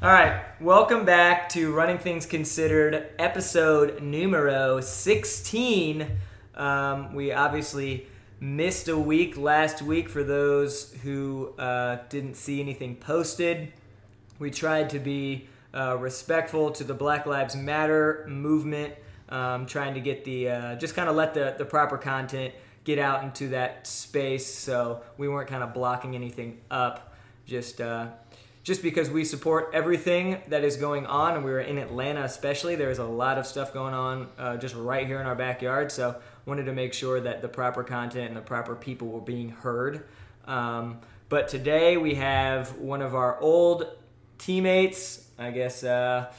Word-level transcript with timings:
All 0.00 0.12
right, 0.12 0.44
welcome 0.60 1.04
back 1.04 1.48
to 1.48 1.72
Running 1.72 1.98
Things 1.98 2.24
Considered, 2.24 3.08
episode 3.18 4.00
numero 4.00 4.80
16. 4.80 6.06
Um, 6.54 7.12
we 7.16 7.32
obviously 7.32 8.06
missed 8.38 8.86
a 8.86 8.96
week 8.96 9.36
last 9.36 9.82
week 9.82 10.08
for 10.08 10.22
those 10.22 10.92
who 11.02 11.52
uh, 11.58 11.98
didn't 12.10 12.36
see 12.36 12.60
anything 12.60 12.94
posted. 12.94 13.72
We 14.38 14.52
tried 14.52 14.90
to 14.90 15.00
be 15.00 15.48
uh, 15.74 15.96
respectful 15.98 16.70
to 16.70 16.84
the 16.84 16.94
Black 16.94 17.26
Lives 17.26 17.56
Matter 17.56 18.24
movement, 18.28 18.94
um, 19.30 19.66
trying 19.66 19.94
to 19.94 20.00
get 20.00 20.24
the, 20.24 20.48
uh, 20.48 20.74
just 20.76 20.94
kind 20.94 21.08
of 21.08 21.16
let 21.16 21.34
the, 21.34 21.56
the 21.58 21.64
proper 21.64 21.98
content 21.98 22.54
get 22.84 23.00
out 23.00 23.24
into 23.24 23.48
that 23.48 23.84
space 23.88 24.46
so 24.46 25.02
we 25.16 25.28
weren't 25.28 25.48
kind 25.48 25.64
of 25.64 25.74
blocking 25.74 26.14
anything 26.14 26.60
up. 26.70 27.16
Just, 27.46 27.80
uh, 27.80 28.10
just 28.62 28.82
because 28.82 29.08
we 29.10 29.24
support 29.24 29.70
everything 29.72 30.42
that 30.48 30.64
is 30.64 30.76
going 30.76 31.06
on, 31.06 31.34
and 31.34 31.44
we 31.44 31.50
were 31.50 31.60
in 31.60 31.78
Atlanta 31.78 32.22
especially. 32.24 32.76
There's 32.76 32.98
a 32.98 33.04
lot 33.04 33.38
of 33.38 33.46
stuff 33.46 33.72
going 33.72 33.94
on 33.94 34.28
uh, 34.38 34.56
just 34.56 34.74
right 34.74 35.06
here 35.06 35.20
in 35.20 35.26
our 35.26 35.34
backyard, 35.34 35.90
so 35.90 36.16
wanted 36.46 36.64
to 36.64 36.72
make 36.72 36.94
sure 36.94 37.20
that 37.20 37.42
the 37.42 37.48
proper 37.48 37.84
content 37.84 38.28
and 38.28 38.36
the 38.36 38.40
proper 38.40 38.74
people 38.74 39.08
were 39.08 39.20
being 39.20 39.50
heard. 39.50 40.06
Um, 40.46 40.98
but 41.28 41.48
today 41.48 41.96
we 41.96 42.14
have 42.14 42.76
one 42.78 43.02
of 43.02 43.14
our 43.14 43.38
old 43.40 43.86
teammates. 44.38 45.26
I 45.38 45.50
guess, 45.50 45.84
uh, 45.84 46.32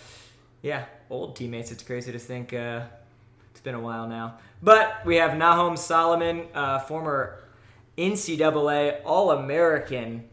yeah, 0.62 0.86
old 1.10 1.36
teammates. 1.36 1.72
It's 1.72 1.84
crazy 1.84 2.12
to 2.12 2.20
think 2.20 2.54
uh, 2.54 2.82
it's 3.52 3.62
been 3.62 3.76
a 3.76 3.80
while 3.80 4.08
now. 4.08 4.38
But 4.62 5.06
we 5.06 5.18
have 5.18 5.32
Nahom 5.32 5.78
Solomon, 5.78 6.48
uh, 6.54 6.80
former 6.80 7.40
NCAA 7.98 9.02
All 9.04 9.32
American 9.32 10.29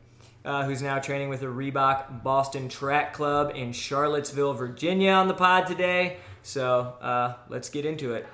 uh, 0.47 0.65
who's 0.65 0.81
now 0.81 0.99
training 0.99 1.29
with 1.29 1.41
the 1.41 1.47
Reebok 1.47 2.23
Boston 2.23 2.69
Track 2.69 3.13
Club 3.13 3.53
in 3.55 3.73
Charlottesville, 3.73 4.55
Virginia, 4.55 5.11
on 5.11 5.27
the 5.27 5.35
pod 5.35 5.67
today. 5.67 6.19
So 6.43 6.95
uh, 7.01 7.35
let's 7.49 7.69
get 7.69 7.85
into 7.85 8.15
it. 8.15 8.27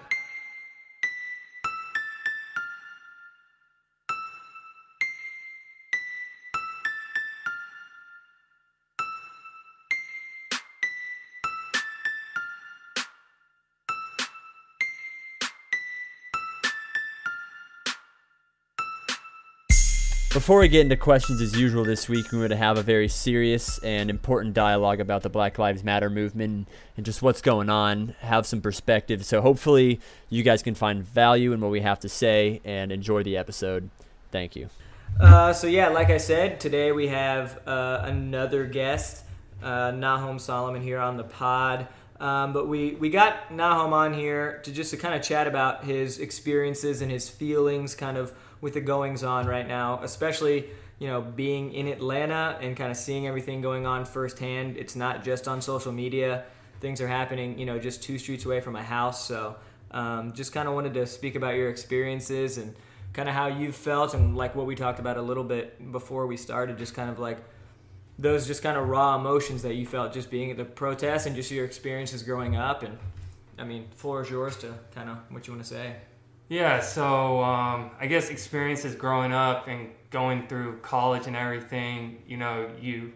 Before 20.32 20.60
we 20.60 20.68
get 20.68 20.80
into 20.80 20.96
questions 20.96 21.42
as 21.42 21.54
usual 21.54 21.84
this 21.84 22.08
week, 22.08 22.32
we're 22.32 22.38
going 22.38 22.50
to 22.52 22.56
have 22.56 22.78
a 22.78 22.82
very 22.82 23.06
serious 23.06 23.76
and 23.80 24.08
important 24.08 24.54
dialogue 24.54 24.98
about 24.98 25.22
the 25.22 25.28
Black 25.28 25.58
Lives 25.58 25.84
Matter 25.84 26.08
movement 26.08 26.68
and 26.96 27.04
just 27.04 27.20
what's 27.20 27.42
going 27.42 27.68
on, 27.68 28.14
have 28.20 28.46
some 28.46 28.62
perspective. 28.62 29.26
So 29.26 29.42
hopefully 29.42 30.00
you 30.30 30.42
guys 30.42 30.62
can 30.62 30.74
find 30.74 31.04
value 31.04 31.52
in 31.52 31.60
what 31.60 31.70
we 31.70 31.82
have 31.82 32.00
to 32.00 32.08
say 32.08 32.62
and 32.64 32.90
enjoy 32.90 33.22
the 33.22 33.36
episode. 33.36 33.90
Thank 34.30 34.56
you. 34.56 34.70
Uh, 35.20 35.52
so 35.52 35.66
yeah, 35.66 35.88
like 35.88 36.08
I 36.08 36.16
said, 36.16 36.60
today 36.60 36.92
we 36.92 37.08
have 37.08 37.60
uh, 37.68 38.00
another 38.04 38.64
guest, 38.64 39.24
uh, 39.62 39.90
Nahom 39.90 40.40
Solomon 40.40 40.80
here 40.80 40.98
on 40.98 41.18
the 41.18 41.24
pod. 41.24 41.88
Um, 42.20 42.54
but 42.54 42.68
we, 42.68 42.92
we 42.92 43.10
got 43.10 43.50
Nahom 43.50 43.92
on 43.92 44.14
here 44.14 44.60
to 44.64 44.72
just 44.72 44.92
to 44.92 44.96
kind 44.96 45.14
of 45.14 45.20
chat 45.20 45.46
about 45.46 45.84
his 45.84 46.18
experiences 46.18 47.02
and 47.02 47.12
his 47.12 47.28
feelings, 47.28 47.94
kind 47.94 48.16
of 48.16 48.32
with 48.62 48.72
the 48.72 48.80
goings 48.80 49.22
on 49.22 49.46
right 49.46 49.68
now, 49.68 50.00
especially 50.02 50.70
you 50.98 51.08
know 51.08 51.20
being 51.20 51.74
in 51.74 51.88
Atlanta 51.88 52.56
and 52.62 52.74
kind 52.74 52.90
of 52.90 52.96
seeing 52.96 53.26
everything 53.26 53.60
going 53.60 53.84
on 53.84 54.06
firsthand. 54.06 54.78
It's 54.78 54.96
not 54.96 55.22
just 55.22 55.46
on 55.46 55.60
social 55.60 55.92
media; 55.92 56.44
things 56.80 57.02
are 57.02 57.08
happening 57.08 57.58
you 57.58 57.66
know 57.66 57.78
just 57.78 58.02
two 58.02 58.16
streets 58.18 58.46
away 58.46 58.62
from 58.62 58.72
my 58.72 58.82
house. 58.82 59.26
So 59.26 59.56
um, 59.90 60.32
just 60.32 60.54
kind 60.54 60.66
of 60.66 60.74
wanted 60.74 60.94
to 60.94 61.06
speak 61.06 61.34
about 61.34 61.56
your 61.56 61.68
experiences 61.68 62.56
and 62.56 62.74
kind 63.12 63.28
of 63.28 63.34
how 63.34 63.48
you 63.48 63.72
felt 63.72 64.14
and 64.14 64.34
like 64.34 64.54
what 64.54 64.64
we 64.64 64.74
talked 64.74 64.98
about 64.98 65.18
a 65.18 65.22
little 65.22 65.44
bit 65.44 65.92
before 65.92 66.26
we 66.26 66.38
started, 66.38 66.78
just 66.78 66.94
kind 66.94 67.10
of 67.10 67.18
like 67.18 67.38
those 68.18 68.46
just 68.46 68.62
kind 68.62 68.78
of 68.78 68.88
raw 68.88 69.16
emotions 69.16 69.62
that 69.62 69.74
you 69.74 69.84
felt 69.84 70.12
just 70.12 70.30
being 70.30 70.50
at 70.50 70.56
the 70.56 70.64
protest 70.64 71.26
and 71.26 71.34
just 71.34 71.50
your 71.50 71.64
experiences 71.64 72.22
growing 72.22 72.56
up 72.56 72.82
and 72.82 72.98
I 73.58 73.64
mean, 73.64 73.88
floor 73.94 74.22
is 74.22 74.30
yours 74.30 74.56
to 74.58 74.74
kind 74.94 75.10
of 75.10 75.18
what 75.30 75.46
you 75.46 75.52
want 75.52 75.64
to 75.64 75.68
say. 75.68 75.96
Yeah, 76.48 76.80
so 76.80 77.42
um, 77.42 77.90
I 77.98 78.06
guess 78.06 78.28
experiences 78.28 78.94
growing 78.94 79.32
up 79.32 79.68
and 79.68 79.88
going 80.10 80.46
through 80.48 80.78
college 80.80 81.26
and 81.26 81.34
everything, 81.34 82.22
you 82.26 82.36
know, 82.36 82.70
you. 82.80 83.12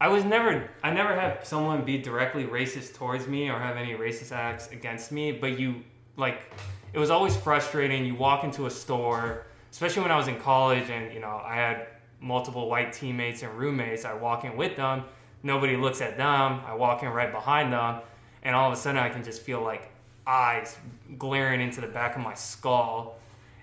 I 0.00 0.08
was 0.08 0.24
never, 0.24 0.68
I 0.82 0.92
never 0.92 1.14
had 1.14 1.46
someone 1.46 1.84
be 1.84 1.98
directly 1.98 2.44
racist 2.44 2.94
towards 2.94 3.28
me 3.28 3.48
or 3.48 3.58
have 3.58 3.76
any 3.76 3.94
racist 3.94 4.32
acts 4.32 4.68
against 4.72 5.12
me, 5.12 5.30
but 5.30 5.60
you, 5.60 5.84
like, 6.16 6.52
it 6.92 6.98
was 6.98 7.08
always 7.08 7.36
frustrating. 7.36 8.04
You 8.04 8.16
walk 8.16 8.42
into 8.42 8.66
a 8.66 8.70
store, 8.70 9.46
especially 9.70 10.02
when 10.02 10.10
I 10.10 10.16
was 10.16 10.26
in 10.26 10.40
college 10.40 10.90
and, 10.90 11.14
you 11.14 11.20
know, 11.20 11.40
I 11.44 11.54
had 11.54 11.86
multiple 12.20 12.68
white 12.68 12.92
teammates 12.92 13.42
and 13.42 13.56
roommates. 13.56 14.04
I 14.04 14.12
walk 14.14 14.44
in 14.44 14.56
with 14.56 14.74
them, 14.74 15.04
nobody 15.44 15.76
looks 15.76 16.00
at 16.00 16.16
them, 16.16 16.60
I 16.66 16.74
walk 16.74 17.04
in 17.04 17.10
right 17.10 17.30
behind 17.30 17.72
them, 17.72 18.00
and 18.42 18.56
all 18.56 18.72
of 18.72 18.76
a 18.76 18.80
sudden 18.80 19.00
I 19.00 19.08
can 19.08 19.22
just 19.22 19.42
feel 19.42 19.62
like 19.62 19.91
eyes 20.26 20.76
glaring 21.18 21.60
into 21.60 21.80
the 21.80 21.86
back 21.86 22.16
of 22.16 22.22
my 22.22 22.34
skull. 22.34 23.18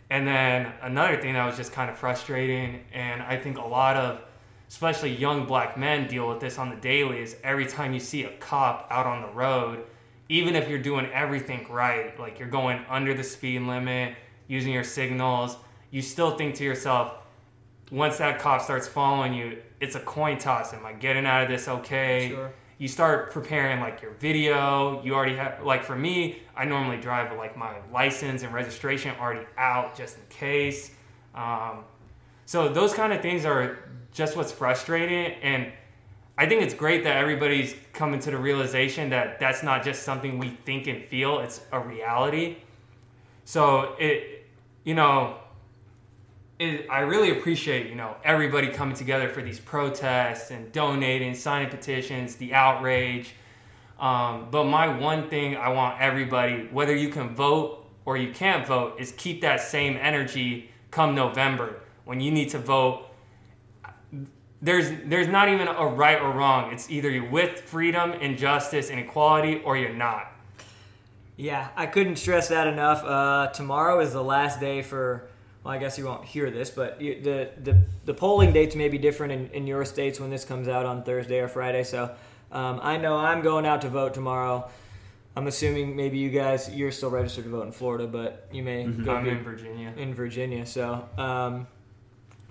And 0.10 0.28
then 0.28 0.72
another 0.82 1.22
thing 1.22 1.34
that 1.34 1.46
was 1.46 1.56
just 1.56 1.72
kind 1.72 1.90
of 1.90 1.98
frustrating, 1.98 2.84
and 2.94 3.22
I 3.22 3.38
think 3.38 3.58
a 3.58 3.66
lot 3.66 3.96
of, 3.96 4.22
especially 4.68 5.16
young 5.16 5.46
black 5.46 5.78
men, 5.78 6.08
deal 6.08 6.28
with 6.28 6.40
this 6.40 6.58
on 6.58 6.70
the 6.70 6.76
daily, 6.78 7.22
is 7.22 7.36
every 7.44 7.66
time 7.66 7.94
you 7.94 8.00
see 8.00 8.24
a 8.24 8.32
cop 8.38 8.88
out 8.90 9.06
on 9.06 9.22
the 9.22 9.30
road, 9.30 9.84
even 10.28 10.56
if 10.56 10.68
you're 10.68 10.80
doing 10.80 11.08
everything 11.14 11.66
right, 11.70 12.20
like 12.20 12.40
you're 12.40 12.50
going 12.50 12.84
under 12.90 13.14
the 13.14 13.24
speed 13.24 13.62
limit, 13.62 14.16
using 14.48 14.74
your 14.74 14.84
signals, 14.84 15.58
you 15.92 16.02
still 16.02 16.38
think 16.38 16.56
to 16.56 16.64
yourself, 16.64 17.14
once 17.92 18.18
that 18.18 18.40
cop 18.40 18.62
starts 18.62 18.88
following 18.88 19.34
you, 19.34 19.60
it's 19.80 19.96
a 19.96 20.00
coin 20.02 20.38
toss. 20.38 20.74
Am 20.74 20.86
I 20.86 20.94
getting 20.94 21.26
out 21.26 21.44
of 21.44 21.50
this 21.50 21.68
okay? 21.68 22.30
Sure 22.30 22.52
you 22.80 22.88
start 22.88 23.32
preparing 23.32 23.82
like 23.82 24.02
your 24.02 24.12
video. 24.14 25.04
You 25.04 25.14
already 25.14 25.36
have 25.36 25.62
like 25.64 25.84
for 25.84 25.96
me, 25.96 26.42
I 26.56 26.66
normally 26.66 26.98
drive 26.98 27.38
like 27.38 27.56
my 27.56 27.76
license 27.94 28.42
and 28.42 28.54
registration 28.54 29.14
already 29.20 29.46
out 29.58 29.96
just 29.96 30.18
in 30.18 30.24
case. 30.30 30.92
Um, 31.36 31.84
so 32.46 32.70
those 32.70 32.94
kind 32.94 33.14
of 33.14 33.22
things 33.22 33.46
are 33.46 33.80
just 34.14 34.36
what's 34.36 34.52
frustrating, 34.52 35.34
and 35.44 35.72
I 36.38 36.48
think 36.48 36.64
it's 36.64 36.74
great 36.74 37.04
that 37.04 37.18
everybody's 37.18 37.76
coming 37.94 38.20
to 38.22 38.32
the 38.32 38.38
realization 38.38 39.10
that 39.10 39.40
that's 39.40 39.62
not 39.62 39.84
just 39.84 40.04
something 40.04 40.40
we 40.40 40.50
think 40.66 40.88
and 40.88 41.04
feel; 41.04 41.40
it's 41.40 41.62
a 41.74 41.80
reality. 41.80 42.58
So 43.44 43.96
it, 44.00 44.48
you 44.86 44.96
know, 44.96 45.38
it, 46.60 46.88
I 46.90 47.00
really 47.00 47.32
appreciate 47.32 47.88
you 47.88 47.96
know 47.96 48.16
everybody 48.24 48.68
coming 48.68 48.96
together 48.96 49.30
for 49.30 49.42
these 49.42 49.60
protests 49.60 50.52
and 50.52 50.72
donating, 50.72 51.34
signing 51.34 51.70
petitions, 51.70 52.36
the 52.36 52.54
outrage. 52.54 53.34
Um, 54.00 54.48
but 54.52 54.66
my 54.66 54.88
one 54.88 55.30
thing 55.30 55.58
I 55.58 55.70
want 55.70 56.00
everybody, 56.00 56.68
whether 56.72 56.96
you 56.96 57.10
can 57.10 57.36
vote 57.36 57.86
or 58.06 58.18
you 58.18 58.32
can't 58.34 58.66
vote, 58.68 59.00
is 59.00 59.14
keep 59.14 59.42
that 59.42 59.62
same 59.62 59.98
energy 59.98 60.70
come 60.92 61.16
November 61.16 61.82
when 62.06 62.20
you 62.20 62.32
need 62.32 62.50
to 62.50 62.60
vote. 62.60 63.06
There's 64.62 64.92
there's 65.06 65.28
not 65.30 65.48
even 65.48 65.70
a 65.70 65.86
right 65.86 66.22
or 66.22 66.32
wrong. 66.32 66.74
It's 66.74 66.90
either 66.90 67.10
you're 67.10 67.30
with 67.30 67.62
freedom 67.62 68.12
and 68.12 68.38
justice 68.38 68.90
and 68.90 69.00
equality 69.00 69.62
or 69.64 69.78
you're 69.78 69.94
not. 69.94 70.34
Yeah, 71.38 71.70
I 71.78 71.86
couldn't 71.86 72.18
stress 72.18 72.50
that 72.50 72.68
enough. 72.68 73.02
Uh, 73.02 73.48
tomorrow 73.54 74.02
is 74.02 74.12
the 74.12 74.24
last 74.24 74.60
day 74.60 74.82
for 74.82 75.30
well, 75.64 75.74
I 75.74 75.78
guess 75.78 75.98
you 75.98 76.06
won't 76.06 76.26
hear 76.26 76.50
this, 76.50 76.70
but 76.70 77.02
you, 77.02 77.22
the, 77.22 77.50
the 77.62 77.82
the 78.06 78.14
polling 78.14 78.54
dates 78.54 78.76
may 78.76 78.88
be 78.88 78.98
different 78.98 79.34
in, 79.34 79.50
in 79.50 79.68
your 79.68 79.84
states 79.86 80.20
when 80.20 80.30
this 80.30 80.46
comes 80.46 80.68
out 80.68 80.86
on 80.86 81.04
Thursday 81.04 81.40
or 81.40 81.48
Friday. 81.48 81.84
So 81.84 82.12
um, 82.52 82.80
I 82.82 82.98
know 82.98 83.18
I'm 83.18 83.42
going 83.42 83.66
out 83.66 83.82
to 83.82 83.90
vote 83.90 84.14
tomorrow. 84.14 84.70
I'm 85.36 85.48
assuming 85.48 85.96
maybe 85.96 86.18
you 86.18 86.30
guys 86.30 86.70
you're 86.70 86.92
still 86.92 87.10
registered 87.10 87.44
to 87.46 87.50
vote 87.50 87.66
in 87.66 87.72
Florida, 87.72 88.08
but 88.08 88.48
you 88.52 88.64
may 88.64 88.86
mm-hmm. 88.86 89.04
go 89.04 89.16
I'm 89.16 89.28
in 89.28 89.44
Virginia. 89.44 89.94
In 89.96 90.14
Virginia, 90.14 90.66
so 90.66 91.08
um, 91.18 91.68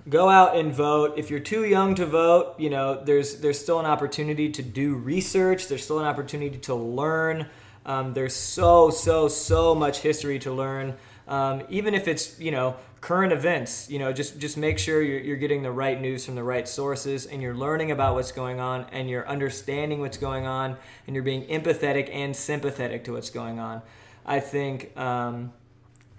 go 0.09 0.29
out 0.29 0.57
and 0.57 0.73
vote. 0.73 1.15
If 1.17 1.31
you're 1.31 1.41
too 1.41 1.65
young 1.65 1.95
to 1.97 2.07
vote, 2.07 2.55
you 2.59 2.71
know 2.71 3.03
there's 3.03 3.41
there's 3.41 3.59
still 3.59 3.81
an 3.81 3.87
opportunity 3.87 4.51
to 4.53 4.63
do 4.63 4.95
research. 4.95 5.69
There's 5.69 5.83
still 5.83 5.99
an 5.99 6.07
opportunity 6.07 6.59
to 6.59 6.75
learn. 6.75 7.47
Um, 7.85 8.15
there's 8.15 8.35
so 8.35 8.91
so 8.91 9.29
so 9.29 9.75
much 9.75 10.01
history 10.01 10.39
to 10.41 10.53
learn. 10.53 10.95
Um, 11.27 11.63
even 11.69 11.95
if 11.95 12.09
it's 12.09 12.39
you 12.41 12.51
know 12.51 12.77
current 13.01 13.33
events 13.33 13.89
you 13.89 13.99
know 13.99 14.13
just 14.13 14.39
just 14.39 14.57
make 14.57 14.79
sure 14.79 15.01
you're, 15.01 15.21
you're 15.21 15.37
getting 15.37 15.63
the 15.63 15.71
right 15.71 16.01
news 16.01 16.25
from 16.25 16.35
the 16.35 16.43
right 16.43 16.67
sources 16.67 17.27
and 17.27 17.41
you're 17.41 17.55
learning 17.55 17.91
about 17.91 18.15
what's 18.15 18.33
going 18.33 18.59
on 18.59 18.85
and 18.93 19.09
you're 19.09 19.27
understanding 19.29 20.01
what's 20.01 20.19
going 20.19 20.47
on 20.47 20.77
and 21.07 21.15
you're 21.15 21.23
being 21.23 21.45
empathetic 21.45 22.11
and 22.13 22.35
sympathetic 22.35 23.05
to 23.05 23.13
what's 23.13 23.31
going 23.31 23.59
on. 23.59 23.83
I 24.27 24.41
think 24.41 24.97
um, 24.99 25.53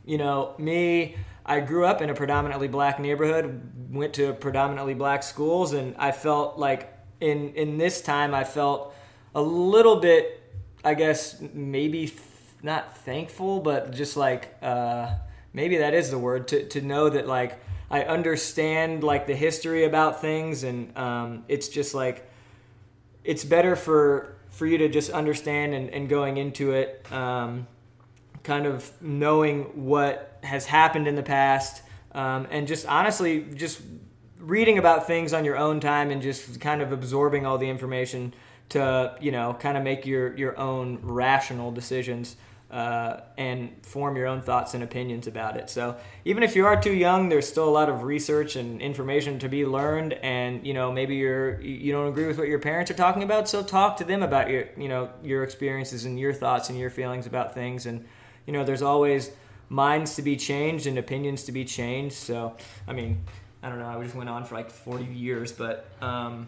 you 0.05 0.17
know 0.17 0.55
me 0.57 1.15
i 1.45 1.59
grew 1.59 1.85
up 1.85 2.01
in 2.01 2.09
a 2.09 2.13
predominantly 2.13 2.67
black 2.67 2.99
neighborhood 2.99 3.91
went 3.91 4.13
to 4.13 4.33
predominantly 4.33 4.93
black 4.93 5.21
schools 5.21 5.73
and 5.73 5.95
i 5.97 6.11
felt 6.11 6.57
like 6.57 6.99
in 7.21 7.53
in 7.55 7.77
this 7.77 8.01
time, 8.01 8.33
I 8.33 8.43
felt 8.43 8.93
a 9.35 9.41
little 9.41 9.97
bit, 9.97 10.41
I 10.83 10.93
guess, 10.93 11.41
maybe 11.53 12.07
th- 12.07 12.21
not 12.63 12.97
thankful, 12.99 13.59
but 13.59 13.91
just 13.91 14.17
like 14.17 14.55
uh, 14.61 15.15
maybe 15.53 15.77
that 15.77 15.93
is 15.93 16.11
the 16.11 16.17
word 16.17 16.47
to 16.49 16.67
to 16.69 16.81
know 16.81 17.09
that 17.09 17.27
like 17.27 17.59
I 17.91 18.03
understand 18.03 19.03
like 19.03 19.27
the 19.27 19.35
history 19.35 19.83
about 19.83 20.21
things, 20.21 20.63
and 20.63 20.95
um, 20.97 21.43
it's 21.47 21.69
just 21.69 21.93
like 21.93 22.29
it's 23.23 23.43
better 23.43 23.75
for 23.75 24.35
for 24.49 24.65
you 24.65 24.77
to 24.79 24.89
just 24.89 25.11
understand 25.11 25.73
and, 25.73 25.89
and 25.89 26.09
going 26.09 26.37
into 26.37 26.71
it, 26.71 27.05
um, 27.11 27.67
kind 28.43 28.65
of 28.65 28.91
knowing 29.01 29.85
what 29.85 30.39
has 30.43 30.65
happened 30.65 31.07
in 31.07 31.15
the 31.15 31.23
past, 31.23 31.81
um, 32.13 32.47
and 32.51 32.67
just 32.67 32.85
honestly 32.85 33.41
just 33.55 33.81
reading 34.39 34.77
about 34.77 35.05
things 35.05 35.33
on 35.33 35.43
your 35.43 35.57
own 35.57 35.79
time 35.79 36.11
and 36.11 36.21
just 36.21 36.59
kind 36.61 36.81
of 36.81 36.91
absorbing 36.91 37.45
all 37.45 37.57
the 37.57 37.69
information 37.69 38.33
to 38.69 39.15
you 39.19 39.31
know 39.31 39.55
kind 39.59 39.77
of 39.77 39.83
make 39.83 40.05
your 40.05 40.35
your 40.37 40.57
own 40.59 40.99
rational 41.01 41.71
decisions 41.71 42.35
uh, 42.71 43.21
and 43.37 43.71
form 43.83 44.15
your 44.15 44.27
own 44.27 44.41
thoughts 44.41 44.75
and 44.75 44.83
opinions 44.83 45.25
about 45.25 45.57
it. 45.57 45.69
So 45.69 45.97
even 46.23 46.43
if 46.43 46.55
you 46.55 46.67
are 46.67 46.79
too 46.79 46.93
young, 46.93 47.29
there's 47.29 47.47
still 47.47 47.67
a 47.67 47.71
lot 47.71 47.89
of 47.89 48.03
research 48.03 48.55
and 48.55 48.79
information 48.79 49.39
to 49.39 49.49
be 49.49 49.65
learned. 49.65 50.13
And 50.13 50.65
you 50.65 50.73
know 50.73 50.91
maybe 50.91 51.15
you're 51.15 51.59
you 51.61 51.91
don't 51.91 52.07
agree 52.07 52.27
with 52.27 52.37
what 52.37 52.47
your 52.47 52.59
parents 52.59 52.91
are 52.91 52.95
talking 52.95 53.23
about, 53.23 53.49
so 53.49 53.63
talk 53.63 53.97
to 53.97 54.03
them 54.03 54.21
about 54.21 54.49
your 54.49 54.65
you 54.77 54.87
know 54.87 55.09
your 55.23 55.43
experiences 55.43 56.05
and 56.05 56.19
your 56.19 56.33
thoughts 56.33 56.69
and 56.69 56.77
your 56.77 56.91
feelings 56.91 57.25
about 57.25 57.53
things. 57.53 57.85
And 57.85 58.05
you 58.45 58.53
know 58.53 58.63
there's 58.63 58.83
always 58.83 59.31
minds 59.69 60.15
to 60.15 60.21
be 60.21 60.35
changed 60.35 60.85
and 60.85 60.97
opinions 60.97 61.43
to 61.45 61.51
be 61.51 61.65
changed. 61.65 62.15
So 62.15 62.55
I 62.87 62.93
mean 62.93 63.25
I 63.63 63.69
don't 63.69 63.79
know. 63.79 63.87
I 63.87 64.01
just 64.03 64.15
went 64.15 64.29
on 64.29 64.45
for 64.45 64.55
like 64.55 64.69
40 64.69 65.05
years, 65.05 65.51
but. 65.51 65.85
Um, 66.01 66.47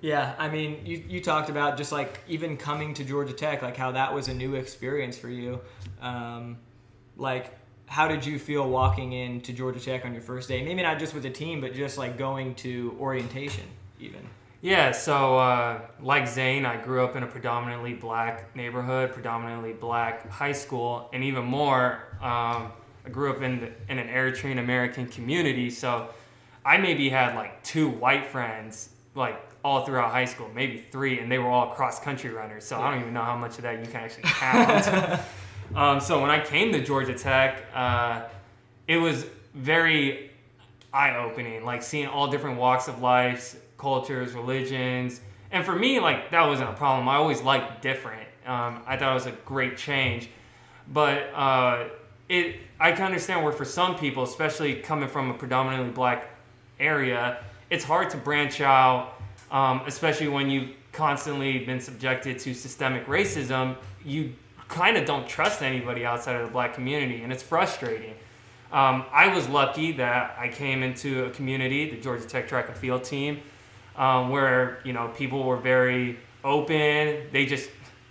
yeah, 0.00 0.34
I 0.38 0.48
mean, 0.48 0.84
you, 0.84 1.02
you 1.08 1.20
talked 1.20 1.50
about 1.50 1.76
just 1.76 1.90
like 1.90 2.20
even 2.28 2.56
coming 2.56 2.94
to 2.94 3.04
Georgia 3.04 3.32
Tech, 3.32 3.62
like 3.62 3.76
how 3.76 3.92
that 3.92 4.14
was 4.14 4.28
a 4.28 4.34
new 4.34 4.54
experience 4.54 5.18
for 5.18 5.28
you. 5.28 5.60
Um, 6.00 6.58
like, 7.16 7.52
how 7.86 8.06
did 8.06 8.24
you 8.24 8.38
feel 8.38 8.68
walking 8.68 9.12
into 9.12 9.52
Georgia 9.52 9.80
Tech 9.80 10.04
on 10.04 10.12
your 10.12 10.22
first 10.22 10.48
day? 10.48 10.62
Maybe 10.62 10.82
not 10.82 10.98
just 10.98 11.14
with 11.14 11.22
the 11.22 11.30
team, 11.30 11.60
but 11.60 11.74
just 11.74 11.98
like 11.98 12.16
going 12.16 12.54
to 12.56 12.96
orientation, 13.00 13.64
even. 13.98 14.20
Yeah, 14.60 14.90
so 14.90 15.38
uh, 15.38 15.80
like 16.00 16.26
Zane, 16.26 16.66
I 16.66 16.76
grew 16.76 17.04
up 17.04 17.14
in 17.14 17.22
a 17.22 17.26
predominantly 17.26 17.94
black 17.94 18.54
neighborhood, 18.56 19.12
predominantly 19.12 19.72
black 19.72 20.28
high 20.28 20.52
school, 20.52 21.08
and 21.12 21.22
even 21.22 21.44
more, 21.44 22.02
um, 22.20 22.72
I 23.06 23.10
grew 23.10 23.32
up 23.32 23.40
in, 23.40 23.60
the, 23.60 23.70
in 23.88 23.98
an 23.98 24.08
Eritrean 24.08 24.58
American 24.58 25.06
community. 25.06 25.70
So 25.70 26.10
I 26.64 26.76
maybe 26.76 27.08
had 27.08 27.36
like 27.36 27.62
two 27.62 27.88
white 27.88 28.26
friends, 28.26 28.90
like 29.18 29.38
all 29.64 29.84
throughout 29.84 30.10
high 30.10 30.24
school, 30.24 30.48
maybe 30.54 30.84
three, 30.90 31.18
and 31.18 31.30
they 31.30 31.38
were 31.38 31.48
all 31.48 31.74
cross 31.74 32.00
country 32.00 32.30
runners. 32.30 32.64
So 32.64 32.80
I 32.80 32.90
don't 32.90 33.00
even 33.00 33.12
know 33.12 33.22
how 33.22 33.36
much 33.36 33.56
of 33.56 33.62
that 33.62 33.78
you 33.80 33.86
can 33.86 33.96
actually 33.96 34.22
count. 34.24 35.20
um, 35.74 36.00
so 36.00 36.22
when 36.22 36.30
I 36.30 36.42
came 36.42 36.72
to 36.72 36.82
Georgia 36.82 37.14
Tech, 37.14 37.66
uh, 37.74 38.22
it 38.86 38.96
was 38.96 39.26
very 39.54 40.30
eye 40.94 41.16
opening, 41.16 41.64
like 41.64 41.82
seeing 41.82 42.06
all 42.06 42.28
different 42.30 42.58
walks 42.58 42.88
of 42.88 43.02
life, 43.02 43.60
cultures, 43.76 44.32
religions. 44.32 45.20
And 45.50 45.64
for 45.64 45.74
me, 45.74 46.00
like 46.00 46.30
that 46.30 46.46
wasn't 46.46 46.70
a 46.70 46.74
problem. 46.74 47.08
I 47.08 47.16
always 47.16 47.42
liked 47.42 47.82
different. 47.82 48.26
Um, 48.46 48.82
I 48.86 48.96
thought 48.96 49.10
it 49.10 49.14
was 49.14 49.26
a 49.26 49.32
great 49.44 49.76
change. 49.76 50.30
But 50.90 51.30
uh, 51.34 51.88
it, 52.28 52.56
I 52.80 52.92
can 52.92 53.04
understand 53.04 53.44
where 53.44 53.52
for 53.52 53.64
some 53.64 53.96
people, 53.96 54.22
especially 54.22 54.76
coming 54.76 55.08
from 55.08 55.30
a 55.30 55.34
predominantly 55.34 55.90
black 55.90 56.30
area, 56.80 57.44
it's 57.70 57.84
hard 57.84 58.10
to 58.10 58.16
branch 58.16 58.60
out 58.60 59.18
um, 59.50 59.82
especially 59.86 60.28
when 60.28 60.50
you've 60.50 60.70
constantly 60.92 61.64
been 61.64 61.80
subjected 61.80 62.38
to 62.40 62.54
systemic 62.54 63.06
racism, 63.06 63.76
you 64.04 64.34
kind 64.68 64.96
of 64.96 65.06
don't 65.06 65.26
trust 65.26 65.62
anybody 65.62 66.04
outside 66.04 66.36
of 66.36 66.46
the 66.46 66.52
black 66.52 66.74
community, 66.74 67.22
and 67.22 67.32
it's 67.32 67.42
frustrating. 67.42 68.14
Um, 68.70 69.06
I 69.12 69.34
was 69.34 69.48
lucky 69.48 69.92
that 69.92 70.36
I 70.38 70.48
came 70.48 70.82
into 70.82 71.24
a 71.24 71.30
community, 71.30 71.90
the 71.90 71.96
Georgia 71.96 72.26
Tech 72.26 72.48
track 72.48 72.68
and 72.68 72.76
field 72.76 73.04
team, 73.04 73.40
um, 73.96 74.28
where 74.28 74.80
you 74.84 74.92
know 74.92 75.08
people 75.16 75.44
were 75.44 75.56
very 75.56 76.18
open. 76.44 77.28
They 77.32 77.46
just 77.46 77.70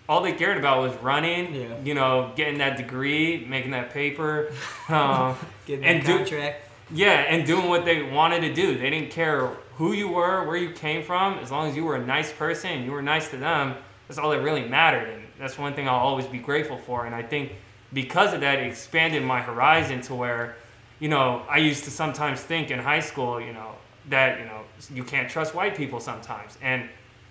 all 0.10 0.22
they 0.22 0.34
cared 0.34 0.58
about 0.58 0.82
was 0.82 0.96
running, 1.04 1.54
yeah. 1.54 1.80
you 1.84 1.94
know, 1.94 2.32
getting 2.36 2.58
that 2.58 2.78
degree, 2.78 3.46
making 3.48 3.72
that 3.72 3.92
paper, 3.92 4.52
um, 4.90 5.36
getting 5.68 5.82
that 5.82 5.96
and 5.96 6.04
contract. 6.04 6.64
Do, 6.64 6.67
yeah, 6.92 7.26
and 7.30 7.46
doing 7.46 7.68
what 7.68 7.86
they 7.86 8.04
wanted 8.04 8.42
to 8.42 8.54
do. 8.54 8.78
They 8.78 8.90
didn't 8.90 9.12
care 9.12 9.48
who 9.76 9.94
you 9.94 10.08
were, 10.08 10.46
where 10.46 10.58
you 10.58 10.72
came 10.72 11.04
from, 11.04 11.38
as 11.40 11.52
long 11.52 11.70
as 11.70 11.76
you 11.76 11.84
were 11.84 11.96
a 11.96 12.06
nice 12.06 12.32
person 12.32 12.72
and 12.72 12.86
you 12.86 12.92
were 12.92 13.02
nice 13.02 13.30
to 13.30 13.38
them, 13.38 13.76
that's 14.08 14.18
all 14.18 14.32
that 14.32 14.42
really 14.42 14.68
mattered. 14.68 15.10
And 15.10 15.24
that's 15.40 15.58
one 15.58 15.74
thing 15.74 15.88
I'll 15.88 15.96
always 15.96 16.26
be 16.26 16.40
grateful 16.40 16.78
for. 16.78 17.06
And 17.06 17.14
I 17.14 17.22
think 17.22 17.52
because 17.94 18.34
of 18.34 18.42
that, 18.42 18.60
it 18.60 18.68
expanded 18.68 19.24
my 19.24 19.42
horizon 19.42 20.02
to 20.04 20.16
where, 20.16 20.56
you 21.00 21.10
know, 21.10 21.44
I 21.50 21.58
used 21.58 21.84
to 21.84 21.92
sometimes 21.92 22.42
think 22.42 22.72
in 22.72 22.80
high 22.80 23.02
school, 23.02 23.40
you 23.40 23.54
know, 23.54 23.76
that, 24.10 24.40
you 24.40 24.46
know, 24.46 24.62
you 24.94 25.04
can't 25.04 25.30
trust 25.30 25.54
white 25.54 25.76
people 25.76 26.00
sometimes. 26.00 26.58
And 26.62 26.90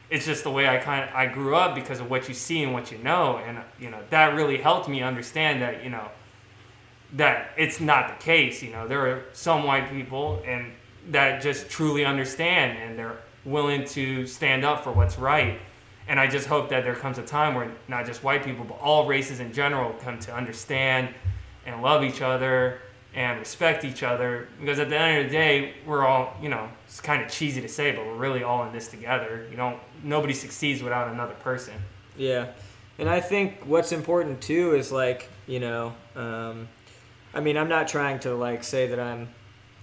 it's 0.08 0.26
just 0.26 0.44
the 0.44 0.50
way 0.50 0.68
I 0.68 0.76
kind 0.76 1.08
of, 1.08 1.14
I 1.14 1.26
grew 1.26 1.56
up 1.56 1.74
because 1.74 1.98
of 1.98 2.08
what 2.10 2.28
you 2.28 2.34
see 2.34 2.62
and 2.62 2.72
what 2.72 2.92
you 2.92 2.98
know. 2.98 3.38
And, 3.38 3.58
you 3.80 3.90
know, 3.90 3.98
that 4.10 4.34
really 4.34 4.58
helped 4.58 4.88
me 4.88 5.02
understand 5.02 5.60
that, 5.62 5.82
you 5.82 5.90
know, 5.90 6.08
that 7.14 7.50
it's 7.56 7.80
not 7.80 8.18
the 8.18 8.24
case. 8.24 8.62
You 8.62 8.72
know, 8.72 8.86
there 8.86 9.06
are 9.06 9.24
some 9.32 9.64
white 9.64 9.90
people 9.90 10.42
and 10.46 10.72
that 11.10 11.40
just 11.40 11.70
truly 11.70 12.04
understand 12.04 12.78
and 12.78 12.98
they're 12.98 13.18
willing 13.44 13.84
to 13.84 14.26
stand 14.26 14.64
up 14.64 14.82
for 14.82 14.92
what's 14.92 15.18
right. 15.18 15.60
And 16.08 16.20
I 16.20 16.26
just 16.26 16.46
hope 16.46 16.68
that 16.70 16.84
there 16.84 16.94
comes 16.94 17.18
a 17.18 17.22
time 17.22 17.54
where 17.54 17.70
not 17.88 18.06
just 18.06 18.22
white 18.22 18.44
people, 18.44 18.64
but 18.64 18.78
all 18.80 19.06
races 19.06 19.40
in 19.40 19.52
general 19.52 19.92
come 19.94 20.18
to 20.20 20.34
understand 20.34 21.08
and 21.64 21.82
love 21.82 22.04
each 22.04 22.22
other 22.22 22.80
and 23.14 23.38
respect 23.38 23.84
each 23.84 24.02
other. 24.02 24.48
Because 24.60 24.78
at 24.78 24.88
the 24.88 24.98
end 24.98 25.24
of 25.24 25.32
the 25.32 25.36
day, 25.36 25.74
we're 25.84 26.06
all, 26.06 26.36
you 26.40 26.48
know, 26.48 26.68
it's 26.86 27.00
kind 27.00 27.22
of 27.22 27.30
cheesy 27.30 27.60
to 27.60 27.68
say, 27.68 27.92
but 27.92 28.04
we're 28.04 28.16
really 28.16 28.42
all 28.42 28.64
in 28.64 28.72
this 28.72 28.88
together. 28.88 29.46
You 29.50 29.56
don't, 29.56 29.78
nobody 30.04 30.34
succeeds 30.34 30.82
without 30.82 31.08
another 31.08 31.34
person. 31.34 31.74
Yeah. 32.16 32.52
And 32.98 33.08
I 33.08 33.20
think 33.20 33.64
what's 33.64 33.92
important 33.92 34.40
too 34.40 34.74
is 34.74 34.92
like, 34.92 35.28
you 35.46 35.60
know, 35.60 35.94
um, 36.14 36.68
I 37.36 37.40
mean, 37.40 37.58
I'm 37.58 37.68
not 37.68 37.86
trying 37.86 38.18
to 38.20 38.34
like 38.34 38.64
say 38.64 38.86
that 38.86 38.98
I'm 38.98 39.28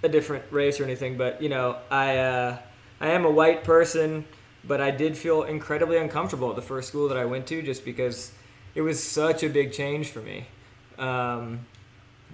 a 0.01 0.09
different 0.09 0.43
race 0.49 0.79
or 0.79 0.85
anything, 0.85 1.17
but 1.17 1.39
you 1.39 1.49
know, 1.49 1.77
I 1.91 2.17
uh, 2.17 2.57
I 2.99 3.09
am 3.09 3.25
a 3.25 3.31
white 3.31 3.63
person, 3.63 4.25
but 4.63 4.81
I 4.81 4.89
did 4.89 5.15
feel 5.15 5.43
incredibly 5.43 5.97
uncomfortable 5.97 6.49
at 6.49 6.55
the 6.55 6.63
first 6.63 6.87
school 6.87 7.07
that 7.09 7.17
I 7.17 7.25
went 7.25 7.45
to, 7.47 7.61
just 7.61 7.85
because 7.85 8.31
it 8.73 8.81
was 8.81 9.01
such 9.01 9.43
a 9.43 9.49
big 9.49 9.71
change 9.71 10.09
for 10.09 10.19
me. 10.19 10.47
Um, 10.97 11.67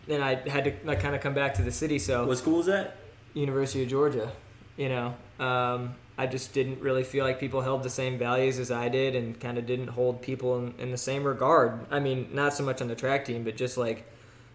and 0.07 0.23
I 0.23 0.35
had 0.49 0.63
to 0.63 0.73
like 0.85 1.01
kind 1.01 1.13
of 1.13 1.21
come 1.21 1.33
back 1.33 1.53
to 1.55 1.63
the 1.63 1.71
city. 1.71 1.99
So 1.99 2.25
what 2.25 2.37
school 2.37 2.59
was 2.59 2.67
that? 2.67 2.95
University 3.33 3.83
of 3.83 3.89
Georgia. 3.89 4.31
You 4.77 4.87
know, 4.87 5.15
um, 5.37 5.95
I 6.17 6.27
just 6.27 6.53
didn't 6.53 6.79
really 6.79 7.03
feel 7.03 7.25
like 7.25 7.41
people 7.41 7.59
held 7.59 7.83
the 7.83 7.89
same 7.89 8.17
values 8.17 8.57
as 8.57 8.71
I 8.71 8.87
did, 8.87 9.15
and 9.15 9.37
kind 9.37 9.57
of 9.57 9.65
didn't 9.65 9.87
hold 9.89 10.21
people 10.21 10.57
in, 10.57 10.73
in 10.79 10.91
the 10.91 10.97
same 10.97 11.25
regard. 11.25 11.87
I 11.91 11.99
mean, 11.99 12.29
not 12.31 12.53
so 12.53 12.63
much 12.63 12.81
on 12.81 12.87
the 12.87 12.95
track 12.95 13.25
team, 13.25 13.43
but 13.43 13.57
just 13.57 13.77
like 13.77 14.05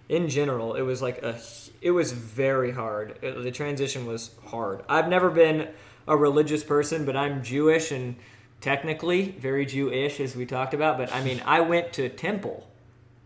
in 0.09 0.29
general, 0.29 0.75
it 0.75 0.83
was 0.83 1.01
like 1.01 1.23
a 1.23 1.41
it 1.81 1.91
was 1.91 2.13
very 2.13 2.71
hard. 2.71 3.19
It, 3.23 3.43
the 3.43 3.51
transition 3.51 4.07
was 4.07 4.31
hard. 4.47 4.83
I've 4.89 5.09
never 5.09 5.31
been 5.31 5.69
a 6.07 6.17
religious 6.17 6.63
person, 6.63 7.05
but 7.05 7.17
I'm 7.17 7.43
Jewish 7.43 7.91
and 7.91 8.17
technically 8.61 9.31
very 9.39 9.67
Jewish, 9.67 10.21
as 10.21 10.35
we 10.37 10.47
talked 10.47 10.75
about. 10.75 10.99
But 10.99 11.13
I 11.13 11.23
mean, 11.23 11.43
I 11.45 11.61
went 11.61 11.93
to 11.95 12.09
temple. 12.09 12.67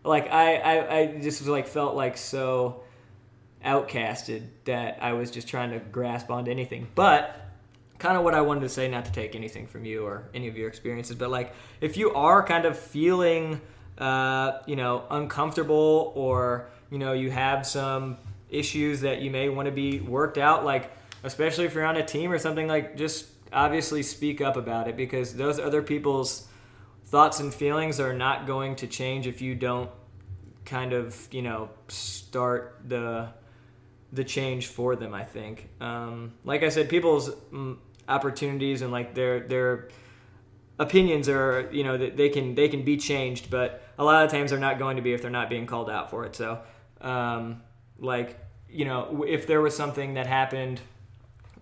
Like 0.03 0.31
I, 0.31 0.55
I, 0.55 0.97
I 0.97 1.05
just 1.21 1.41
was 1.41 1.49
like 1.49 1.67
felt 1.67 1.95
like 1.95 2.17
so 2.17 2.83
outcasted 3.63 4.47
that 4.65 4.99
I 5.01 5.13
was 5.13 5.31
just 5.31 5.47
trying 5.47 5.71
to 5.71 5.79
grasp 5.79 6.29
onto 6.29 6.49
anything. 6.49 6.87
But 6.95 7.35
kind 7.97 8.17
of 8.17 8.23
what 8.23 8.33
I 8.33 8.41
wanted 8.41 8.61
to 8.61 8.69
say, 8.69 8.87
not 8.87 9.05
to 9.05 9.11
take 9.11 9.35
anything 9.35 9.67
from 9.67 9.85
you 9.85 10.05
or 10.05 10.29
any 10.33 10.47
of 10.47 10.57
your 10.57 10.69
experiences, 10.69 11.17
but 11.17 11.29
like 11.29 11.53
if 11.81 11.97
you 11.97 12.13
are 12.13 12.41
kind 12.41 12.65
of 12.65 12.79
feeling 12.79 13.59
uh, 13.99 14.59
you 14.65 14.75
know, 14.75 15.03
uncomfortable 15.09 16.13
or, 16.15 16.69
you 16.89 16.97
know, 16.97 17.13
you 17.13 17.29
have 17.31 17.65
some 17.67 18.17
issues 18.49 19.01
that 19.01 19.21
you 19.21 19.29
may 19.29 19.49
want 19.49 19.65
to 19.65 19.71
be 19.71 19.99
worked 19.99 20.37
out, 20.37 20.65
like, 20.65 20.91
especially 21.23 21.65
if 21.65 21.73
you're 21.73 21.85
on 21.85 21.97
a 21.97 22.05
team 22.05 22.31
or 22.31 22.39
something, 22.39 22.67
like, 22.67 22.95
just 22.95 23.27
obviously 23.51 24.01
speak 24.01 24.41
up 24.41 24.55
about 24.55 24.87
it 24.87 24.95
because 24.95 25.35
those 25.35 25.59
other 25.59 25.81
people's 25.81 26.47
thoughts 27.05 27.39
and 27.39 27.53
feelings 27.53 27.99
are 27.99 28.13
not 28.13 28.47
going 28.47 28.75
to 28.75 28.87
change 28.87 29.27
if 29.27 29.41
you 29.41 29.55
don't 29.55 29.89
kind 30.65 30.93
of, 30.93 31.27
you 31.31 31.41
know, 31.41 31.69
start 31.87 32.79
the 32.87 33.29
the 34.11 34.23
change 34.23 34.65
for 34.65 34.95
them. 34.95 35.13
I 35.13 35.23
think, 35.23 35.69
um, 35.79 36.33
like 36.43 36.63
I 36.63 36.69
said, 36.69 36.89
people's 36.89 37.29
mm, 37.53 37.77
opportunities 38.07 38.81
and 38.81 38.91
like 38.91 39.13
their 39.13 39.41
their 39.41 39.89
opinions 40.79 41.27
are 41.29 41.69
you 41.71 41.83
know 41.83 41.97
they 41.97 42.29
can 42.29 42.55
they 42.55 42.67
can 42.67 42.83
be 42.83 42.97
changed 42.97 43.51
but 43.51 43.83
a 43.99 44.03
lot 44.03 44.25
of 44.25 44.31
times 44.31 44.49
they're 44.49 44.59
not 44.59 44.79
going 44.79 44.95
to 44.95 45.03
be 45.03 45.13
if 45.13 45.21
they're 45.21 45.29
not 45.29 45.49
being 45.49 45.67
called 45.67 45.89
out 45.89 46.09
for 46.09 46.25
it 46.25 46.35
so 46.35 46.59
um, 47.01 47.61
like 47.99 48.39
you 48.67 48.85
know 48.85 49.23
if 49.27 49.45
there 49.45 49.61
was 49.61 49.75
something 49.75 50.15
that 50.15 50.25
happened 50.25 50.81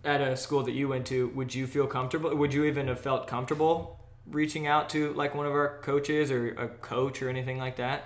at 0.08 0.22
a 0.22 0.38
school 0.38 0.64
that 0.64 0.72
you 0.72 0.88
went 0.88 1.06
to, 1.08 1.28
would 1.30 1.54
you 1.54 1.68
feel 1.68 1.86
comfortable? 1.86 2.34
Would 2.36 2.54
you 2.54 2.66
even 2.66 2.88
have 2.88 3.00
felt 3.00 3.28
comfortable 3.28 4.00
reaching 4.30 4.68
out 4.68 4.90
to 4.90 5.14
like 5.14 5.36
one 5.36 5.46
of 5.46 5.52
our 5.54 5.80
coaches 5.82 6.32
or 6.32 6.50
a 6.50 6.68
coach 6.68 7.22
or 7.22 7.30
anything 7.30 7.58
like 7.58 7.76
that? 7.76 8.04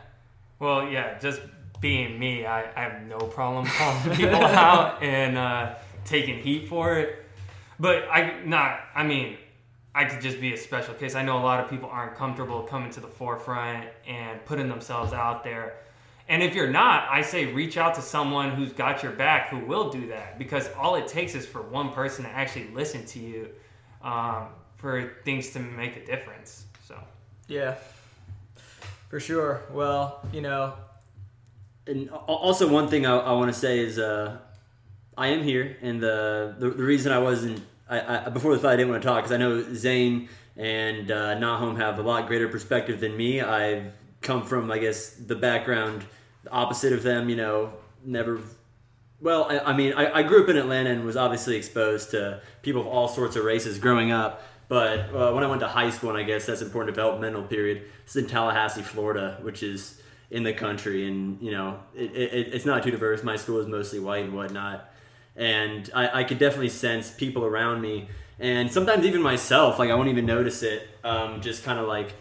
Well, 0.59 0.87
yeah, 0.89 1.17
just 1.19 1.41
being 1.79 2.19
me, 2.19 2.45
I, 2.45 2.63
I 2.75 2.89
have 2.89 3.03
no 3.03 3.17
problem 3.17 3.65
calling 3.77 4.15
people 4.15 4.43
out 4.43 5.01
and 5.01 5.37
uh, 5.37 5.75
taking 6.05 6.39
heat 6.39 6.67
for 6.67 6.97
it. 6.97 7.23
But 7.79 8.03
I 8.11 8.43
not, 8.45 8.79
I 8.93 9.03
mean, 9.03 9.37
I 9.93 10.05
could 10.05 10.21
just 10.21 10.39
be 10.39 10.53
a 10.53 10.57
special 10.57 10.93
case. 10.93 11.15
I 11.15 11.23
know 11.23 11.37
a 11.37 11.43
lot 11.43 11.59
of 11.59 11.69
people 11.69 11.89
aren't 11.89 12.15
comfortable 12.15 12.63
coming 12.63 12.91
to 12.91 12.99
the 12.99 13.07
forefront 13.07 13.87
and 14.07 14.43
putting 14.45 14.69
themselves 14.69 15.11
out 15.11 15.43
there. 15.43 15.75
And 16.29 16.41
if 16.41 16.55
you're 16.55 16.69
not, 16.69 17.09
I 17.09 17.21
say 17.23 17.51
reach 17.51 17.75
out 17.75 17.95
to 17.95 18.01
someone 18.01 18.51
who's 18.51 18.71
got 18.71 19.03
your 19.03 19.11
back 19.11 19.49
who 19.49 19.59
will 19.59 19.89
do 19.89 20.07
that 20.07 20.39
because 20.39 20.69
all 20.79 20.95
it 20.95 21.07
takes 21.07 21.35
is 21.35 21.45
for 21.45 21.61
one 21.61 21.91
person 21.91 22.23
to 22.23 22.31
actually 22.31 22.69
listen 22.73 23.05
to 23.07 23.19
you 23.19 23.49
um, 24.01 24.47
for 24.77 25.13
things 25.25 25.49
to 25.51 25.59
make 25.59 25.97
a 25.97 26.05
difference. 26.05 26.65
So, 26.87 26.97
yeah, 27.47 27.75
for 29.09 29.19
sure. 29.19 29.63
Well, 29.71 30.21
you 30.31 30.41
know, 30.41 30.73
and 31.85 32.09
also 32.09 32.67
one 32.71 32.87
thing 32.87 33.05
I, 33.05 33.17
I 33.17 33.31
want 33.33 33.53
to 33.53 33.59
say 33.59 33.79
is 33.79 33.99
uh, 33.99 34.37
I 35.17 35.27
am 35.27 35.43
here, 35.43 35.77
and 35.81 36.01
the, 36.01 36.55
the, 36.57 36.69
the 36.69 36.83
reason 36.83 37.11
I 37.11 37.19
wasn't 37.19 37.61
I, 37.91 38.25
I, 38.25 38.29
before 38.29 38.55
the 38.55 38.61
fight 38.61 38.73
I 38.73 38.75
didn't 38.77 38.89
want 38.89 39.03
to 39.03 39.07
talk 39.07 39.23
because 39.23 39.31
I 39.31 39.37
know 39.37 39.73
Zane 39.73 40.29
and 40.55 41.11
uh, 41.11 41.35
Nahom 41.35 41.77
have 41.77 41.99
a 41.99 42.01
lot 42.01 42.27
greater 42.27 42.47
perspective 42.47 42.99
than 42.99 43.15
me. 43.15 43.41
I've 43.41 43.91
come 44.21 44.45
from 44.45 44.71
I 44.71 44.79
guess 44.79 45.11
the 45.11 45.35
background 45.35 46.05
opposite 46.51 46.93
of 46.93 47.03
them. 47.03 47.29
You 47.29 47.35
know, 47.35 47.73
never. 48.03 48.39
Well, 49.19 49.47
I, 49.49 49.59
I 49.59 49.73
mean, 49.77 49.93
I, 49.93 50.19
I 50.19 50.23
grew 50.23 50.43
up 50.43 50.49
in 50.49 50.57
Atlanta 50.57 50.89
and 50.89 51.05
was 51.05 51.17
obviously 51.17 51.55
exposed 51.55 52.11
to 52.11 52.41
people 52.63 52.81
of 52.81 52.87
all 52.87 53.07
sorts 53.07 53.35
of 53.35 53.43
races 53.43 53.77
growing 53.77 54.11
up. 54.11 54.41
But 54.67 55.13
uh, 55.13 55.33
when 55.33 55.43
I 55.43 55.47
went 55.47 55.59
to 55.59 55.67
high 55.67 55.89
school, 55.89 56.11
and 56.11 56.17
I 56.17 56.23
guess 56.23 56.45
that's 56.45 56.61
important 56.61 56.95
developmental 56.95 57.43
period, 57.43 57.83
it's 58.05 58.15
in 58.15 58.25
Tallahassee, 58.25 58.81
Florida, 58.81 59.37
which 59.41 59.63
is 59.63 60.01
in 60.29 60.43
the 60.43 60.53
country, 60.53 61.07
and 61.07 61.41
you 61.41 61.51
know 61.51 61.79
it, 61.93 62.11
it, 62.15 62.53
it's 62.53 62.65
not 62.65 62.83
too 62.83 62.91
diverse. 62.91 63.21
My 63.21 63.35
school 63.35 63.59
is 63.59 63.67
mostly 63.67 63.99
white 63.99 64.23
and 64.23 64.33
whatnot, 64.33 64.90
and 65.35 65.89
I, 65.93 66.21
I 66.21 66.23
could 66.23 66.39
definitely 66.39 66.69
sense 66.69 67.11
people 67.11 67.45
around 67.45 67.81
me, 67.81 68.09
and 68.39 68.71
sometimes 68.71 69.05
even 69.05 69.21
myself. 69.21 69.79
Like 69.79 69.89
I 69.89 69.95
won't 69.95 70.09
even 70.09 70.25
notice 70.25 70.63
it. 70.63 70.87
Um, 71.03 71.41
just 71.41 71.63
kind 71.63 71.79
of 71.79 71.87
like, 71.87 72.13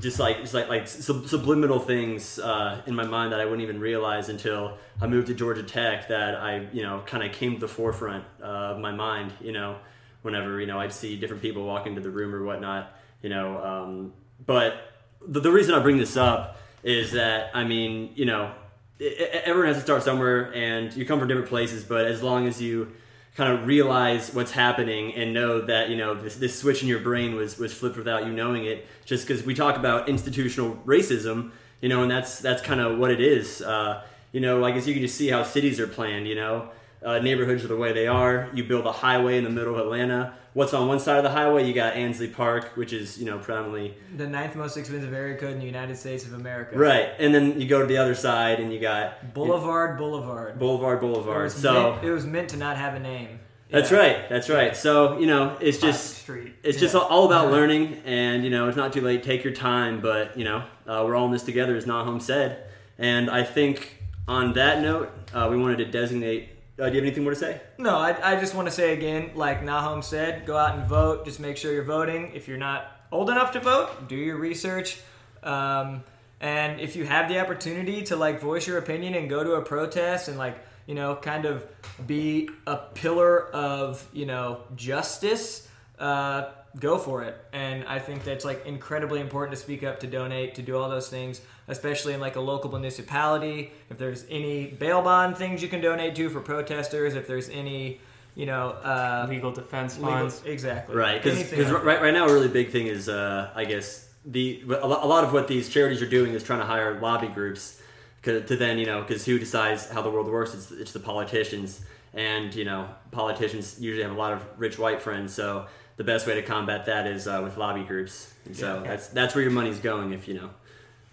just 0.00 0.18
like 0.18 0.40
just 0.40 0.54
like 0.54 0.68
like 0.68 0.86
sub- 0.86 1.26
subliminal 1.26 1.78
things 1.78 2.38
uh, 2.38 2.82
in 2.86 2.94
my 2.94 3.04
mind 3.04 3.32
that 3.32 3.40
I 3.40 3.44
wouldn't 3.44 3.62
even 3.62 3.80
realize 3.80 4.28
until 4.28 4.78
I 5.00 5.06
moved 5.06 5.28
to 5.28 5.34
Georgia 5.34 5.62
Tech. 5.62 6.08
That 6.08 6.36
I 6.36 6.68
you 6.72 6.82
know 6.82 7.02
kind 7.06 7.22
of 7.22 7.32
came 7.32 7.54
to 7.54 7.60
the 7.60 7.68
forefront 7.68 8.24
uh, 8.42 8.74
of 8.74 8.78
my 8.78 8.92
mind. 8.92 9.32
You 9.40 9.52
know, 9.52 9.78
whenever 10.22 10.60
you 10.60 10.66
know 10.66 10.78
I'd 10.78 10.92
see 10.92 11.16
different 11.16 11.42
people 11.42 11.64
walk 11.64 11.86
into 11.86 12.00
the 12.00 12.10
room 12.10 12.34
or 12.34 12.44
whatnot. 12.44 12.92
You 13.22 13.30
know, 13.30 13.62
um, 13.64 14.12
but 14.46 14.92
the, 15.26 15.40
the 15.40 15.50
reason 15.50 15.74
I 15.74 15.80
bring 15.80 15.98
this 15.98 16.16
up 16.16 16.56
is 16.82 17.12
that 17.12 17.50
I 17.54 17.64
mean, 17.64 18.12
you 18.14 18.24
know, 18.24 18.52
everyone 19.00 19.68
has 19.68 19.76
to 19.76 19.82
start 19.82 20.02
somewhere, 20.02 20.52
and 20.54 20.94
you 20.94 21.04
come 21.04 21.18
from 21.18 21.28
different 21.28 21.48
places. 21.48 21.84
But 21.84 22.06
as 22.06 22.22
long 22.22 22.46
as 22.46 22.60
you 22.60 22.92
kind 23.36 23.52
of 23.52 23.66
realize 23.66 24.34
what's 24.34 24.50
happening 24.50 25.14
and 25.14 25.32
know 25.32 25.60
that 25.60 25.90
you 25.90 25.96
know 25.96 26.14
this, 26.14 26.36
this 26.36 26.58
switch 26.58 26.82
in 26.82 26.88
your 26.88 27.00
brain 27.00 27.34
was 27.34 27.58
was 27.58 27.72
flipped 27.72 27.96
without 27.96 28.26
you 28.26 28.32
knowing 28.32 28.64
it, 28.64 28.86
just 29.04 29.26
because 29.26 29.44
we 29.44 29.54
talk 29.54 29.76
about 29.76 30.08
institutional 30.08 30.76
racism, 30.84 31.52
you 31.80 31.88
know, 31.88 32.02
and 32.02 32.10
that's 32.10 32.40
that's 32.40 32.62
kind 32.62 32.80
of 32.80 32.98
what 32.98 33.10
it 33.10 33.20
is. 33.20 33.62
Uh, 33.62 34.02
you 34.32 34.40
know, 34.40 34.64
I 34.64 34.72
guess 34.72 34.86
you 34.86 34.94
can 34.94 35.02
just 35.02 35.16
see 35.16 35.28
how 35.28 35.42
cities 35.42 35.78
are 35.80 35.86
planned. 35.86 36.26
You 36.26 36.34
know, 36.34 36.70
uh, 37.04 37.18
neighborhoods 37.20 37.64
are 37.64 37.68
the 37.68 37.76
way 37.76 37.92
they 37.92 38.08
are. 38.08 38.50
You 38.52 38.64
build 38.64 38.86
a 38.86 38.92
highway 38.92 39.38
in 39.38 39.44
the 39.44 39.50
middle 39.50 39.74
of 39.74 39.80
Atlanta. 39.80 40.34
What's 40.58 40.74
on 40.74 40.88
one 40.88 40.98
side 40.98 41.18
of 41.18 41.22
the 41.22 41.30
highway? 41.30 41.68
You 41.68 41.72
got 41.72 41.94
Ansley 41.94 42.26
Park, 42.26 42.72
which 42.74 42.92
is 42.92 43.16
you 43.16 43.26
know 43.26 43.38
predominantly 43.38 43.94
the 44.16 44.26
ninth 44.26 44.56
most 44.56 44.76
expensive 44.76 45.14
area 45.14 45.36
code 45.36 45.52
in 45.52 45.60
the 45.60 45.64
United 45.64 45.96
States 45.96 46.26
of 46.26 46.32
America. 46.32 46.76
Right, 46.76 47.10
and 47.20 47.32
then 47.32 47.60
you 47.60 47.68
go 47.68 47.78
to 47.78 47.86
the 47.86 47.96
other 47.98 48.16
side, 48.16 48.58
and 48.58 48.72
you 48.72 48.80
got 48.80 49.34
Boulevard, 49.34 49.96
Boulevard, 49.98 50.58
Boulevard, 50.58 51.00
Boulevard. 51.00 51.46
It 51.46 51.50
so 51.50 51.92
meant, 51.92 52.04
it 52.04 52.10
was 52.10 52.26
meant 52.26 52.48
to 52.48 52.56
not 52.56 52.76
have 52.76 52.94
a 52.94 52.98
name. 52.98 53.38
That's 53.70 53.92
Yeah. 53.92 53.98
right. 53.98 54.28
That's 54.28 54.50
right. 54.50 54.76
So 54.76 55.20
you 55.20 55.28
know, 55.28 55.56
it's 55.60 55.78
just 55.78 56.22
street. 56.22 56.56
it's 56.64 56.80
just 56.80 56.96
all 56.96 57.26
about 57.26 57.44
Yeah. 57.44 57.52
learning, 57.52 58.02
and 58.04 58.42
you 58.42 58.50
know, 58.50 58.66
it's 58.66 58.76
not 58.76 58.92
too 58.92 59.00
late. 59.00 59.22
Take 59.22 59.44
your 59.44 59.54
time, 59.54 60.00
but 60.00 60.36
you 60.36 60.44
know, 60.44 60.64
uh, 60.88 61.04
we're 61.06 61.14
all 61.14 61.26
in 61.26 61.30
this 61.30 61.44
together, 61.44 61.76
as 61.76 61.84
Nahom 61.84 62.20
said. 62.20 62.64
And 62.98 63.30
I 63.30 63.44
think 63.44 64.02
on 64.26 64.54
that 64.54 64.82
note, 64.82 65.12
uh, 65.32 65.46
we 65.48 65.56
wanted 65.56 65.78
to 65.78 65.84
designate. 65.84 66.48
Uh, 66.78 66.88
do 66.88 66.94
you 66.94 67.00
have 67.00 67.06
anything 67.06 67.24
more 67.24 67.32
to 67.32 67.38
say? 67.38 67.60
No, 67.76 67.96
I, 67.96 68.34
I 68.34 68.40
just 68.40 68.54
want 68.54 68.68
to 68.68 68.72
say 68.72 68.92
again, 68.92 69.32
like 69.34 69.62
Nahom 69.62 70.02
said, 70.04 70.46
go 70.46 70.56
out 70.56 70.78
and 70.78 70.86
vote. 70.86 71.24
Just 71.24 71.40
make 71.40 71.56
sure 71.56 71.72
you're 71.72 71.82
voting. 71.82 72.32
If 72.34 72.46
you're 72.46 72.56
not 72.56 73.00
old 73.10 73.30
enough 73.30 73.52
to 73.52 73.60
vote, 73.60 74.08
do 74.08 74.14
your 74.14 74.36
research. 74.36 75.00
Um, 75.42 76.04
and 76.40 76.80
if 76.80 76.94
you 76.94 77.04
have 77.04 77.28
the 77.28 77.40
opportunity 77.40 78.02
to 78.04 78.16
like 78.16 78.40
voice 78.40 78.66
your 78.66 78.78
opinion 78.78 79.14
and 79.14 79.28
go 79.28 79.42
to 79.42 79.54
a 79.54 79.62
protest 79.62 80.28
and 80.28 80.38
like 80.38 80.56
you 80.86 80.94
know 80.94 81.16
kind 81.16 81.46
of 81.46 81.66
be 82.06 82.48
a 82.66 82.76
pillar 82.76 83.48
of 83.48 84.06
you 84.12 84.26
know 84.26 84.62
justice, 84.76 85.66
uh, 85.98 86.50
go 86.78 86.98
for 86.98 87.22
it. 87.22 87.36
And 87.52 87.84
I 87.84 87.98
think 87.98 88.24
that's 88.24 88.44
like 88.44 88.64
incredibly 88.66 89.20
important 89.20 89.56
to 89.56 89.62
speak 89.62 89.82
up, 89.82 90.00
to 90.00 90.06
donate, 90.06 90.54
to 90.56 90.62
do 90.62 90.76
all 90.76 90.88
those 90.88 91.08
things, 91.08 91.40
especially 91.66 92.14
in 92.14 92.20
like 92.20 92.36
a 92.36 92.40
local 92.40 92.70
municipality. 92.70 93.72
If 93.90 93.98
there's 93.98 94.24
any 94.30 94.66
bail 94.66 95.02
bond 95.02 95.36
things 95.36 95.62
you 95.62 95.68
can 95.68 95.80
donate 95.80 96.14
to 96.16 96.28
for 96.30 96.40
protesters, 96.40 97.14
if 97.14 97.26
there's 97.26 97.48
any, 97.48 98.00
you 98.34 98.46
know, 98.46 98.70
uh, 98.70 99.26
legal 99.28 99.50
defense 99.52 99.96
legal- 99.96 100.12
funds. 100.12 100.42
exactly, 100.44 100.94
Right, 100.94 101.22
because 101.22 101.38
Anything 101.38 101.72
like 101.72 101.84
right, 101.84 102.02
right 102.02 102.14
now 102.14 102.26
a 102.28 102.32
really 102.32 102.48
big 102.48 102.70
thing 102.70 102.86
is 102.86 103.08
uh, 103.08 103.50
I 103.54 103.64
guess 103.64 104.08
the 104.24 104.62
a 104.68 104.86
lot 104.86 105.24
of 105.24 105.32
what 105.32 105.48
these 105.48 105.68
charities 105.68 106.02
are 106.02 106.08
doing 106.08 106.32
is 106.34 106.42
trying 106.42 106.58
to 106.60 106.66
hire 106.66 107.00
lobby 107.00 107.28
groups 107.28 107.80
'cause- 108.22 108.44
to 108.46 108.56
then 108.56 108.78
you 108.78 108.84
know 108.86 109.00
because 109.00 109.24
who 109.24 109.38
decides 109.38 109.88
how 109.88 110.02
the 110.02 110.10
world 110.10 110.28
works? 110.28 110.52
It's, 110.54 110.70
it's 110.70 110.92
the 110.92 111.00
politicians, 111.00 111.80
and 112.12 112.54
you 112.54 112.64
know 112.66 112.88
politicians 113.10 113.80
usually 113.80 114.02
have 114.02 114.12
a 114.12 114.18
lot 114.18 114.32
of 114.34 114.44
rich 114.58 114.78
white 114.78 115.00
friends, 115.00 115.32
so 115.32 115.66
the 115.98 116.04
best 116.04 116.26
way 116.26 116.34
to 116.36 116.42
combat 116.42 116.86
that 116.86 117.06
is 117.06 117.26
uh, 117.28 117.40
with 117.44 117.58
lobby 117.58 117.82
groups, 117.84 118.32
and 118.46 118.56
so 118.56 118.76
Yeah. 118.82 118.88
that's 118.90 119.08
that's 119.08 119.34
where 119.34 119.42
your 119.42 119.50
money's 119.52 119.80
going 119.80 120.12
if 120.14 120.26
you 120.26 120.34
know. 120.34 120.50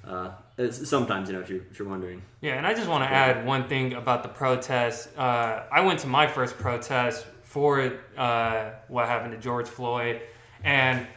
Uh, 0.08 0.30
sometimes 0.72 1.28
you 1.28 1.36
know 1.36 1.42
if 1.42 1.50
you're 1.50 1.62
if 1.72 1.80
you're 1.80 1.88
wondering. 1.90 2.22
Yeah, 2.42 2.54
and 2.54 2.66
I 2.66 2.74
just 2.76 2.88
want 2.88 3.04
to 3.04 3.10
add 3.10 3.46
one 3.46 3.68
thing 3.68 3.94
about 3.96 4.22
the 4.24 4.30
protest. 4.30 5.10
Uh, 5.18 5.64
I 5.72 5.82
went 5.82 6.00
to 6.02 6.08
my 6.08 6.28
first 6.28 6.58
protest 6.58 7.26
for 7.44 7.92
uh, 8.16 8.70
what 8.88 9.08
happened 9.08 9.32
to 9.34 9.40
George 9.40 9.68
Floyd, 9.68 10.22
and 10.64 11.08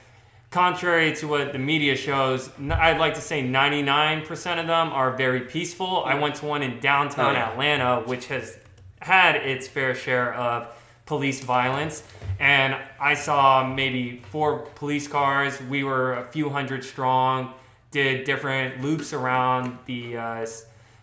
contrary 0.51 1.15
to 1.17 1.29
what 1.29 1.53
the 1.53 1.59
media 1.59 1.95
shows, 1.95 2.49
I'd 2.71 2.97
like 2.99 3.13
to 3.17 3.21
say 3.21 3.43
99% 3.43 4.59
of 4.59 4.67
them 4.67 4.89
are 4.95 5.15
very 5.15 5.43
peaceful. 5.43 6.03
I 6.07 6.15
went 6.15 6.37
to 6.37 6.47
one 6.47 6.63
in 6.63 6.81
downtown 6.81 7.37
Oh, 7.37 7.39
yeah. 7.39 7.51
Atlanta, 7.51 8.01
which 8.07 8.29
has 8.29 8.57
had 9.01 9.37
its 9.37 9.69
fair 9.69 9.95
share 9.95 10.33
of 10.33 10.69
police 11.05 11.41
violence. 11.45 12.03
And 12.39 12.77
I 13.01 13.15
saw 13.15 13.67
maybe 13.67 14.23
four 14.31 14.61
police 14.77 15.09
cars. 15.09 15.61
We 15.63 15.85
were 15.85 16.15
a 16.15 16.31
few 16.31 16.49
hundred 16.49 16.85
strong, 16.85 17.55
did 17.91 18.25
different 18.25 18.81
loops 18.81 19.13
around 19.13 19.79
the 19.87 20.17
uh, 20.17 20.47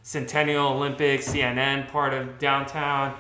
Centennial 0.04 0.68
Olympics, 0.68 1.28
CNN 1.28 1.90
part 1.90 2.14
of 2.14 2.40
downtown. 2.40 3.16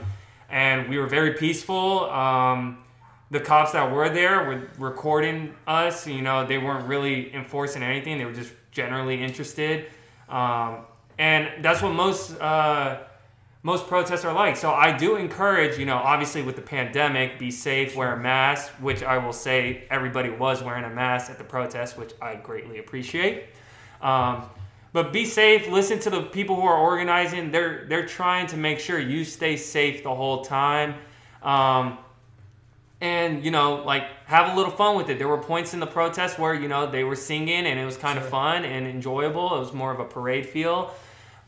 And 0.49 0.87
we 0.89 0.97
were 0.97 1.07
very 1.07 1.33
peaceful. 1.33 2.09
Um, 2.09 2.85
the 3.31 3.39
cops 3.39 3.71
that 3.71 3.91
were 3.91 4.09
there 4.09 4.43
were 4.45 4.69
recording 4.77 5.53
us. 5.67 6.07
You 6.07 6.21
know, 6.21 6.45
they 6.45 6.57
weren't 6.57 6.87
really 6.87 7.33
enforcing 7.33 7.83
anything. 7.83 8.17
They 8.17 8.25
were 8.25 8.33
just 8.33 8.53
generally 8.71 9.21
interested, 9.21 9.87
um, 10.29 10.85
and 11.17 11.63
that's 11.63 11.81
what 11.81 11.93
most 11.93 12.39
uh, 12.39 12.99
most 13.65 13.87
protests 13.87 14.23
are 14.23 14.31
like. 14.31 14.55
So 14.55 14.71
I 14.71 14.95
do 14.95 15.15
encourage, 15.15 15.79
you 15.79 15.87
know, 15.87 15.95
obviously 15.97 16.43
with 16.43 16.55
the 16.55 16.61
pandemic, 16.61 17.39
be 17.39 17.49
safe, 17.49 17.95
wear 17.95 18.13
a 18.13 18.19
mask, 18.19 18.69
which 18.73 19.01
I 19.01 19.17
will 19.17 19.33
say 19.33 19.85
everybody 19.89 20.29
was 20.29 20.61
wearing 20.61 20.83
a 20.83 20.89
mask 20.91 21.31
at 21.31 21.39
the 21.39 21.43
protest, 21.43 21.97
which 21.97 22.13
I 22.21 22.35
greatly 22.35 22.77
appreciate. 22.77 23.45
Um, 24.03 24.43
but 24.93 25.11
be 25.11 25.25
safe. 25.25 25.67
Listen 25.67 25.97
to 26.01 26.11
the 26.11 26.21
people 26.21 26.55
who 26.55 26.67
are 26.67 26.77
organizing. 26.77 27.49
They're 27.49 27.87
they're 27.89 28.05
trying 28.05 28.45
to 28.47 28.57
make 28.57 28.77
sure 28.77 28.99
you 28.99 29.25
stay 29.25 29.57
safe 29.57 30.03
the 30.03 30.13
whole 30.13 30.45
time. 30.45 30.93
Um, 31.41 31.97
and 33.01 33.43
you 33.43 33.49
know 33.49 33.83
like 33.83 34.03
have 34.25 34.53
a 34.53 34.55
little 34.55 34.71
fun 34.71 34.95
with 34.95 35.09
it 35.09 35.17
there 35.17 35.27
were 35.27 35.37
points 35.37 35.73
in 35.73 35.81
the 35.81 35.85
protest 35.85 36.39
where 36.39 36.53
you 36.53 36.69
know 36.69 36.89
they 36.89 37.03
were 37.03 37.15
singing 37.15 37.65
and 37.65 37.77
it 37.77 37.83
was 37.83 37.97
kind 37.97 38.17
of 38.17 38.25
fun 38.29 38.63
and 38.63 38.87
enjoyable 38.87 39.53
it 39.53 39.59
was 39.59 39.73
more 39.73 39.91
of 39.91 39.99
a 39.99 40.05
parade 40.05 40.45
feel 40.45 40.93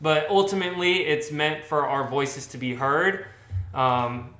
but 0.01 0.29
ultimately 0.29 1.05
it's 1.05 1.31
meant 1.31 1.63
for 1.63 1.87
our 1.87 2.09
voices 2.09 2.47
to 2.47 2.57
be 2.57 2.73
heard. 2.73 3.25
Um, 3.73 4.33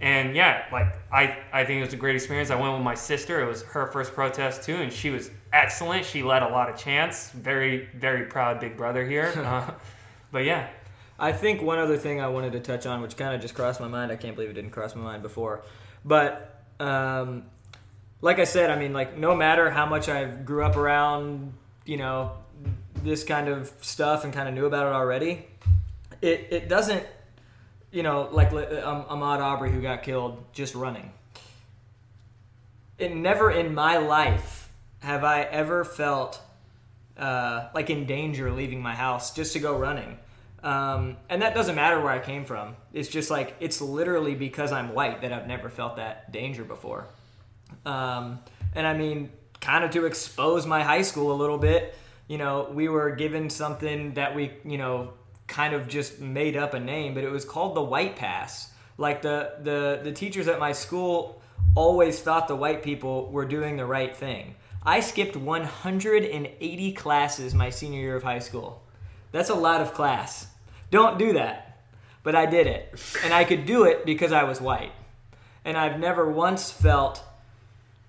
and 0.00 0.34
yeah 0.34 0.64
like 0.72 0.88
I, 1.12 1.38
I 1.52 1.64
think 1.64 1.78
it 1.78 1.84
was 1.84 1.94
a 1.94 1.96
great 1.96 2.16
experience. 2.16 2.50
I 2.50 2.60
went 2.60 2.74
with 2.74 2.82
my 2.82 2.94
sister. 2.94 3.40
It 3.40 3.46
was 3.46 3.62
her 3.62 3.86
first 3.86 4.12
protest 4.12 4.64
too 4.64 4.76
and 4.76 4.92
she 4.92 5.10
was 5.10 5.30
excellent. 5.52 6.04
She 6.04 6.22
led 6.22 6.42
a 6.42 6.48
lot 6.48 6.68
of 6.68 6.76
chants. 6.76 7.30
Very 7.30 7.88
very 7.94 8.26
proud 8.26 8.60
big 8.60 8.76
brother 8.76 9.06
here. 9.06 9.32
Uh, 9.44 9.70
but 10.32 10.44
yeah. 10.44 10.68
I 11.18 11.32
think 11.32 11.62
one 11.62 11.78
other 11.78 11.96
thing 11.96 12.20
I 12.20 12.26
wanted 12.26 12.52
to 12.52 12.60
touch 12.60 12.86
on, 12.86 13.00
which 13.00 13.16
kind 13.16 13.34
of 13.34 13.40
just 13.40 13.54
crossed 13.54 13.80
my 13.80 13.86
mind, 13.86 14.10
I 14.10 14.16
can't 14.16 14.34
believe 14.34 14.50
it 14.50 14.54
didn't 14.54 14.72
cross 14.72 14.96
my 14.96 15.02
mind 15.02 15.22
before, 15.22 15.62
But 16.04 16.60
um, 16.80 17.44
like 18.20 18.38
I 18.38 18.44
said, 18.44 18.70
I 18.70 18.76
mean, 18.76 18.92
like 18.92 19.16
no 19.16 19.34
matter 19.34 19.70
how 19.70 19.86
much 19.86 20.08
I 20.08 20.24
grew 20.24 20.64
up 20.64 20.76
around, 20.76 21.52
you 21.84 21.98
know, 21.98 22.32
this 23.02 23.24
kind 23.24 23.48
of 23.48 23.72
stuff 23.80 24.24
and 24.24 24.32
kind 24.32 24.48
of 24.48 24.54
knew 24.54 24.66
about 24.66 24.86
it 24.86 24.92
already, 24.92 25.46
it 26.22 26.48
it 26.50 26.68
doesn't, 26.68 27.04
you 27.90 28.02
know, 28.02 28.28
like 28.32 28.52
um, 28.52 29.04
Ahmaud 29.04 29.40
Arbery 29.40 29.72
who 29.72 29.80
got 29.82 30.02
killed 30.02 30.44
just 30.52 30.74
running. 30.74 31.12
It 32.98 33.14
never 33.14 33.50
in 33.50 33.74
my 33.74 33.98
life 33.98 34.70
have 35.00 35.24
I 35.24 35.42
ever 35.42 35.84
felt 35.84 36.40
uh, 37.18 37.68
like 37.74 37.90
in 37.90 38.06
danger 38.06 38.50
leaving 38.50 38.80
my 38.80 38.94
house 38.94 39.34
just 39.34 39.52
to 39.52 39.58
go 39.58 39.76
running. 39.76 40.18
Um, 40.62 41.18
and 41.28 41.42
that 41.42 41.54
doesn't 41.54 41.74
matter 41.74 42.00
where 42.00 42.10
I 42.10 42.18
came 42.18 42.46
from. 42.46 42.76
It's 42.92 43.08
just 43.08 43.30
like 43.30 43.54
it's 43.60 43.80
literally 43.80 44.34
because 44.34 44.72
I'm 44.72 44.94
white 44.94 45.20
that 45.20 45.32
I've 45.32 45.46
never 45.46 45.68
felt 45.68 45.96
that 45.96 46.32
danger 46.32 46.64
before. 46.64 47.06
Um, 47.84 48.40
and 48.74 48.86
I 48.86 48.94
mean, 48.94 49.30
kind 49.60 49.84
of 49.84 49.90
to 49.90 50.06
expose 50.06 50.66
my 50.66 50.82
high 50.82 51.02
school 51.02 51.32
a 51.32 51.36
little 51.36 51.58
bit, 51.58 51.94
you 52.28 52.38
know, 52.38 52.70
we 52.72 52.88
were 52.88 53.10
given 53.10 53.50
something 53.50 54.14
that 54.14 54.34
we, 54.34 54.52
you 54.64 54.78
know, 54.78 55.12
kind 55.46 55.74
of 55.74 55.88
just 55.88 56.20
made 56.20 56.56
up 56.56 56.74
a 56.74 56.80
name, 56.80 57.14
but 57.14 57.24
it 57.24 57.30
was 57.30 57.44
called 57.44 57.74
the 57.76 57.82
White 57.82 58.16
Pass. 58.16 58.72
Like 58.96 59.22
the 59.22 59.54
the 59.62 60.00
the 60.02 60.12
teachers 60.12 60.48
at 60.48 60.58
my 60.58 60.72
school 60.72 61.42
always 61.74 62.20
thought 62.20 62.48
the 62.48 62.56
white 62.56 62.82
people 62.82 63.30
were 63.30 63.44
doing 63.44 63.76
the 63.76 63.86
right 63.86 64.16
thing. 64.16 64.54
I 64.86 65.00
skipped 65.00 65.36
180 65.36 66.92
classes 66.92 67.54
my 67.54 67.70
senior 67.70 68.00
year 68.00 68.16
of 68.16 68.22
high 68.22 68.38
school. 68.38 68.82
That's 69.32 69.50
a 69.50 69.54
lot 69.54 69.80
of 69.80 69.94
class. 69.94 70.46
Don't 70.90 71.18
do 71.18 71.32
that. 71.32 71.82
But 72.22 72.34
I 72.34 72.46
did 72.46 72.66
it. 72.66 72.94
And 73.24 73.32
I 73.32 73.44
could 73.44 73.66
do 73.66 73.84
it 73.84 74.06
because 74.06 74.30
I 74.30 74.44
was 74.44 74.60
white. 74.60 74.92
And 75.64 75.76
I've 75.76 75.98
never 75.98 76.30
once 76.30 76.70
felt 76.70 77.22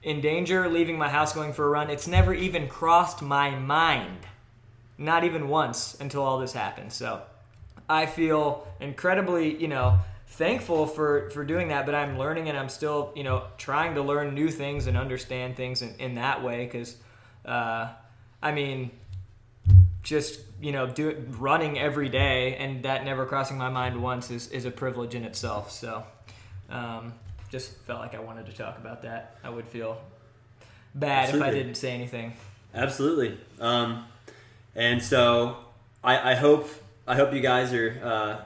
in 0.06 0.22
danger 0.22 0.70
leaving 0.70 0.98
my 0.98 1.10
house 1.10 1.34
going 1.34 1.52
for 1.52 1.66
a 1.66 1.70
run. 1.70 1.90
It's 1.90 2.08
never 2.08 2.34
even 2.34 2.68
crossed 2.70 3.24
my 3.24 3.50
mind. 3.50 4.20
Not 4.98 5.26
even 5.26 5.50
once 5.50 5.98
until 6.00 6.22
all 6.22 6.40
this 6.40 6.54
happened. 6.54 6.94
So 6.94 7.24
I 7.90 8.06
feel 8.06 8.68
incredibly, 8.80 9.60
you 9.60 9.68
know, 9.68 10.00
thankful 10.28 10.86
for 10.86 11.30
for 11.30 11.46
doing 11.46 11.70
that 11.70 11.86
but 11.86 11.94
i'm 11.94 12.18
learning 12.18 12.50
and 12.50 12.58
i'm 12.58 12.68
still 12.68 13.14
you 13.16 13.24
know 13.24 13.44
trying 13.58 13.94
to 13.94 14.02
learn 14.02 14.34
new 14.34 14.50
things 14.50 14.88
and 14.88 14.98
understand 14.98 15.56
things 15.56 15.82
in, 15.84 15.96
in 16.00 16.16
that 16.16 16.44
way 16.44 16.66
because 16.66 16.98
uh, 17.46 17.88
i 18.42 18.52
mean 18.52 18.90
just 20.02 20.42
you 20.60 20.72
know 20.72 20.88
do 20.88 21.10
it, 21.10 21.20
running 21.38 21.80
every 21.80 22.10
day 22.10 22.56
and 22.58 22.84
that 22.84 23.06
never 23.06 23.26
crossing 23.26 23.58
my 23.58 23.70
mind 23.70 24.02
once 24.02 24.30
is, 24.30 24.50
is 24.50 24.66
a 24.66 24.72
privilege 24.72 25.14
in 25.16 25.24
itself 25.24 25.72
so 25.72 26.04
um, 26.70 27.14
just 27.56 27.78
felt 27.88 28.00
like 28.00 28.16
i 28.16 28.20
wanted 28.20 28.46
to 28.46 28.54
talk 28.54 28.78
about 28.78 29.02
that 29.02 29.38
i 29.44 29.50
would 29.50 29.68
feel 29.68 30.02
bad 30.94 31.26
Absolutely. 31.26 31.48
if 31.48 31.54
i 31.54 31.58
didn't 31.58 31.76
say 31.76 31.92
anything 31.92 32.34
Absolutely. 32.76 33.38
Um, 33.60 34.06
and 34.76 35.02
so 35.02 35.58
I, 36.04 36.32
I 36.32 36.36
hope 36.36 36.70
I 37.08 37.16
hope 37.16 37.34
you 37.34 37.40
guys 37.40 37.74
are 37.74 38.00
uh, 38.04 38.44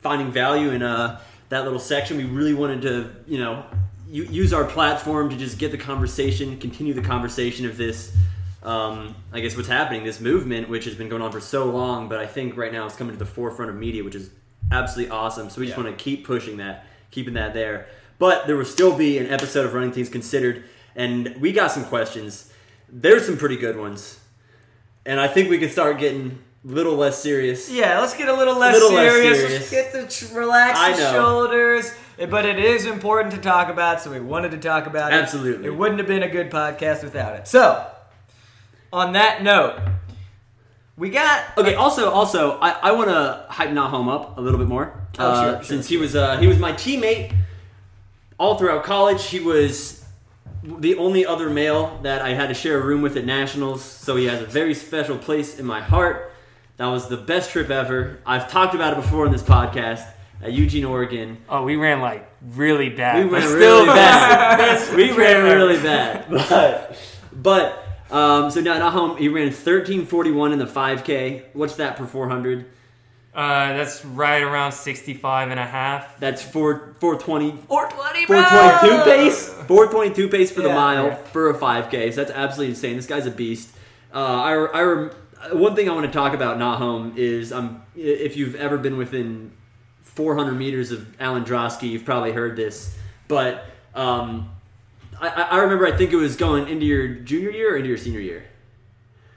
finding 0.00 0.32
value 0.32 0.70
in 0.70 0.82
uh, 0.82 1.20
that 1.48 1.64
little 1.64 1.78
section. 1.78 2.16
We 2.16 2.24
really 2.24 2.54
wanted 2.54 2.82
to, 2.82 3.10
you 3.26 3.38
know, 3.38 3.64
use 4.10 4.52
our 4.52 4.64
platform 4.64 5.30
to 5.30 5.36
just 5.36 5.58
get 5.58 5.70
the 5.70 5.78
conversation, 5.78 6.58
continue 6.58 6.94
the 6.94 7.02
conversation 7.02 7.66
of 7.66 7.76
this. 7.76 8.14
Um, 8.62 9.14
I 9.32 9.40
guess 9.40 9.56
what's 9.56 9.68
happening, 9.68 10.02
this 10.02 10.20
movement, 10.20 10.68
which 10.68 10.86
has 10.86 10.96
been 10.96 11.08
going 11.08 11.22
on 11.22 11.30
for 11.30 11.40
so 11.40 11.66
long, 11.66 12.08
but 12.08 12.18
I 12.18 12.26
think 12.26 12.56
right 12.56 12.72
now 12.72 12.86
it's 12.86 12.96
coming 12.96 13.12
to 13.12 13.18
the 13.18 13.30
forefront 13.30 13.70
of 13.70 13.76
media, 13.76 14.02
which 14.02 14.16
is 14.16 14.30
absolutely 14.72 15.14
awesome. 15.14 15.50
So 15.50 15.60
we 15.60 15.66
just 15.66 15.78
yeah. 15.78 15.84
want 15.84 15.96
to 15.96 16.02
keep 16.02 16.26
pushing 16.26 16.56
that, 16.56 16.84
keeping 17.12 17.34
that 17.34 17.54
there. 17.54 17.86
But 18.18 18.46
there 18.46 18.56
will 18.56 18.64
still 18.64 18.96
be 18.96 19.18
an 19.18 19.26
episode 19.26 19.66
of 19.66 19.74
Running 19.74 19.92
Things 19.92 20.08
Considered, 20.08 20.64
and 20.94 21.36
we 21.38 21.52
got 21.52 21.70
some 21.70 21.84
questions. 21.84 22.52
There's 22.88 23.26
some 23.26 23.36
pretty 23.36 23.56
good 23.56 23.78
ones, 23.78 24.20
and 25.04 25.20
I 25.20 25.28
think 25.28 25.50
we 25.50 25.58
can 25.58 25.68
start 25.70 25.98
getting 25.98 26.38
a 26.64 26.68
little 26.68 26.94
less 26.96 27.22
serious. 27.22 27.70
Yeah, 27.70 28.00
let's 28.00 28.16
get 28.16 28.28
a 28.28 28.32
little 28.32 28.58
less, 28.58 28.74
little 28.74 28.90
serious. 28.90 29.24
less 29.24 29.36
serious. 29.38 29.52
Let's 29.52 29.70
get 29.70 29.92
the 29.92 30.26
tr- 30.28 30.38
relax 30.38 30.78
I 30.78 30.92
the 30.92 30.98
know. 30.98 31.12
shoulders. 31.12 31.92
But 32.18 32.46
it 32.46 32.58
is 32.58 32.86
important 32.86 33.34
to 33.34 33.40
talk 33.40 33.68
about, 33.68 34.00
so 34.00 34.10
we 34.10 34.20
wanted 34.20 34.52
to 34.52 34.58
talk 34.58 34.86
about 34.86 35.12
it. 35.12 35.16
Absolutely. 35.16 35.66
It 35.66 35.76
wouldn't 35.76 35.98
have 35.98 36.08
been 36.08 36.22
a 36.22 36.30
good 36.30 36.50
podcast 36.50 37.04
without 37.04 37.34
it. 37.36 37.46
So, 37.46 37.86
on 38.90 39.12
that 39.12 39.42
note, 39.42 39.78
we 40.96 41.10
got 41.10 41.44
okay. 41.58 41.74
Also, 41.74 42.10
also, 42.10 42.58
I, 42.58 42.70
I 42.70 42.92
want 42.92 43.10
to 43.10 43.44
hype 43.50 43.68
Nahom 43.68 44.08
up 44.10 44.38
a 44.38 44.40
little 44.40 44.58
bit 44.58 44.66
more. 44.68 45.08
Oh, 45.18 45.24
uh, 45.24 45.54
sure, 45.56 45.62
Since 45.64 45.88
he 45.88 45.98
was 45.98 46.16
uh, 46.16 46.38
he 46.38 46.46
was 46.46 46.58
my 46.58 46.72
teammate 46.72 47.34
all 48.38 48.58
throughout 48.58 48.84
college. 48.84 49.24
He 49.26 49.40
was 49.40 50.04
the 50.62 50.96
only 50.96 51.24
other 51.24 51.48
male 51.48 51.98
that 52.02 52.22
I 52.22 52.30
had 52.30 52.48
to 52.48 52.54
share 52.54 52.78
a 52.80 52.84
room 52.84 53.02
with 53.02 53.16
at 53.16 53.24
nationals, 53.24 53.82
so 53.82 54.16
he 54.16 54.26
has 54.26 54.42
a 54.42 54.46
very 54.46 54.74
special 54.74 55.18
place 55.18 55.58
in 55.58 55.64
my 55.64 55.80
heart. 55.80 56.32
That 56.76 56.86
was 56.86 57.08
the 57.08 57.16
best 57.16 57.50
trip 57.50 57.70
ever. 57.70 58.18
I've 58.26 58.50
talked 58.50 58.74
about 58.74 58.92
it 58.92 58.96
before 58.96 59.26
in 59.26 59.32
this 59.32 59.42
podcast 59.42 60.06
at 60.42 60.52
Eugene, 60.52 60.84
Oregon. 60.84 61.38
Oh, 61.48 61.62
we 61.62 61.76
ran 61.76 62.00
like 62.00 62.28
really 62.42 62.90
bad. 62.90 63.24
We 63.24 63.30
ran 63.30 63.52
really 63.52 63.86
bad. 63.86 64.96
we 64.96 65.12
ran 65.12 65.44
really 65.44 65.82
bad. 65.82 66.28
But 66.28 66.98
but 67.32 67.82
um, 68.10 68.50
so 68.50 68.60
now 68.60 68.74
at 68.74 68.92
home 68.92 69.16
he 69.16 69.28
ran 69.28 69.46
1341 69.46 70.52
in 70.52 70.58
the 70.58 70.66
5K. 70.66 71.44
What's 71.54 71.76
that 71.76 71.96
per 71.96 72.06
400? 72.06 72.66
Uh, 73.36 73.74
that's 73.74 74.02
right 74.02 74.42
around 74.42 74.72
65 74.72 75.50
and 75.50 75.60
a 75.60 75.64
half. 75.64 76.18
That's 76.18 76.42
4 76.42 76.96
420 76.98 77.58
420 77.68 78.26
422 78.26 79.04
pace. 79.04 79.48
422 79.52 80.28
pace 80.30 80.50
for 80.50 80.62
yeah, 80.62 80.68
the 80.68 80.74
mile 80.74 81.06
yeah. 81.08 81.14
for 81.16 81.50
a 81.50 81.54
5K. 81.54 82.14
So 82.14 82.24
that's 82.24 82.30
absolutely 82.30 82.70
insane. 82.70 82.96
This 82.96 83.06
guy's 83.06 83.26
a 83.26 83.30
beast. 83.30 83.76
Uh, 84.10 84.18
I 84.18 84.52
I 84.82 85.10
one 85.52 85.76
thing 85.76 85.90
I 85.90 85.92
want 85.92 86.06
to 86.06 86.12
talk 86.12 86.32
about 86.32 86.56
Nahom 86.56 87.14
is 87.16 87.52
um, 87.52 87.82
if 87.94 88.38
you've 88.38 88.54
ever 88.54 88.78
been 88.78 88.96
within 88.96 89.52
400 90.00 90.52
meters 90.52 90.90
of 90.90 91.06
Alan 91.20 91.44
Drosky, 91.44 91.90
you've 91.90 92.06
probably 92.06 92.32
heard 92.32 92.56
this. 92.56 92.96
But 93.28 93.66
um, 93.94 94.50
I, 95.20 95.28
I, 95.28 95.58
remember, 95.58 95.86
I 95.86 95.94
think 95.94 96.12
it 96.12 96.16
was 96.16 96.36
going 96.36 96.68
into 96.68 96.86
your 96.86 97.08
junior 97.08 97.50
year 97.50 97.74
or 97.74 97.76
into 97.76 97.88
your 97.88 97.98
senior 97.98 98.20
year. 98.20 98.46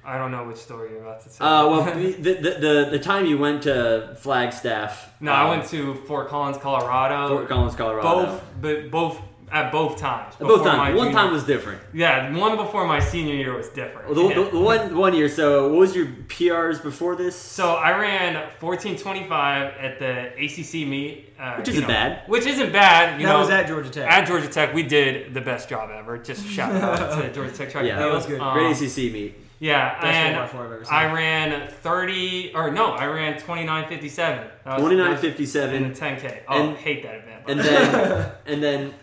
I 0.10 0.18
don't 0.18 0.32
know 0.32 0.44
which 0.46 0.58
story 0.58 0.90
you're 0.90 1.04
about 1.04 1.22
to 1.22 1.30
tell. 1.30 1.48
Uh, 1.48 1.70
well, 1.70 1.96
the, 1.96 2.14
the, 2.14 2.34
the, 2.34 2.88
the, 2.94 3.00
time 3.00 3.28
you 3.28 3.38
went 3.38 3.62
to 3.64 4.18
Flagstaff. 4.20 5.14
No, 5.22 5.32
um, 5.32 5.38
I 5.38 5.50
went 5.50 5.70
to 5.70 5.94
Fort 5.94 6.30
Collins, 6.30 6.58
Colorado. 6.58 7.36
Fort 7.36 7.48
Collins, 7.48 7.76
Colorado. 7.76 8.02
Both, 8.02 8.44
but 8.60 8.90
both 8.90 9.22
at 9.52 9.72
both 9.72 10.00
times. 10.00 10.34
At 10.34 10.48
both 10.48 10.64
times. 10.64 10.96
One 10.96 11.08
junior. 11.08 11.12
time 11.12 11.32
was 11.32 11.44
different. 11.44 11.82
Yeah, 11.94 12.36
one 12.36 12.58
before 12.58 12.88
my 12.88 13.00
senior 13.00 13.36
year 13.36 13.56
was 13.56 13.70
different. 13.70 14.10
Well, 14.10 14.30
the, 14.30 14.46
the, 14.46 14.50
the, 14.52 14.60
one 14.60 14.98
one 14.98 15.14
year. 15.14 15.30
So, 15.30 15.70
what 15.70 15.78
was 15.78 15.96
your 15.96 16.08
PRs 16.08 16.82
before 16.82 17.16
this? 17.16 17.36
So 17.36 17.76
I 17.76 17.92
ran 17.92 18.34
1425 18.60 19.74
at 19.78 20.00
the 20.00 20.34
ACC 20.44 20.88
meet, 20.88 21.34
uh, 21.40 21.58
which 21.58 21.70
isn't 21.70 21.82
know, 21.82 21.88
bad. 21.88 22.28
Which 22.28 22.48
isn't 22.48 22.72
bad. 22.72 23.22
You 23.22 23.28
that 23.28 23.34
know, 23.34 23.40
was 23.42 23.50
at 23.52 23.68
Georgia 23.68 23.92
Tech. 23.92 24.12
At 24.12 24.28
Georgia 24.28 24.48
Tech, 24.48 24.74
we 24.74 24.82
did 24.82 25.36
the 25.36 25.42
best 25.42 25.70
job 25.70 25.92
ever. 25.92 26.18
Just 26.18 26.48
shout 26.48 26.74
out 26.74 27.22
to 27.22 27.32
Georgia 27.34 27.56
Tech. 27.56 27.70
track. 27.70 27.86
Yeah, 27.86 28.00
that 28.00 28.12
was 28.12 28.26
good. 28.26 28.42
Um, 28.42 28.54
Great 28.54 28.72
ACC 28.72 29.14
meet. 29.14 29.36
Yeah, 29.60 30.00
Best 30.02 30.54
and 30.56 30.88
I 30.90 31.14
ran 31.14 31.68
30, 31.68 32.54
or 32.56 32.72
no, 32.72 32.92
I 32.92 33.08
ran 33.08 33.38
29.57. 33.40 34.50
29.57. 34.66 35.74
In 35.74 35.90
the 35.90 35.90
10K. 35.90 36.42
Oh, 36.48 36.70
and, 36.70 36.78
hate 36.78 37.04
that 37.04 37.16
event. 37.16 37.44
And 37.48 37.60
then, 37.60 38.32
and 38.46 38.64
then 38.64 38.94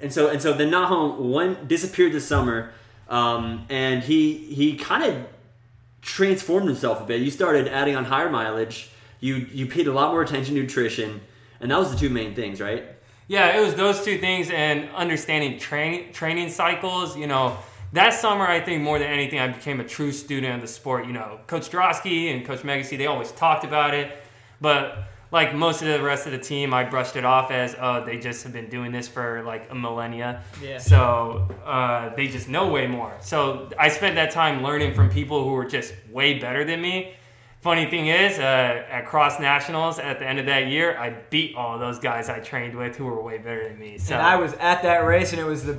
and 0.00 0.12
so 0.12 0.28
and 0.28 0.40
so 0.40 0.52
then 0.52 0.70
Nahom 0.70 1.18
one 1.18 1.66
disappeared 1.66 2.12
this 2.12 2.26
summer, 2.26 2.72
um, 3.08 3.66
and 3.68 4.02
he 4.02 4.36
he 4.36 4.76
kind 4.76 5.04
of 5.04 5.26
transformed 6.00 6.66
himself 6.66 7.00
a 7.00 7.04
bit. 7.04 7.20
You 7.20 7.30
started 7.30 7.68
adding 7.68 7.96
on 7.96 8.06
higher 8.06 8.30
mileage. 8.30 8.90
You 9.20 9.36
you 9.52 9.66
paid 9.66 9.86
a 9.86 9.92
lot 9.92 10.12
more 10.12 10.22
attention 10.22 10.54
to 10.54 10.62
nutrition, 10.62 11.20
and 11.60 11.70
that 11.70 11.78
was 11.78 11.92
the 11.92 11.98
two 11.98 12.08
main 12.10 12.34
things, 12.34 12.60
right? 12.60 12.84
Yeah, 13.28 13.56
it 13.56 13.64
was 13.64 13.74
those 13.74 14.04
two 14.04 14.18
things 14.18 14.50
and 14.50 14.88
understanding 14.90 15.58
training 15.58 16.12
training 16.12 16.50
cycles. 16.50 17.16
You 17.16 17.26
know, 17.26 17.58
that 17.92 18.14
summer 18.14 18.46
I 18.46 18.60
think 18.60 18.82
more 18.82 18.98
than 18.98 19.08
anything 19.08 19.38
I 19.38 19.48
became 19.48 19.80
a 19.80 19.84
true 19.84 20.12
student 20.12 20.54
of 20.54 20.60
the 20.60 20.68
sport. 20.68 21.06
You 21.06 21.12
know, 21.12 21.40
Coach 21.46 21.70
Drosky 21.70 22.34
and 22.34 22.44
Coach 22.44 22.60
Megacy 22.60 22.96
they 22.96 23.06
always 23.06 23.32
talked 23.32 23.64
about 23.64 23.94
it, 23.94 24.18
but 24.60 25.04
like 25.32 25.54
most 25.54 25.80
of 25.82 25.88
the 25.88 26.02
rest 26.02 26.26
of 26.26 26.32
the 26.32 26.38
team, 26.38 26.74
I 26.74 26.84
brushed 26.84 27.16
it 27.16 27.24
off 27.24 27.50
as, 27.50 27.76
oh, 27.80 28.04
they 28.04 28.18
just 28.18 28.42
have 28.42 28.52
been 28.52 28.68
doing 28.68 28.90
this 28.90 29.06
for 29.06 29.42
like 29.44 29.70
a 29.70 29.74
millennia. 29.74 30.42
Yeah. 30.60 30.78
So 30.78 31.48
uh, 31.64 32.14
they 32.16 32.26
just 32.26 32.48
know 32.48 32.68
way 32.68 32.86
more. 32.86 33.16
So 33.20 33.70
I 33.78 33.88
spent 33.88 34.16
that 34.16 34.32
time 34.32 34.62
learning 34.62 34.94
from 34.94 35.08
people 35.08 35.44
who 35.44 35.50
were 35.50 35.66
just 35.66 35.94
way 36.10 36.38
better 36.38 36.64
than 36.64 36.80
me. 36.80 37.14
Funny 37.60 37.88
thing 37.88 38.06
is, 38.06 38.38
uh, 38.38 38.42
at 38.42 39.06
Cross 39.06 39.38
Nationals 39.38 39.98
at 39.98 40.18
the 40.18 40.26
end 40.26 40.38
of 40.38 40.46
that 40.46 40.68
year, 40.68 40.98
I 40.98 41.10
beat 41.10 41.54
all 41.54 41.78
those 41.78 41.98
guys 41.98 42.28
I 42.28 42.40
trained 42.40 42.74
with 42.74 42.96
who 42.96 43.04
were 43.04 43.22
way 43.22 43.36
better 43.38 43.68
than 43.68 43.78
me. 43.78 43.98
So 43.98 44.14
and 44.14 44.22
I 44.22 44.36
was 44.36 44.54
at 44.54 44.82
that 44.82 45.04
race, 45.04 45.32
and 45.32 45.40
it 45.40 45.44
was 45.44 45.64
the 45.64 45.74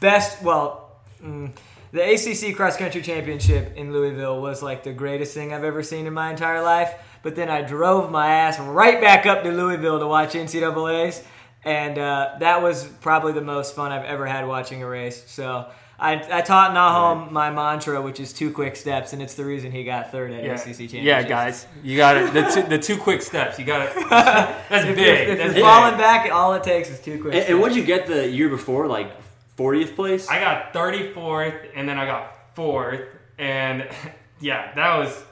best. 0.00 0.42
Well. 0.42 0.85
Mm, 1.22 1.52
the 1.92 2.02
ACC 2.14 2.54
Cross 2.56 2.76
Country 2.76 3.00
Championship 3.02 3.74
in 3.76 3.92
Louisville 3.92 4.40
was 4.40 4.62
like 4.62 4.82
the 4.84 4.92
greatest 4.92 5.34
thing 5.34 5.52
I've 5.52 5.64
ever 5.64 5.82
seen 5.82 6.06
in 6.06 6.12
my 6.14 6.30
entire 6.30 6.62
life. 6.62 6.94
But 7.22 7.36
then 7.36 7.48
I 7.48 7.62
drove 7.62 8.10
my 8.10 8.28
ass 8.28 8.58
right 8.60 9.00
back 9.00 9.26
up 9.26 9.42
to 9.44 9.50
Louisville 9.50 9.98
to 9.98 10.06
watch 10.06 10.32
NCAA's. 10.34 11.22
and 11.64 11.98
uh, 11.98 12.36
that 12.40 12.62
was 12.62 12.84
probably 13.00 13.32
the 13.32 13.40
most 13.40 13.74
fun 13.74 13.90
I've 13.92 14.04
ever 14.04 14.26
had 14.26 14.46
watching 14.46 14.82
a 14.82 14.88
race. 14.88 15.24
So. 15.26 15.66
I, 15.98 16.12
I 16.30 16.42
taught 16.42 16.72
Nahom 16.72 17.30
my 17.32 17.50
mantra, 17.50 18.02
which 18.02 18.20
is 18.20 18.34
two 18.34 18.50
quick 18.52 18.76
steps, 18.76 19.14
and 19.14 19.22
it's 19.22 19.32
the 19.32 19.46
reason 19.46 19.72
he 19.72 19.82
got 19.82 20.12
third 20.12 20.30
at 20.30 20.44
Yeah, 20.44 20.52
ACC 20.52 20.64
championships. 20.64 21.04
yeah, 21.06 21.22
guys, 21.22 21.66
you 21.82 21.96
got 21.96 22.18
it. 22.18 22.34
The 22.34 22.42
two, 22.42 22.62
the 22.68 22.78
two 22.78 22.98
quick 22.98 23.22
steps. 23.22 23.58
You 23.58 23.64
got 23.64 23.80
it. 23.88 23.94
That's 24.10 24.84
If, 24.84 24.94
big. 24.94 24.98
you're, 24.98 25.14
if 25.14 25.26
That's 25.28 25.44
you're 25.44 25.54
big. 25.54 25.62
falling 25.62 25.96
back, 25.96 26.30
all 26.30 26.52
it 26.52 26.62
takes 26.64 26.90
is 26.90 27.00
two 27.00 27.12
quick 27.22 27.32
And, 27.32 27.40
steps. 27.44 27.48
and 27.50 27.60
what'd 27.62 27.74
you 27.78 27.82
get 27.82 28.06
the 28.06 28.28
year 28.28 28.50
before? 28.50 28.86
Like 28.88 29.10
40th 29.56 29.94
place? 29.96 30.28
I 30.28 30.40
got 30.40 30.72
34th, 30.72 31.68
and 31.74 31.88
then 31.88 31.98
I 31.98 32.06
got 32.06 32.54
fourth, 32.54 33.00
and 33.38 33.88
yeah, 34.40 34.74
that 34.74 34.96
was. 34.98 35.22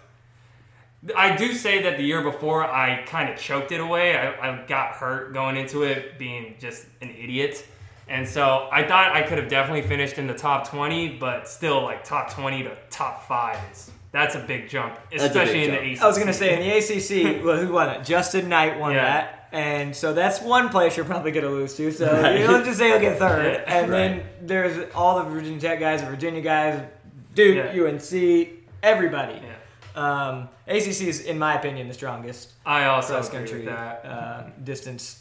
I 1.14 1.36
do 1.36 1.52
say 1.52 1.82
that 1.82 1.98
the 1.98 2.02
year 2.02 2.22
before 2.22 2.64
I 2.64 3.02
kind 3.04 3.28
of 3.28 3.38
choked 3.38 3.72
it 3.72 3.80
away. 3.80 4.16
I, 4.16 4.52
I 4.62 4.66
got 4.66 4.92
hurt 4.92 5.34
going 5.34 5.56
into 5.56 5.82
it, 5.82 6.18
being 6.18 6.54
just 6.58 6.86
an 7.02 7.10
idiot, 7.10 7.66
and 8.08 8.26
so 8.26 8.68
I 8.72 8.84
thought 8.84 9.12
I 9.14 9.20
could 9.22 9.36
have 9.36 9.48
definitely 9.48 9.82
finished 9.86 10.16
in 10.16 10.26
the 10.26 10.32
top 10.34 10.66
20, 10.68 11.18
but 11.18 11.46
still, 11.46 11.82
like 11.82 12.04
top 12.04 12.32
20 12.32 12.62
to 12.62 12.76
top 12.90 13.26
five 13.28 13.58
is 13.70 13.90
that's 14.12 14.34
a 14.34 14.38
big 14.38 14.68
jump, 14.70 14.94
a 14.96 15.10
big 15.10 15.20
especially 15.20 15.64
in 15.64 15.70
jump. 15.72 15.82
the 15.82 15.92
ACC. 15.92 16.02
I 16.02 16.06
was 16.06 16.18
gonna 16.18 16.32
say 16.32 16.54
in 16.54 16.60
the 16.60 16.70
ACC, 17.36 17.44
well, 17.44 17.56
who 17.66 17.72
won 17.74 17.90
it? 17.90 18.04
Justin 18.04 18.48
Knight 18.48 18.78
won 18.80 18.92
Yeah. 18.94 19.04
that, 19.04 19.43
and 19.54 19.94
so 19.96 20.12
that's 20.12 20.40
one 20.42 20.68
place 20.68 20.96
you're 20.96 21.06
probably 21.06 21.30
gonna 21.32 21.48
lose 21.48 21.74
to. 21.76 21.90
So 21.92 22.12
Right. 22.12 22.40
you 22.40 22.48
let's 22.48 22.66
just 22.66 22.78
say 22.78 22.88
you'll 22.90 23.00
get 23.00 23.18
third, 23.18 23.62
and 23.66 23.90
then 23.92 24.22
there's 24.42 24.90
all 24.94 25.18
the 25.22 25.30
Virginia 25.30 25.60
Tech 25.60 25.80
guys, 25.80 26.00
the 26.02 26.06
Virginia 26.08 26.40
guys, 26.42 26.82
Duke, 27.34 27.56
Yeah. 27.56 27.82
UNC, 27.84 28.48
everybody. 28.82 29.40
Yeah. 29.42 29.50
Um, 29.96 30.48
ACC 30.66 31.06
is, 31.08 31.20
in 31.20 31.38
my 31.38 31.54
opinion, 31.54 31.86
the 31.88 31.94
strongest 31.94 32.52
I 32.66 32.86
also 32.86 33.12
cross 33.14 33.28
agree 33.28 33.38
country 33.38 33.58
with 33.60 33.66
that. 33.68 34.04
uh, 34.04 34.42
distance. 34.62 35.20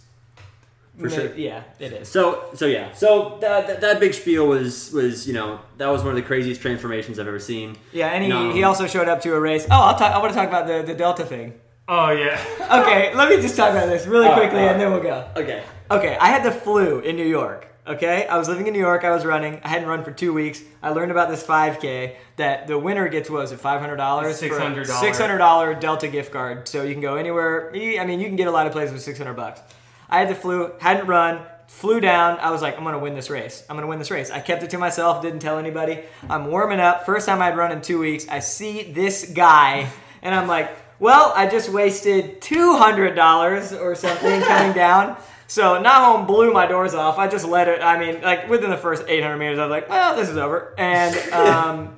For 1.00 1.10
sure. 1.10 1.34
Yeah, 1.36 1.64
it 1.80 1.92
is. 1.92 2.08
So 2.08 2.50
so 2.54 2.68
yeah, 2.68 2.92
so 2.94 3.40
that, 3.42 3.66
that 3.68 3.82
that 3.82 4.00
big 4.00 4.14
spiel 4.14 4.46
was 4.48 4.92
was 4.92 5.28
you 5.28 5.34
know 5.34 5.60
that 5.78 5.88
was 5.88 6.02
one 6.04 6.12
of 6.12 6.16
the 6.16 6.22
craziest 6.22 6.62
transformations 6.62 7.18
I've 7.18 7.28
ever 7.28 7.40
seen. 7.40 7.76
Yeah, 7.92 8.10
and 8.10 8.24
he, 8.24 8.30
No. 8.30 8.52
he 8.52 8.64
also 8.64 8.86
showed 8.86 9.08
up 9.08 9.20
to 9.22 9.34
a 9.34 9.40
race. 9.40 9.66
Oh, 9.72 9.76
I'll 9.88 9.96
talk. 9.98 10.12
I 10.14 10.20
want 10.20 10.34
to 10.34 10.38
talk 10.38 10.48
about 10.48 10.68
the, 10.68 10.84
the 10.84 10.94
Delta 10.94 11.26
thing. 11.26 11.54
Oh 11.88 12.12
yeah. 12.12 12.40
Okay, 12.74 13.14
let 13.14 13.30
me 13.30 13.36
just 13.40 13.56
talk 13.56 13.70
about 13.72 13.88
this 13.88 14.08
really 14.08 14.32
quickly, 14.34 14.62
all 14.62 14.70
and 14.70 14.82
then 14.82 14.92
we'll 14.92 15.04
go. 15.04 15.30
Okay. 15.36 15.64
Okay, 15.92 16.18
I 16.20 16.28
had 16.28 16.44
the 16.44 16.52
flu 16.52 17.00
in 17.00 17.16
New 17.16 17.26
York. 17.26 17.68
Okay, 17.86 18.26
I 18.26 18.38
was 18.38 18.48
living 18.48 18.66
in 18.66 18.74
New 18.74 18.80
York. 18.80 19.04
I 19.04 19.12
was 19.12 19.26
running. 19.26 19.60
I 19.64 19.68
hadn't 19.68 19.88
run 19.90 20.04
for 20.04 20.12
two 20.12 20.34
weeks. 20.34 20.64
I 20.82 20.90
learned 20.90 21.12
about 21.12 21.30
this 21.30 21.44
5K 21.46 22.16
that 22.38 22.66
the 22.68 22.80
winner 22.80 23.08
gets 23.10 23.30
was 23.30 23.52
it 23.52 23.60
five 23.60 23.82
hundred 23.82 23.98
dollars? 23.98 24.42
$600. 24.42 24.88
Six 24.88 25.20
hundred 25.20 25.38
dollar 25.40 25.76
Delta 25.76 26.08
gift 26.08 26.32
card. 26.32 26.68
So 26.68 26.84
you 26.84 26.94
can 26.94 27.02
go 27.02 27.16
anywhere. 27.18 27.70
I 27.76 28.06
mean, 28.06 28.20
you 28.22 28.28
can 28.28 28.38
get 28.38 28.48
a 28.48 28.52
lot 28.52 28.66
of 28.66 28.72
places 28.72 28.94
with 28.94 29.02
six 29.04 29.18
hundred 29.20 29.34
bucks. 29.36 29.62
I 30.10 30.20
had 30.20 30.30
the 30.30 30.36
flu. 30.36 30.72
Hadn't 30.80 31.06
run. 31.08 31.42
Flew 31.68 32.00
down. 32.00 32.40
I 32.40 32.50
was 32.52 32.62
like, 32.62 32.78
I'm 32.78 32.84
gonna 32.86 33.00
win 33.00 33.14
this 33.16 33.30
race. 33.30 33.66
I'm 33.70 33.76
gonna 33.76 33.88
win 33.88 34.00
this 34.00 34.10
race. 34.10 34.32
I 34.32 34.40
kept 34.40 34.64
it 34.64 34.70
to 34.72 34.78
myself. 34.78 35.22
Didn't 35.22 35.40
tell 35.42 35.58
anybody. 35.60 36.00
I'm 36.30 36.48
warming 36.48 36.80
up. 36.80 37.06
First 37.06 37.26
time 37.28 37.42
I'd 37.42 37.58
run 37.58 37.72
in 37.72 37.82
two 37.82 38.00
weeks. 38.00 38.26
I 38.30 38.40
see 38.40 38.84
this 38.94 39.30
guy, 39.30 39.90
and 40.22 40.34
I'm 40.34 40.48
like, 40.48 40.70
well, 41.04 41.34
I 41.36 41.48
just 41.48 41.68
wasted 41.68 42.42
two 42.42 42.78
hundred 42.78 43.14
dollars 43.14 43.74
or 43.74 43.94
something 43.94 44.42
coming 44.48 44.72
down. 44.72 45.18
So 45.48 45.84
Nahom 45.84 46.26
blew 46.26 46.54
my 46.54 46.66
doors 46.66 46.94
off. 46.94 47.18
I 47.18 47.28
just 47.28 47.46
let 47.46 47.68
it. 47.68 47.82
I 47.82 48.00
mean, 48.00 48.22
like 48.22 48.50
within 48.50 48.70
the 48.70 48.78
first 48.78 49.04
800 49.06 49.38
meters, 49.38 49.60
I 49.60 49.66
was 49.66 49.70
like, 49.70 49.90
well, 49.90 50.16
this 50.16 50.30
is 50.30 50.38
over. 50.38 50.74
And 50.78 51.16
um, 51.34 51.98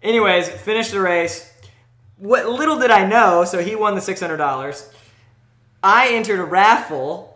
anyways, 0.00 0.48
finished 0.48 0.92
the 0.92 1.00
race. 1.00 1.52
What 2.18 2.48
little 2.48 2.78
did 2.78 2.92
I 2.92 3.04
know? 3.04 3.44
So 3.44 3.62
he 3.62 3.74
won 3.74 3.96
the 3.96 4.00
$600. 4.00 4.92
I 5.82 6.10
entered 6.10 6.38
a 6.38 6.44
raffle. 6.44 7.26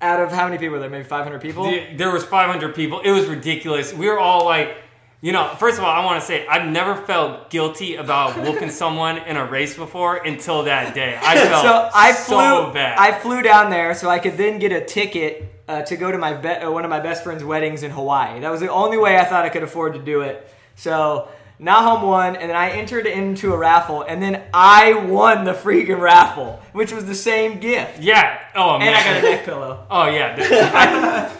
Out 0.00 0.20
of 0.20 0.30
how 0.30 0.46
many 0.46 0.58
people 0.58 0.72
were 0.72 0.78
there? 0.78 0.90
Maybe 0.90 1.04
500 1.04 1.40
people. 1.40 1.64
There 1.94 2.10
was 2.10 2.24
500 2.24 2.74
people. 2.74 3.00
It 3.00 3.12
was 3.12 3.26
ridiculous. 3.26 3.94
We 3.94 4.08
were 4.08 4.18
all 4.18 4.44
like, 4.44 4.76
you 5.22 5.32
know, 5.32 5.48
first 5.58 5.78
of 5.78 5.84
all, 5.84 5.90
I 5.90 6.04
want 6.04 6.20
to 6.20 6.26
say 6.26 6.46
I've 6.46 6.68
never 6.70 6.94
felt 6.94 7.50
guilty 7.50 7.96
about 7.96 8.36
whooping 8.38 8.70
someone 8.82 9.18
in 9.18 9.36
a 9.36 9.44
race 9.46 9.76
before 9.76 10.16
until 10.16 10.64
that 10.64 10.94
day. 10.94 11.18
I 11.20 11.34
felt 11.48 11.62
so 11.64 11.90
I 11.94 12.12
flew. 12.12 12.36
so 12.36 12.70
bad. 12.72 12.98
I 12.98 13.18
flew 13.18 13.42
down 13.42 13.70
there 13.70 13.94
so 13.94 14.08
I 14.10 14.18
could 14.18 14.36
then 14.36 14.58
get 14.58 14.72
a 14.72 14.84
ticket 14.84 15.52
uh, 15.68 15.82
to 15.82 15.96
go 15.96 16.12
to 16.12 16.18
my 16.18 16.34
be- 16.34 16.48
uh, 16.48 16.70
one 16.70 16.84
of 16.84 16.90
my 16.90 17.00
best 17.00 17.24
friend's 17.24 17.42
weddings 17.42 17.82
in 17.82 17.90
Hawaii. 17.90 18.40
That 18.40 18.50
was 18.50 18.60
the 18.60 18.70
only 18.70 18.98
way 18.98 19.16
I 19.18 19.24
thought 19.24 19.44
I 19.44 19.48
could 19.48 19.62
afford 19.64 19.94
to 19.94 19.98
do 20.02 20.20
it. 20.20 20.48
So 20.76 21.28
Nahom 21.58 22.02
won, 22.06 22.36
and 22.36 22.50
then 22.50 22.56
I 22.56 22.68
entered 22.70 23.06
into 23.06 23.54
a 23.54 23.56
raffle, 23.56 24.02
and 24.02 24.22
then 24.22 24.42
I 24.52 24.92
won 24.92 25.44
the 25.44 25.54
freaking 25.54 25.98
raffle, 25.98 26.60
which 26.72 26.92
was 26.92 27.06
the 27.06 27.14
same 27.14 27.58
gift. 27.58 28.00
yeah. 28.00 28.38
Oh 28.54 28.78
man. 28.78 28.88
And 28.88 28.96
I 28.96 29.02
got 29.04 29.16
a 29.16 29.30
neck 29.36 29.44
pillow. 29.46 29.86
Oh 29.90 30.06
yeah. 30.08 30.36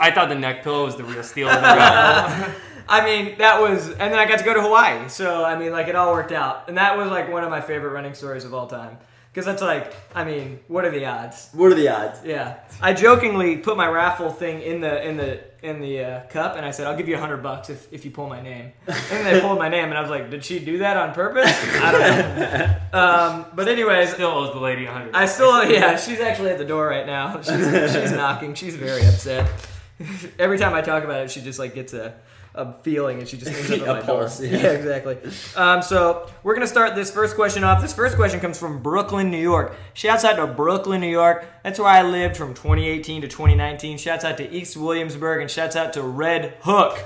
I, 0.01 0.09
I 0.09 0.11
thought 0.13 0.29
the 0.31 0.35
neck 0.35 0.63
pillow 0.65 0.87
was 0.87 0.97
the 0.97 1.05
real 1.05 1.23
steal 1.23 1.49
of 1.49 1.57
the 1.57 1.61
raffle. 1.63 2.55
I 2.89 3.05
mean, 3.05 3.39
that 3.39 3.61
was, 3.61 3.89
and 3.91 4.13
then 4.13 4.19
I 4.19 4.27
got 4.27 4.39
to 4.39 4.45
go 4.45 4.55
to 4.55 4.63
Hawaii. 4.63 5.09
So 5.09 5.45
I 5.45 5.59
mean, 5.59 5.73
like 5.73 5.89
it 5.89 5.97
all 5.97 6.13
worked 6.13 6.33
out, 6.33 6.69
and 6.69 6.77
that 6.79 6.97
was 6.97 7.09
like 7.11 7.31
one 7.31 7.45
of 7.45 7.51
my 7.51 7.61
favorite 7.61 7.91
running 7.91 8.15
stories 8.15 8.45
of 8.45 8.55
all 8.55 8.67
time. 8.67 8.99
Because 9.33 9.45
that's 9.45 9.61
like, 9.61 9.93
I 10.15 10.25
mean, 10.25 10.61
what 10.67 10.87
are 10.87 10.91
the 10.91 11.05
odds? 11.05 11.51
What 11.53 11.71
are 11.71 11.75
the 11.75 11.89
odds? 11.91 12.21
Yeah, 12.25 12.57
I 12.81 12.95
jokingly 12.95 13.59
put 13.59 13.77
my 13.77 13.87
raffle 13.87 14.31
thing 14.31 14.63
in 14.63 14.81
the 14.81 15.07
in 15.07 15.19
the 15.19 15.41
in 15.63 15.81
the 15.83 16.05
uh, 16.05 16.21
cup, 16.29 16.57
and 16.57 16.65
I 16.65 16.71
said, 16.71 16.87
"I'll 16.87 16.97
give 16.97 17.07
you 17.07 17.17
a 17.17 17.21
hundred 17.21 17.43
bucks 17.43 17.69
if, 17.69 17.93
if 17.93 18.07
you 18.07 18.11
pull 18.11 18.29
my 18.29 18.41
name." 18.41 18.73
And 18.87 19.27
they 19.27 19.39
pulled 19.43 19.59
my 19.59 19.69
name, 19.69 19.91
and 19.91 19.95
I 19.95 20.01
was 20.01 20.09
like, 20.09 20.31
"Did 20.31 20.43
she 20.43 20.59
do 20.59 20.79
that 20.79 20.97
on 20.97 21.13
purpose?" 21.13 21.53
I 21.83 21.93
don't 21.93 22.01
know. 22.01 22.77
Um, 22.97 23.45
but 23.55 23.69
anyways, 23.69 24.15
Still 24.15 24.31
owes 24.31 24.55
the 24.55 24.61
lady 24.61 24.87
a 24.87 24.91
100. 24.91 25.15
I 25.15 25.27
still 25.27 25.71
yeah, 25.71 25.99
she's 25.99 26.19
actually 26.21 26.49
at 26.49 26.57
the 26.57 26.65
door 26.65 26.87
right 26.87 27.05
now. 27.05 27.43
She's, 27.43 27.93
she's 27.93 28.13
knocking. 28.13 28.55
She's 28.55 28.75
very 28.75 29.05
upset. 29.05 29.51
Every 30.39 30.57
time 30.57 30.73
I 30.73 30.81
talk 30.81 31.05
about 31.05 31.25
it, 31.25 31.31
she 31.31 31.43
just 31.43 31.59
like 31.59 31.75
gets 31.75 31.93
a, 31.93 32.15
a 32.57 32.73
feeling, 32.83 33.19
and 33.19 33.29
she 33.29 33.37
just 33.37 33.51
ends 33.53 33.71
up 33.71 33.81
at 33.83 33.89
A 33.89 33.93
my 33.95 34.01
pulse, 34.01 34.39
door. 34.39 34.47
yeah. 34.47 34.59
Yeah, 34.59 34.71
exactly. 34.71 35.19
Um, 35.57 35.83
so 35.83 36.29
we're 36.43 36.55
gonna 36.55 36.67
start 36.67 36.95
this 36.95 37.11
first 37.11 37.35
question 37.37 37.63
off. 37.65 37.81
This 37.83 37.93
first 37.93 38.17
question 38.17 38.41
comes 38.41 38.59
from 38.59 38.83
Brooklyn, 38.83 39.31
New 39.31 39.41
York. 39.41 39.75
Shouts 39.95 40.25
out 40.25 40.37
to 40.37 40.47
Brooklyn, 40.47 41.01
New 41.01 41.11
York. 41.11 41.45
That's 41.63 41.79
where 41.79 41.89
I 41.89 42.03
lived 42.03 42.37
from 42.37 42.55
2018 42.55 43.23
to 43.23 43.29
2019. 43.29 43.99
Shouts 43.99 44.25
out 44.25 44.37
to 44.39 44.51
East 44.51 44.77
Williamsburg, 44.77 45.41
and 45.43 45.51
shouts 45.51 45.77
out 45.77 45.93
to 45.95 46.03
Red 46.03 46.57
Hook. 46.63 47.05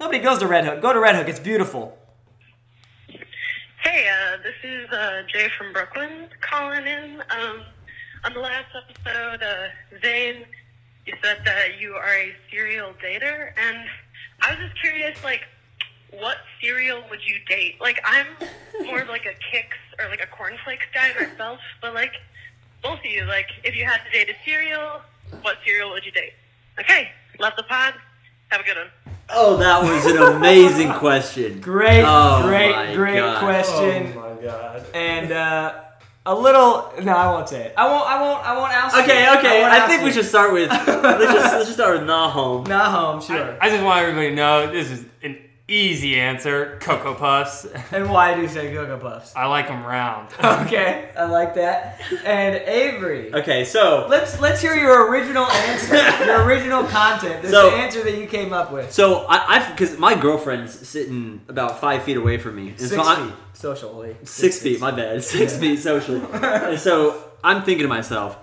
Nobody 0.00 0.18
goes 0.18 0.38
to 0.38 0.48
Red 0.48 0.64
Hook. 0.64 0.80
Go 0.82 0.92
to 0.92 0.98
Red 1.00 1.14
Hook. 1.14 1.28
It's 1.28 1.38
beautiful. 1.40 1.96
Hey, 3.82 4.08
uh, 4.08 4.36
this 4.42 4.54
is 4.62 4.90
uh, 4.90 5.22
Jay 5.28 5.48
from 5.58 5.72
Brooklyn 5.72 6.28
calling 6.40 6.86
in. 6.86 7.20
Um, 7.30 7.62
on 8.24 8.32
the 8.34 8.40
last 8.40 8.66
episode, 8.76 9.42
uh, 9.42 9.68
Zane, 10.02 10.44
you 11.06 11.14
said 11.22 11.38
that 11.44 11.80
you 11.80 11.94
are 11.94 12.14
a 12.14 12.32
serial 12.50 12.92
dater, 13.04 13.50
and 13.60 13.78
I 14.42 14.50
was 14.50 14.58
just 14.68 14.80
curious, 14.80 15.16
like, 15.24 15.42
what 16.10 16.36
cereal 16.60 17.02
would 17.10 17.20
you 17.26 17.36
date? 17.48 17.80
Like, 17.80 18.00
I'm 18.04 18.26
more 18.84 19.00
of 19.00 19.08
like 19.08 19.24
a 19.24 19.30
Kix 19.54 19.64
or 19.98 20.08
like 20.10 20.22
a 20.22 20.26
cornflakes 20.26 20.84
guy 20.92 21.12
myself, 21.18 21.58
but 21.80 21.94
like, 21.94 22.12
both 22.82 22.98
of 22.98 23.04
you, 23.06 23.24
like, 23.24 23.46
if 23.64 23.74
you 23.76 23.84
had 23.84 24.00
to 24.04 24.10
date 24.12 24.28
a 24.28 24.34
cereal, 24.44 25.00
what 25.42 25.56
cereal 25.64 25.90
would 25.90 26.04
you 26.04 26.12
date? 26.12 26.32
Okay, 26.78 27.08
love 27.38 27.52
the 27.56 27.62
pod. 27.62 27.94
Have 28.50 28.60
a 28.60 28.64
good 28.64 28.76
one. 28.76 28.88
Oh, 29.34 29.56
that 29.56 29.82
was 29.82 30.04
an 30.04 30.18
amazing 30.36 30.92
question. 30.94 31.60
Great, 31.62 32.02
Oh 32.04 32.42
great, 32.46 32.94
great 32.94 33.16
God. 33.20 33.38
question. 33.40 34.12
Oh 34.14 34.34
my 34.36 34.42
god. 34.42 34.84
and 34.92 35.32
uh, 35.32 35.74
a 36.24 36.34
little. 36.34 36.92
No, 37.02 37.12
I 37.12 37.26
won't 37.32 37.48
say 37.48 37.66
it. 37.66 37.74
I 37.76 37.88
won't. 37.88 38.08
I 38.08 38.20
won't. 38.20 38.46
I 38.46 38.56
won't 38.56 38.72
ask. 38.72 38.96
Okay, 38.96 39.24
you. 39.24 39.38
okay. 39.38 39.62
won't 39.62 39.72
I 39.72 39.78
ask 39.78 39.90
think 39.90 40.02
we 40.02 40.12
should 40.12 40.24
start 40.24 40.52
with 40.52 40.70
let's 40.70 40.86
just 40.86 41.52
let's 41.52 41.64
just 41.64 41.72
start 41.74 41.98
with 41.98 42.08
Nahom. 42.08 42.66
Not 42.68 42.90
home, 42.92 43.20
sure. 43.20 43.56
I 43.60 43.68
just 43.68 43.82
want 43.82 44.02
everybody 44.02 44.30
to 44.30 44.34
know 44.34 44.70
this 44.70 44.90
is 44.90 45.04
an 45.22 45.38
easy 45.72 46.18
answer. 46.20 46.76
Cocoa 46.80 47.14
Puffs. 47.14 47.66
and 47.92 48.10
why 48.10 48.34
do 48.34 48.42
you 48.42 48.48
say 48.48 48.72
Cocoa 48.72 48.98
Puffs? 48.98 49.32
I 49.34 49.46
like 49.46 49.68
them 49.68 49.84
round. 49.84 50.28
okay, 50.66 51.10
I 51.16 51.24
like 51.24 51.54
that. 51.54 52.00
And 52.24 52.56
Avery, 52.56 53.32
Okay, 53.34 53.64
so 53.64 54.06
let's 54.08 54.40
let's 54.40 54.60
hear 54.60 54.74
your 54.74 55.10
original 55.10 55.46
answer, 55.46 55.96
your 56.26 56.42
original 56.44 56.84
content, 56.84 57.42
this 57.42 57.50
So- 57.50 57.70
answer 57.70 58.02
that 58.04 58.16
you 58.18 58.26
came 58.26 58.52
up 58.52 58.72
with. 58.72 58.92
so 58.92 59.24
I 59.28 59.56
I 59.58 59.70
because 59.70 59.98
my 59.98 60.14
girlfriend's 60.14 60.86
sitting 60.88 61.40
about 61.48 61.80
five 61.80 62.02
feet 62.02 62.16
away 62.16 62.38
from 62.38 62.56
me. 62.56 62.70
And 62.70 62.78
Six 62.80 62.92
so 62.92 63.02
I'm- 63.02 63.28
feet 63.28 63.36
socially. 63.54 64.16
Six 64.24 64.58
feet, 64.60 64.80
my 64.80 64.90
bad. 64.90 65.22
Six 65.24 65.56
feet 65.56 65.78
socially. 65.78 66.20
and 66.32 66.78
so 66.78 67.22
I'm 67.44 67.62
thinking 67.62 67.82
to 67.84 67.88
myself, 67.88 68.38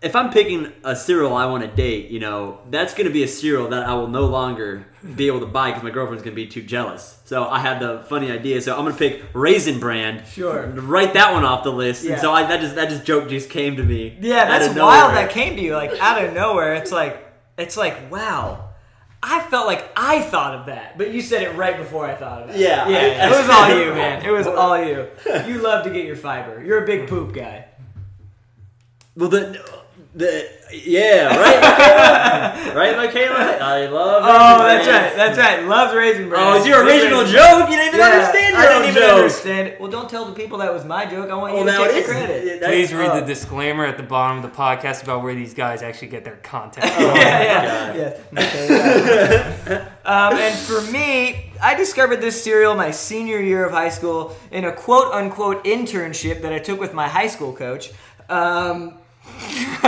if 0.00 0.14
I'm 0.16 0.30
picking 0.30 0.72
a 0.84 0.94
cereal 0.96 1.34
I 1.34 1.46
want 1.46 1.62
to 1.64 1.68
date, 1.70 2.10
you 2.10 2.20
know, 2.20 2.58
that's 2.70 2.92
going 2.94 3.06
to 3.06 3.12
be 3.12 3.22
a 3.22 3.28
cereal 3.28 3.68
that 3.70 3.84
I 3.84 3.94
will 3.94 4.08
no 4.08 4.26
longer 4.26 4.86
be 5.16 5.26
able 5.26 5.40
to 5.40 5.46
buy 5.46 5.70
because 5.70 5.82
my 5.82 5.90
girlfriend's 5.90 6.22
to 6.34 6.42
be 6.42 6.46
too 6.46 6.62
jealous. 6.62 7.18
So 7.24 7.44
I 7.48 7.58
had 7.58 7.80
the 7.80 8.04
funny 8.08 8.30
idea. 8.30 8.60
So 8.62 8.76
I'm 8.76 8.84
to 8.94 8.98
pick 8.98 9.22
Raisin 9.34 9.80
Bran. 9.80 10.24
Sure. 10.26 10.66
Write 10.66 11.14
that 11.14 11.32
one 11.32 11.44
off 11.44 11.64
the 11.64 11.72
list. 11.72 12.04
Yeah. 12.04 12.12
And 12.12 12.20
so 12.20 12.32
I, 12.32 12.44
that 12.46 12.60
just 12.60 12.74
that 12.76 12.88
just 12.88 13.04
joke 13.04 13.28
just 13.28 13.50
came 13.50 13.76
to 13.76 13.82
me. 13.82 14.16
Yeah, 14.20 14.44
that's 14.46 14.74
wild. 14.78 15.14
That 15.14 15.30
came 15.30 15.56
to 15.56 15.62
you 15.62 15.74
like 15.74 15.92
out 16.00 16.22
of 16.24 16.32
nowhere. 16.34 16.74
It's 16.74 16.92
like 16.92 17.26
it's 17.58 17.76
like 17.76 18.10
wow. 18.10 18.68
I 19.24 19.40
felt 19.42 19.66
like 19.68 19.88
I 19.96 20.20
thought 20.20 20.56
of 20.56 20.66
that, 20.66 20.98
but 20.98 21.12
you 21.12 21.22
said 21.22 21.42
it 21.42 21.54
right 21.54 21.76
before 21.76 22.04
I 22.04 22.16
thought 22.16 22.42
of 22.42 22.50
it. 22.50 22.56
Yeah, 22.56 22.88
yeah. 22.88 22.98
I- 22.98 23.26
it 23.28 23.38
was 23.40 23.48
all 23.48 23.68
you, 23.78 23.90
man. 23.94 24.24
It 24.24 24.30
was 24.32 24.46
all 24.48 24.84
you. 24.84 25.08
You 25.46 25.58
love 25.60 25.84
to 25.84 25.90
get 25.90 26.06
your 26.06 26.16
fiber. 26.16 26.60
You're 26.64 26.82
a 26.82 26.86
big 26.86 27.08
poop 27.08 27.32
guy. 27.32 27.66
Well, 29.16 29.28
the 29.28 29.81
The, 30.14 30.46
yeah, 30.70 31.28
right, 31.38 31.60
Michaela? 31.62 32.74
right, 32.76 32.96
Michaela? 32.98 33.56
I 33.62 33.86
love. 33.86 34.22
Oh, 34.26 34.62
Raisin 34.62 34.84
that's 34.84 34.86
Bran. 34.86 35.02
right. 35.04 35.16
That's 35.16 35.38
right. 35.38 35.64
Loves 35.66 35.94
Raisin 35.94 36.28
Bran. 36.28 36.42
Oh, 36.46 36.56
it's 36.58 36.66
your 36.66 36.84
original 36.84 37.20
Raisin 37.20 37.34
joke. 37.34 37.70
You 37.70 37.76
didn't 37.76 37.88
even 37.88 38.00
Yeah, 38.00 38.06
understand 38.08 38.52
your 38.56 38.62
I 38.62 38.66
own 38.66 38.82
didn't 38.82 38.90
even 38.96 39.02
joke. 39.08 39.16
understand 39.16 39.68
it. 39.68 39.80
Well, 39.80 39.90
don't 39.90 40.10
tell 40.10 40.26
the 40.26 40.34
people 40.34 40.58
that 40.58 40.70
was 40.70 40.84
my 40.84 41.06
joke. 41.06 41.30
I 41.30 41.34
want 41.34 41.52
you 41.54 41.64
Well, 41.64 41.66
to 41.66 41.72
now 41.72 41.84
take 41.86 41.96
it 41.96 42.06
the 42.06 42.12
credit. 42.12 42.60
that- 42.60 42.68
Please 42.68 42.92
read 42.92 43.10
oh. 43.12 43.20
the 43.20 43.26
disclaimer 43.26 43.86
at 43.86 43.96
the 43.96 44.02
bottom 44.02 44.36
of 44.36 44.42
the 44.42 44.54
podcast 44.54 45.02
about 45.02 45.22
where 45.22 45.34
these 45.34 45.54
guys 45.54 45.80
actually 45.82 46.08
get 46.08 46.24
their 46.24 46.36
content. 46.36 46.84
yeah, 46.98 47.94
yeah, 47.94 48.14
yeah. 48.34 48.68
Yeah. 48.68 49.88
um, 50.04 50.34
and 50.34 50.54
for 50.58 50.82
me, 50.92 51.52
I 51.62 51.74
discovered 51.74 52.20
this 52.20 52.42
cereal 52.42 52.74
my 52.74 52.90
senior 52.90 53.40
year 53.40 53.64
of 53.64 53.72
high 53.72 53.88
school 53.88 54.36
in 54.50 54.64
a 54.66 54.72
quote 54.72 55.10
unquote 55.14 55.64
internship 55.64 56.42
that 56.42 56.52
I 56.52 56.58
took 56.58 56.78
with 56.78 56.92
my 56.92 57.08
high 57.08 57.28
school 57.28 57.54
coach. 57.54 57.92
Um, 58.28 58.98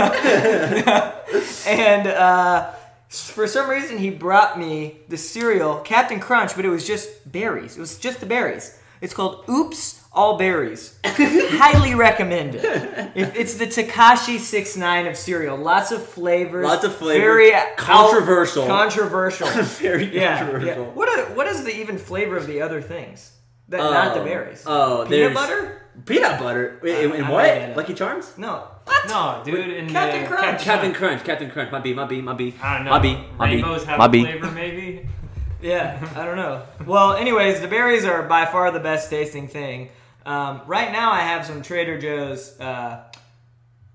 and 1.67 2.07
uh, 2.07 2.71
for 3.09 3.47
some 3.47 3.69
reason, 3.69 3.97
he 3.97 4.09
brought 4.09 4.57
me 4.59 4.99
the 5.09 5.17
cereal, 5.17 5.79
Captain 5.79 6.19
Crunch, 6.19 6.55
but 6.55 6.65
it 6.65 6.69
was 6.69 6.85
just 6.85 7.31
berries. 7.31 7.77
It 7.77 7.79
was 7.79 7.97
just 7.97 8.19
the 8.19 8.25
berries. 8.25 8.77
It's 9.01 9.13
called 9.13 9.43
Oops 9.49 10.03
All 10.13 10.37
Berries. 10.37 10.97
Highly 11.05 11.95
recommend 11.95 12.55
it. 12.55 13.11
If 13.15 13.35
it's 13.35 13.55
the 13.55 13.65
Tekashi 13.67 14.39
Six 14.39 14.77
Nine 14.77 15.05
of 15.05 15.17
cereal. 15.17 15.57
Lots 15.57 15.91
of 15.91 16.05
flavors. 16.05 16.65
Lots 16.65 16.85
of 16.85 16.95
flavors. 16.95 17.21
Very 17.21 17.51
Controversial. 17.77 18.65
Controversial. 18.65 19.47
Very 19.51 20.15
yeah, 20.15 20.39
controversial. 20.39 20.83
yeah. 20.85 20.89
What 20.91 21.09
are, 21.09 21.35
what 21.35 21.47
is 21.47 21.63
the 21.63 21.75
even 21.75 21.97
flavor 21.97 22.37
of 22.37 22.47
the 22.47 22.61
other 22.61 22.81
things? 22.81 23.31
That 23.67 23.77
not 23.77 24.13
the 24.13 24.21
Oh, 24.21 24.25
berries. 24.25 24.63
Oh, 24.65 25.05
peanut 25.09 25.33
butter? 25.33 25.81
Peanut 26.05 26.39
butter. 26.39 26.79
Wait, 26.83 27.05
in, 27.05 27.13
in 27.13 27.23
I- 27.23 27.27
I 27.27 27.31
what? 27.31 27.43
might 27.43 27.47
get 27.59 27.69
it. 27.69 27.77
Lucky 27.77 27.93
Charms? 27.93 28.37
No. 28.37 28.67
What? 28.85 29.07
No, 29.07 29.41
dude. 29.45 29.69
In 29.71 29.89
Captain 29.89 30.21
the, 30.23 30.27
Crunch. 30.27 30.61
Captain 30.61 30.93
Crunch. 30.93 31.23
Captain 31.23 31.49
Crunch. 31.49 31.71
Might 31.71 31.83
be. 31.83 31.93
Might 31.93 32.09
be. 32.09 32.21
Might 32.21 32.37
be. 32.37 32.53
I 32.61 32.75
don't 32.75 32.85
know. 32.85 32.91
Might 32.91 33.01
be. 33.01 33.13
Might 33.37 33.49
be. 33.49 33.55
Rainbows 33.55 33.85
have 33.85 33.97
Might 33.99 34.05
a 34.05 34.09
be. 34.09 34.23
flavor, 34.23 34.51
maybe. 34.51 35.07
Yeah, 35.61 36.07
I 36.15 36.25
don't 36.25 36.35
know. 36.35 36.61
Well, 36.85 37.13
anyways, 37.13 37.59
the 37.61 37.67
berries 37.67 38.05
are 38.05 38.21
by 38.23 38.45
far 38.45 38.69
the 38.71 38.79
best 38.79 39.09
tasting 39.09 39.47
thing. 39.47 39.89
Um, 40.23 40.61
right 40.67 40.91
now, 40.91 41.11
I 41.11 41.21
have 41.21 41.43
some 41.43 41.63
Trader 41.63 41.97
Joe's. 41.97 42.59
Uh, 42.59 43.01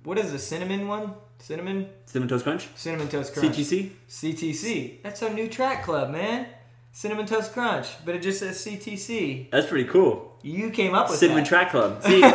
what 0.02 0.18
is 0.18 0.32
the 0.32 0.38
cinnamon 0.38 0.88
one? 0.88 1.14
Cinnamon, 1.38 1.88
Cinnamon 2.06 2.28
Toast 2.28 2.44
Crunch. 2.44 2.68
cinnamon 2.74 3.08
toast 3.08 3.34
crunch. 3.34 3.56
CTC. 3.56 3.90
CTC. 4.08 5.02
That's 5.02 5.22
our 5.22 5.30
new 5.30 5.46
track 5.48 5.84
club, 5.84 6.10
man. 6.10 6.46
Cinnamon 6.92 7.26
toast 7.26 7.52
crunch, 7.52 7.86
but 8.04 8.14
it 8.16 8.22
just 8.22 8.40
says 8.40 8.56
CTC. 8.64 9.50
That's 9.50 9.66
pretty 9.68 9.88
cool. 9.88 10.29
You 10.42 10.70
came 10.70 10.94
up 10.94 11.10
with 11.10 11.18
Cinnamon 11.18 11.44
that. 11.44 11.48
Track 11.48 11.70
Club. 11.70 12.02
See, 12.06 12.22
I'm, 12.24 12.30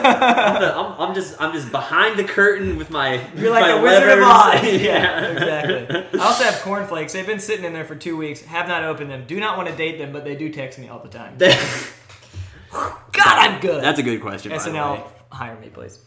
the, 0.62 0.76
I'm, 0.76 1.02
I'm 1.02 1.16
just 1.16 1.42
I'm 1.42 1.54
just 1.54 1.72
behind 1.72 2.20
the 2.20 2.24
curtain 2.24 2.78
with 2.78 2.92
my. 2.92 3.20
You're 3.36 3.50
like 3.50 3.62
my 3.62 3.78
the 3.78 3.82
Wizard 3.82 4.10
of. 4.10 4.24
Oz. 4.24 4.64
yeah, 4.82 5.32
exactly. 5.32 6.20
I 6.20 6.24
also 6.24 6.44
have 6.44 6.62
cornflakes. 6.62 7.14
They've 7.14 7.26
been 7.26 7.40
sitting 7.40 7.66
in 7.66 7.74
there 7.74 7.86
for 7.86 7.96
two 7.96 8.16
weeks. 8.16 8.42
Have 8.42 8.68
not 8.68 8.84
opened 8.84 9.10
them. 9.10 9.26
Do 9.26 9.40
not 9.40 9.58
want 9.58 9.70
to 9.70 9.76
date 9.76 9.98
them, 9.98 10.14
but 10.14 10.24
they 10.24 10.36
do 10.36 10.52
text 10.52 10.78
me 10.78 10.88
all 10.88 11.00
the 11.00 11.10
time. 11.10 11.38
God, 11.40 12.94
I'm 13.26 13.60
good. 13.60 13.84
That's 13.84 14.00
a 14.00 14.04
good 14.04 14.22
question. 14.22 14.52
by 14.52 14.58
the 14.60 14.70
way. 14.72 14.78
SNL, 14.78 15.04
hire 15.32 15.56
me, 15.60 15.70
please. 15.70 15.98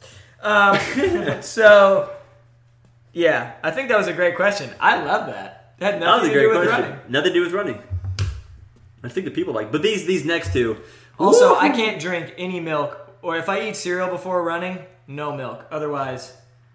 Um, 0.42 0.78
so, 1.42 2.12
yeah, 3.12 3.54
I 3.62 3.70
think 3.70 3.88
that 3.88 3.98
was 3.98 4.06
a 4.06 4.12
great 4.12 4.36
question. 4.36 4.70
I 4.78 5.02
love 5.02 5.26
that. 5.26 5.74
That 5.78 5.94
had 5.94 6.02
That 6.02 6.20
was 6.20 6.22
nothing 6.22 6.30
a 6.30 6.34
to 6.34 6.40
do 6.40 6.46
great 6.48 6.58
with 6.60 6.68
question. 6.68 6.90
running. 6.90 7.10
Nothing 7.12 7.32
to 7.32 7.34
do 7.34 7.40
with 7.44 7.52
running. 7.52 7.82
I 9.02 9.08
think 9.08 9.24
the 9.24 9.30
people 9.32 9.54
like, 9.54 9.72
but 9.72 9.82
these 9.82 10.06
these 10.06 10.24
next 10.24 10.52
two. 10.52 10.76
Also. 11.18 11.56
I 11.56 11.70
can't 11.70 12.00
drink 12.00 12.34
any 12.38 12.60
milk, 12.60 12.96
or 13.22 13.36
if 13.36 13.48
I 13.48 13.68
eat 13.68 13.76
cereal 13.76 14.08
before 14.08 14.42
running, 14.42 14.78
no 15.06 15.34
milk. 15.36 15.64
Otherwise, 15.70 16.32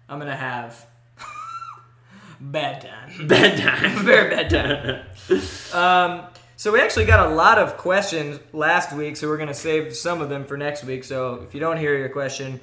I'm 0.08 0.18
gonna 0.18 0.36
have 0.36 0.86
bad 2.40 2.82
time. 2.82 3.26
bad 3.26 3.58
time. 3.58 3.98
Very 4.04 4.30
bad 4.30 4.50
time. 4.50 5.40
Um, 5.72 6.26
so 6.56 6.72
we 6.72 6.80
actually 6.80 7.06
got 7.06 7.30
a 7.30 7.34
lot 7.34 7.58
of 7.58 7.76
questions 7.76 8.38
last 8.52 8.92
week, 8.92 9.16
so 9.16 9.28
we're 9.28 9.38
gonna 9.38 9.54
save 9.54 9.96
some 9.96 10.20
of 10.20 10.28
them 10.28 10.44
for 10.44 10.56
next 10.56 10.84
week. 10.84 11.04
So 11.04 11.44
if 11.46 11.54
you 11.54 11.60
don't 11.60 11.78
hear 11.78 11.96
your 11.96 12.10
question 12.10 12.60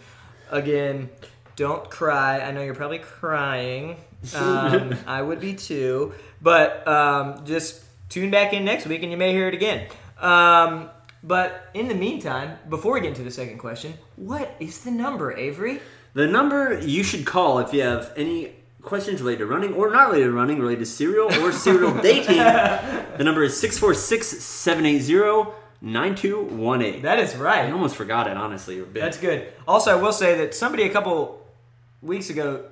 again, 0.52 1.10
don't 1.56 1.90
cry. 1.90 2.42
I 2.42 2.52
know 2.52 2.62
you're 2.62 2.76
probably 2.76 3.00
crying. 3.00 3.98
Um, 4.36 4.96
I 5.08 5.22
would 5.22 5.40
be 5.40 5.56
too, 5.56 6.14
but 6.42 6.88
um, 6.88 7.44
just 7.46 7.84
tune 8.10 8.30
back 8.30 8.54
in 8.54 8.64
next 8.64 8.86
week 8.86 9.02
and 9.02 9.12
you 9.12 9.18
may 9.18 9.32
hear 9.32 9.48
it 9.48 9.54
again. 9.56 9.88
But 11.24 11.70
in 11.74 11.88
the 11.88 11.94
meantime, 11.96 12.58
before 12.70 12.94
we 12.94 13.02
get 13.02 13.10
into 13.10 13.24
the 13.24 13.32
second 13.32 13.60
question, 13.60 13.94
what 14.16 14.56
is 14.60 14.84
the 14.84 14.92
number, 14.92 15.32
Avery? 15.38 15.80
The 16.14 16.28
number 16.28 16.80
you 16.80 17.04
should 17.04 17.26
call 17.26 17.60
if 17.60 17.74
you 17.74 17.82
have 17.84 18.12
any 18.18 18.54
questions 18.82 19.22
related 19.22 19.40
to 19.40 19.46
running 19.46 19.74
or 19.76 19.92
not 19.92 20.08
related 20.08 20.26
to 20.26 20.32
running, 20.32 20.60
related 20.60 20.80
to 20.80 20.86
cereal 20.88 21.32
or 21.44 21.52
cereal 21.52 21.94
dating. 22.02 22.38
The 22.38 23.24
number 23.24 23.44
is 23.44 23.60
646 23.60 24.44
780 24.44 25.52
9218. 25.84 27.02
That 27.04 27.20
is 27.20 27.36
right. 27.36 27.66
I 27.66 27.72
almost 27.72 27.96
forgot 27.96 28.28
it, 28.28 28.38
honestly. 28.38 28.80
a 28.80 28.84
bit. 28.84 29.02
That's 29.02 29.18
good. 29.18 29.52
Also, 29.68 29.92
I 29.98 30.02
will 30.02 30.12
say 30.14 30.38
that 30.40 30.54
somebody 30.56 30.84
a 30.84 30.90
couple 30.90 31.46
weeks 32.02 32.30
ago 32.30 32.66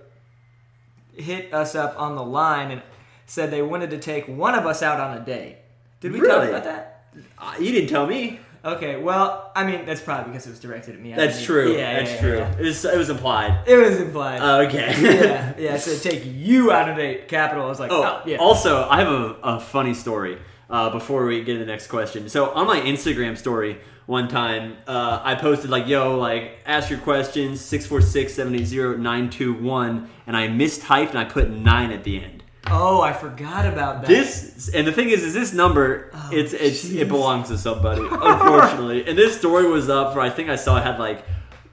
hit 1.16 1.54
us 1.54 1.76
up 1.76 2.00
on 2.00 2.16
the 2.16 2.24
line 2.24 2.72
and 2.72 2.82
said 3.26 3.52
they 3.52 3.62
wanted 3.62 3.90
to 3.92 4.00
take 4.00 4.28
one 4.28 4.56
of 4.56 4.66
us 4.66 4.82
out 4.82 5.00
on 5.00 5.18
a 5.18 5.20
date. 5.24 5.58
Did 6.02 6.12
we 6.14 6.20
talk 6.20 6.30
Really? 6.30 6.50
about 6.50 6.64
that? 6.64 6.99
Uh, 7.38 7.54
you 7.60 7.72
didn't 7.72 7.90
tell 7.90 8.06
me. 8.08 8.40
Okay, 8.64 8.98
well, 9.02 9.54
I 9.56 9.64
mean, 9.66 9.86
that's 9.86 10.02
probably 10.02 10.32
because 10.32 10.46
it 10.46 10.50
was 10.50 10.60
directed 10.60 10.96
at 10.96 11.02
me. 11.02 11.14
I 11.14 11.16
That's 11.16 11.36
didn't- 11.36 11.46
true. 11.46 11.78
Yeah, 11.78 11.94
That's 12.00 12.12
yeah, 12.12 12.20
true. 12.20 12.38
yeah. 12.40 12.56
It, 12.58 12.66
was, 12.66 12.84
it 12.84 12.98
was 12.98 13.10
implied. 13.10 13.64
It 13.66 13.78
was 13.78 14.02
implied. 14.02 14.42
Uh, 14.42 14.68
okay. 14.68 14.94
yeah, 15.02 15.54
yeah. 15.58 15.78
Said 15.78 16.12
take 16.12 16.24
you 16.26 16.70
out 16.70 16.90
of 16.90 16.98
date. 16.98 17.30
Capital. 17.30 17.64
I 17.64 17.68
was 17.68 17.80
like, 17.80 17.90
Oh, 17.92 18.04
oh, 18.04 18.22
yeah. 18.30 18.36
also, 18.38 18.86
I 18.90 19.00
have 19.00 19.08
a, 19.08 19.36
a 19.44 19.60
funny 19.62 19.94
story 19.94 20.40
uh, 20.70 20.90
before 20.90 21.26
we 21.26 21.42
get 21.42 21.54
to 21.54 21.60
the 21.60 21.66
next 21.66 21.88
question. 21.88 22.28
So, 22.28 22.50
on 22.52 22.68
my 22.68 22.82
Instagram 22.82 23.38
story, 23.38 23.80
one 24.08 24.28
time, 24.28 24.76
uh, 24.88 25.22
I 25.24 25.36
posted, 25.36 25.70
like, 25.70 25.88
yo, 25.88 26.18
like, 26.18 26.58
ask 26.66 26.90
your 26.90 27.00
questions, 27.00 27.62
646 27.62 28.34
780 28.34 29.02
921, 29.02 30.10
and 30.28 30.36
I 30.36 30.50
mistyped 30.50 31.12
and 31.12 31.18
I 31.20 31.24
put 31.24 31.50
9 31.50 31.92
at 31.92 32.04
the 32.04 32.22
end. 32.22 32.39
Oh, 32.72 33.02
I 33.02 33.14
forgot 33.14 33.66
about 33.66 34.02
that. 34.02 34.08
This 34.08 34.70
and 34.74 34.86
the 34.88 34.92
thing 34.92 35.10
is, 35.10 35.24
is 35.24 35.34
this 35.34 35.54
number? 35.54 36.10
Oh, 36.14 36.30
it's 36.32 36.54
it's 36.54 36.86
jeez. 36.86 37.00
it 37.02 37.08
belongs 37.08 37.48
to 37.50 37.58
somebody, 37.58 38.02
unfortunately. 38.12 39.08
and 39.08 39.18
this 39.18 39.38
story 39.38 39.68
was 39.70 39.90
up 39.90 40.14
for 40.14 40.20
I 40.22 40.30
think 40.30 40.50
I 40.50 40.56
saw 40.56 40.78
it 40.78 40.84
had 40.84 41.00
like 41.00 41.24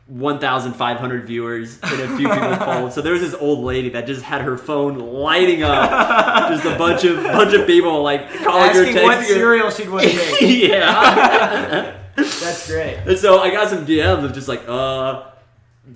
1,500 0.09 1.24
viewers 1.26 1.80
and 1.82 2.00
a 2.00 2.16
few 2.16 2.28
people 2.28 2.56
called. 2.59 2.92
So 2.92 3.02
there 3.02 3.12
was 3.12 3.22
this 3.22 3.35
old 3.35 3.64
lady 3.64 3.88
that 3.90 4.06
just 4.06 4.22
had 4.22 4.42
her 4.42 4.56
phone 4.56 4.98
lighting 4.98 5.62
up, 5.64 6.48
just 6.50 6.64
a 6.64 6.78
bunch 6.78 7.04
of 7.04 7.22
bunch 7.24 7.52
of 7.54 7.66
people 7.66 8.02
like 8.02 8.28
calling 8.44 8.72
her, 8.72 8.82
asking 8.85 9.02
what 9.02 9.18
texting 9.18 9.24
cereal 9.26 9.70
she'd 9.70 9.88
want 9.90 10.04
to 10.09 10.16
make. 10.40 10.40
yeah. 10.70 11.96
That's 12.16 12.66
great. 12.70 12.96
and 13.06 13.18
so 13.18 13.40
I 13.40 13.50
got 13.50 13.68
some 13.68 13.85
DMs 13.85 14.24
of 14.24 14.32
just 14.32 14.48
like, 14.48 14.62
uh, 14.68 15.24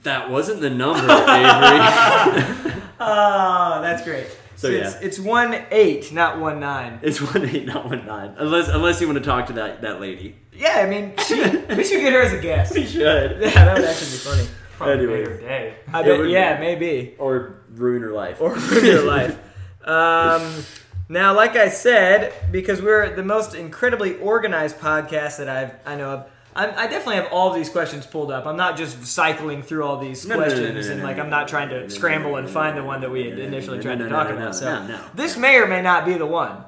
that 0.03 0.29
wasn't 0.31 0.61
the 0.61 0.71
number, 0.71 1.01
Avery. 1.05 2.75
Oh, 3.01 3.81
that's 3.83 4.05
great. 4.05 4.27
So, 4.61 4.69
it's, 4.69 4.93
yeah. 4.95 5.01
it's 5.01 5.19
one 5.19 5.65
eight, 5.71 6.13
not 6.13 6.39
one 6.39 6.61
nine. 6.61 6.99
it's 7.03 7.19
one 7.35 7.49
eight, 7.49 7.65
not 7.67 7.87
one 7.87 8.05
nine. 8.05 8.35
Unless 8.37 8.69
unless 8.69 9.01
you 9.01 9.07
want 9.07 9.19
to 9.19 9.25
talk 9.25 9.47
to 9.47 9.55
that 9.55 9.81
that 9.81 10.01
lady, 10.03 10.37
Yeah, 10.53 10.81
I 10.85 10.87
mean, 10.87 11.15
she, 11.27 11.35
we 11.41 11.83
should 11.83 12.03
get 12.03 12.13
her 12.13 12.21
as 12.21 12.35
a 12.35 12.41
guest. 12.43 12.75
we 12.77 12.85
should. 12.85 13.41
Yeah, 13.41 13.49
that 13.49 13.77
would 13.79 13.87
actually 13.87 14.11
be 14.11 14.17
funny. 14.19 14.47
Probably 14.77 14.95
Anyways. 15.05 15.29
made 15.29 15.29
her 15.29 15.41
day. 15.41 15.75
I 15.93 16.03
bet, 16.03 16.19
would 16.19 16.25
be. 16.27 16.33
yeah, 16.33 16.61
maybe. 16.61 17.15
Or 17.19 17.63
ruin 17.73 18.03
her 18.03 18.13
life. 18.13 18.41
Or 18.43 18.55
ruin 18.55 18.85
your 18.85 19.07
life. 19.07 19.39
Um, 19.85 20.65
now, 21.09 21.35
like 21.35 21.57
I 21.57 21.71
said, 21.71 22.33
because 22.53 22.83
we're 22.83 23.17
the 23.17 23.25
most 23.25 23.55
incredibly 23.55 24.17
organized 24.19 24.79
podcast 24.79 25.39
that 25.39 25.49
I've 25.49 25.75
I 25.87 25.97
know 25.97 26.11
of, 26.11 26.31
I'm, 26.55 26.71
I 26.77 26.87
definitely 26.89 27.17
have 27.17 27.29
all 27.33 27.49
of 27.51 27.55
these 27.55 27.69
questions 27.69 28.07
pulled 28.07 28.31
up. 28.33 28.45
I'm 28.47 28.57
not 28.57 28.77
just 28.77 29.05
cycling 29.07 29.63
through 29.63 29.85
all 29.85 29.99
these 29.99 30.27
No, 30.27 30.35
no, 30.35 30.41
no, 30.41 30.47
no, 30.49 30.55
questions 30.57 30.87
no, 30.89 30.93
and 30.95 31.03
like 31.03 31.19
I'm 31.19 31.31
not 31.31 31.47
trying 31.49 31.69
no, 31.69 31.75
no, 31.75 31.81
to 31.83 31.89
no, 31.89 31.95
scramble 31.95 32.31
no, 32.33 32.37
and 32.39 32.51
find 32.51 32.75
no, 32.77 32.83
the 32.83 32.89
one 32.89 33.01
that 33.03 33.11
we 33.11 33.25
had 33.27 33.35
no, 33.35 33.43
no, 33.43 33.45
initially 33.49 33.77
no, 33.79 33.83
tried 33.83 33.99
no, 33.99 34.05
to 34.07 34.11
no, 34.11 34.17
talk 34.17 34.29
no, 34.29 34.35
about. 34.37 34.47
no, 34.47 34.53
So 34.53 34.65
no, 34.65 34.87
no. 34.87 35.05
this 35.15 35.37
may 35.37 35.57
or 35.59 35.67
may 35.67 35.81
not 35.83 36.05
be 36.05 36.15
the 36.15 36.27
one. 36.27 36.65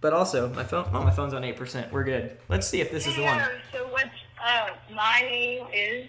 But 0.00 0.12
also, 0.12 0.48
my 0.50 0.62
phone, 0.62 0.88
oh, 0.92 1.02
my 1.02 1.10
phone's 1.10 1.34
on 1.34 1.42
eight 1.42 1.56
percent. 1.56 1.90
We're 1.92 2.04
good. 2.04 2.36
Let's 2.48 2.68
see 2.68 2.80
if 2.80 2.92
this 2.92 3.06
is 3.06 3.16
the 3.16 3.22
one. 3.22 3.38
Yeah, 3.38 3.48
so 3.72 3.86
what's, 3.88 4.08
uh, 4.44 4.68
my 4.94 5.20
name 5.22 5.66
is 5.74 6.06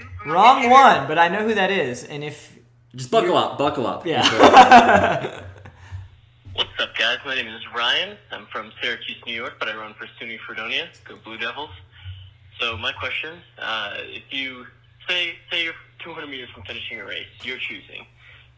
M. 0.00 0.08
I'm 0.24 0.30
Wrong 0.30 0.70
one, 0.70 1.08
but 1.08 1.18
I 1.18 1.28
know 1.28 1.42
who 1.46 1.54
that 1.54 1.70
is. 1.72 2.04
And 2.04 2.22
if 2.22 2.56
Just 2.94 3.10
buckle 3.10 3.36
up, 3.36 3.58
buckle 3.58 3.86
up. 3.88 4.06
yeah, 4.06 4.22
What's 6.54 6.70
up, 6.78 6.96
guys? 6.96 7.18
My 7.26 7.34
name 7.34 7.48
is 7.48 7.62
Ryan. 7.74 8.16
I'm 8.30 8.46
from 8.46 8.70
Syracuse, 8.80 9.16
New 9.26 9.34
York, 9.34 9.54
but 9.58 9.68
I 9.68 9.74
run 9.74 9.92
for 9.94 10.06
SUNY 10.06 10.38
Fredonia. 10.38 10.88
Go 11.04 11.16
Blue 11.24 11.36
Devils. 11.36 11.70
So 12.60 12.76
my 12.76 12.92
question: 12.92 13.38
uh, 13.58 13.94
If 13.98 14.22
you 14.30 14.64
say 15.08 15.34
say 15.50 15.64
you're 15.64 15.74
200 15.98 16.28
meters 16.28 16.48
from 16.54 16.62
finishing 16.62 17.00
a 17.00 17.04
race, 17.04 17.26
you're 17.42 17.58
choosing. 17.58 18.06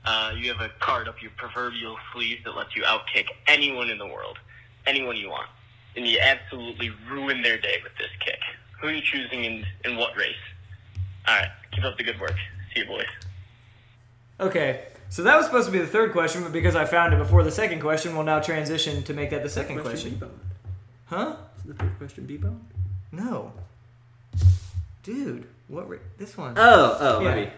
Uh, 0.04 0.32
you 0.36 0.52
have 0.52 0.60
a 0.60 0.68
card 0.78 1.08
up 1.08 1.22
your 1.22 1.30
proverbial 1.38 1.96
sleeve 2.12 2.44
that 2.44 2.54
lets 2.54 2.76
you 2.76 2.82
outkick 2.82 3.28
anyone 3.46 3.88
in 3.88 3.96
the 3.96 4.06
world, 4.06 4.36
anyone 4.86 5.16
you 5.16 5.30
want, 5.30 5.48
and 5.96 6.06
you 6.06 6.18
absolutely 6.20 6.92
ruin 7.10 7.40
their 7.40 7.58
day 7.58 7.76
with 7.82 7.92
this 7.96 8.10
kick. 8.20 8.40
Who 8.78 8.88
are 8.88 8.92
you 8.92 9.00
choosing 9.00 9.46
and 9.46 9.66
in 9.86 9.96
what 9.96 10.14
race? 10.18 10.34
All 11.26 11.34
right, 11.34 11.48
keep 11.72 11.82
up 11.82 11.96
the 11.96 12.04
good 12.04 12.20
work. 12.20 12.36
See 12.74 12.80
you, 12.80 12.86
boys. 12.86 13.06
Okay, 14.38 14.84
so 15.08 15.22
that 15.22 15.36
was 15.36 15.46
supposed 15.46 15.66
to 15.66 15.72
be 15.72 15.78
the 15.78 15.86
third 15.86 16.12
question, 16.12 16.42
but 16.42 16.52
because 16.52 16.74
I 16.76 16.84
found 16.84 17.14
it 17.14 17.18
before 17.18 17.42
the 17.42 17.50
second 17.50 17.80
question, 17.80 18.14
we'll 18.14 18.24
now 18.24 18.40
transition 18.40 19.02
to 19.04 19.14
make 19.14 19.30
that 19.30 19.42
the 19.42 19.48
second 19.48 19.80
question. 19.80 20.10
B-bone. 20.12 20.40
Huh? 21.06 21.36
Isn't 21.58 21.76
the 21.78 21.84
third 21.84 21.98
question 21.98 22.26
B-bone? 22.26 22.60
No. 23.12 23.52
Dude, 25.02 25.46
what? 25.68 25.88
Re- 25.88 25.98
this 26.18 26.36
one. 26.36 26.54
Oh, 26.56 26.96
oh, 27.00 27.20
Yeah. 27.20 27.34
maybe. 27.34 27.50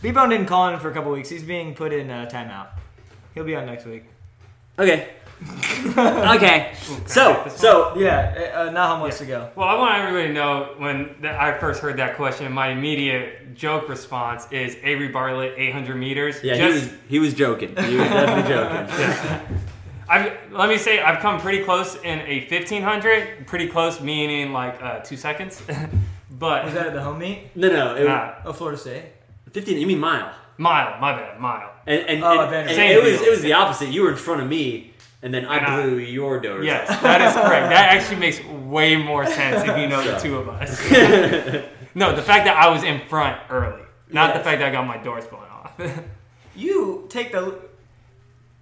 B-Bone 0.00 0.28
didn't 0.30 0.46
call 0.46 0.68
in 0.68 0.78
for 0.80 0.90
a 0.90 0.94
couple 0.94 1.10
weeks. 1.12 1.28
He's 1.28 1.42
being 1.42 1.74
put 1.74 1.92
in 1.92 2.10
uh, 2.10 2.28
timeout. 2.32 2.68
He'll 3.34 3.44
be 3.44 3.54
on 3.56 3.66
next 3.66 3.84
week. 3.84 4.04
Okay. 4.78 5.08
Okay. 5.86 6.72
So, 7.06 7.46
so 7.48 7.96
Yeah, 7.96 8.52
uh, 8.54 8.72
how 8.72 8.94
much 8.94 9.00
wants 9.02 9.18
to 9.18 9.26
go. 9.26 9.50
Well, 9.56 9.68
I 9.68 9.74
want 9.78 9.94
everybody 9.98 10.28
to 10.28 10.32
know 10.34 10.74
when 10.78 11.14
th- 11.20 11.34
I 11.34 11.56
first 11.58 11.80
heard 11.80 11.96
that 11.98 12.16
question, 12.16 12.50
my 12.52 12.68
immediate 12.68 13.54
joke 13.54 13.88
response 13.88 14.46
is 14.50 14.76
Avery 14.82 15.08
Bartlett, 15.08 15.54
800 15.56 15.94
meters. 15.96 16.36
yeah, 16.42 16.54
he 16.56 16.64
was 16.72 16.90
he 17.08 17.18
was 17.18 17.34
joking. 17.34 17.68
He 17.76 17.96
was 17.96 18.08
definitely 18.08 18.52
joking. 18.54 19.58
I've, 20.10 20.32
let 20.52 20.68
me 20.70 20.78
say, 20.78 21.02
I've 21.02 21.20
come 21.20 21.38
pretty 21.38 21.64
close 21.64 21.96
in 21.96 22.20
a 22.20 22.40
1500. 22.48 23.46
Pretty 23.46 23.68
close, 23.68 24.00
meaning 24.00 24.52
like 24.52 24.82
uh, 24.82 25.00
two 25.00 25.16
seconds. 25.18 25.60
but 26.30 26.64
Was 26.64 26.74
that 26.74 26.86
at 26.86 26.92
the 26.94 27.02
home 27.02 27.18
meet? 27.18 27.54
No, 27.54 27.68
no, 27.68 27.94
it, 27.94 28.04
Nah, 28.06 28.34
Oh, 28.46 28.52
Florida 28.54 28.78
State. 28.78 29.04
fifteen. 29.52 29.78
You 29.78 29.86
mean 29.86 29.98
mile? 29.98 30.32
mile, 30.60 30.98
my 31.00 31.12
bad, 31.12 31.38
mile. 31.38 31.70
And 31.86 32.00
and, 32.08 32.24
Oh, 32.24 32.40
and- 32.40 32.54
and 32.70 32.70
it 32.92 33.02
was 33.02 33.20
it 33.20 33.30
was 33.30 33.42
the 33.42 33.52
opposite. 33.52 33.90
You 33.90 34.02
were 34.02 34.10
in 34.10 34.16
front 34.16 34.40
of 34.42 34.48
me, 34.48 34.92
and 35.22 35.32
then 35.34 35.44
I 35.46 35.56
And 35.56 35.66
I- 35.66 35.82
blew 35.82 35.98
your 35.98 36.40
doors. 36.40 36.64
Yes, 36.64 36.88
that 37.02 37.20
is 37.20 37.32
correct. 37.34 37.70
That 37.70 37.90
actually 37.94 38.20
makes 38.20 38.42
way 38.44 38.96
more 38.96 39.26
sense 39.26 39.62
if 39.68 39.76
you 39.78 39.86
know 39.88 40.02
the 40.02 40.18
two 40.18 40.36
of 40.38 40.48
us. 40.48 40.80
no, 41.94 42.14
the 42.14 42.22
fact 42.22 42.44
that 42.46 42.56
I 42.56 42.68
was 42.70 42.82
in 42.84 43.00
front 43.08 43.38
early, 43.50 43.82
not 44.10 44.34
the 44.34 44.40
fact 44.40 44.60
that 44.60 44.68
I 44.68 44.70
got 44.70 44.86
my 44.86 44.98
doors 44.98 45.26
blown 45.26 45.42
off. 45.42 45.72
You 46.56 47.06
take 47.08 47.30
the. 47.30 47.56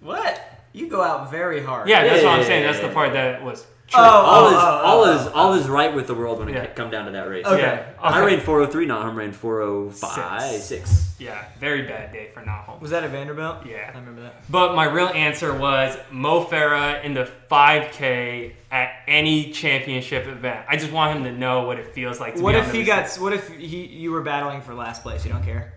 What? 0.01 0.39
You 0.73 0.87
go 0.87 1.01
out 1.01 1.31
very 1.31 1.63
hard. 1.63 1.89
yeah, 1.89 2.03
that's 2.03 2.23
what 2.23 2.33
I'm 2.39 2.43
saying. 2.45 2.61
yeah, 2.61 2.71
That's 2.71 2.81
yeah. 2.83 2.87
the 2.89 2.93
part 2.93 3.13
that 3.13 3.43
was 3.43 3.65
Oh, 3.93 4.01
all 4.01 4.45
oh, 4.45 4.47
is 4.49 4.53
oh, 4.53 4.57
all 4.59 5.03
oh, 5.03 5.15
is 5.15 5.27
oh, 5.27 5.31
all 5.33 5.53
is 5.53 5.67
right 5.69 5.93
with 5.95 6.07
the 6.07 6.13
world 6.13 6.39
when 6.39 6.49
it 6.49 6.55
Yeah. 6.55 6.65
come 6.67 6.89
down 6.89 7.05
to 7.05 7.11
that 7.11 7.29
race. 7.29 7.45
Okay. 7.45 7.61
Yeah. 7.61 7.85
I 8.01 8.19
Okay. 8.21 8.35
ran 8.35 8.39
403, 8.41 8.85
Nahom 8.85 9.15
ran 9.15 9.31
405, 9.31 10.41
Six. 10.41 10.63
six. 10.65 11.15
Yeah, 11.19 11.45
very 11.59 11.83
bad 11.83 12.11
day 12.11 12.29
for 12.33 12.41
Nahom. 12.41 12.79
Was 12.81 12.91
that 12.91 13.03
at 13.03 13.11
Vanderbilt? 13.11 13.65
Yeah. 13.65 13.89
I 13.93 13.97
remember 13.97 14.21
that. 14.23 14.43
But 14.51 14.75
my 14.75 14.85
real 14.85 15.07
answer 15.07 15.53
was 15.57 15.97
Mo 16.11 16.43
Farah 16.45 17.03
in 17.03 17.13
the 17.13 17.29
5K 17.49 18.53
at 18.71 18.91
any 19.07 19.51
championship 19.51 20.27
event. 20.27 20.65
I 20.69 20.75
just 20.77 20.91
want 20.91 21.17
him 21.17 21.23
to 21.23 21.31
know 21.31 21.63
what 21.63 21.79
it 21.79 21.87
feels 21.93 22.19
like 22.19 22.35
to 22.35 22.41
What 22.41 22.53
be 22.53 22.59
if 22.59 22.67
on 22.69 22.73
he 22.75 22.81
the 22.81 22.87
got? 22.87 23.15
What 23.15 23.33
if 23.33 23.47
he? 23.49 23.85
You 23.85 24.11
were 24.11 24.21
battling 24.21 24.61
for 24.61 24.73
last 24.73 25.01
place. 25.01 25.25
You 25.25 25.31
don't 25.31 25.43
care. 25.43 25.73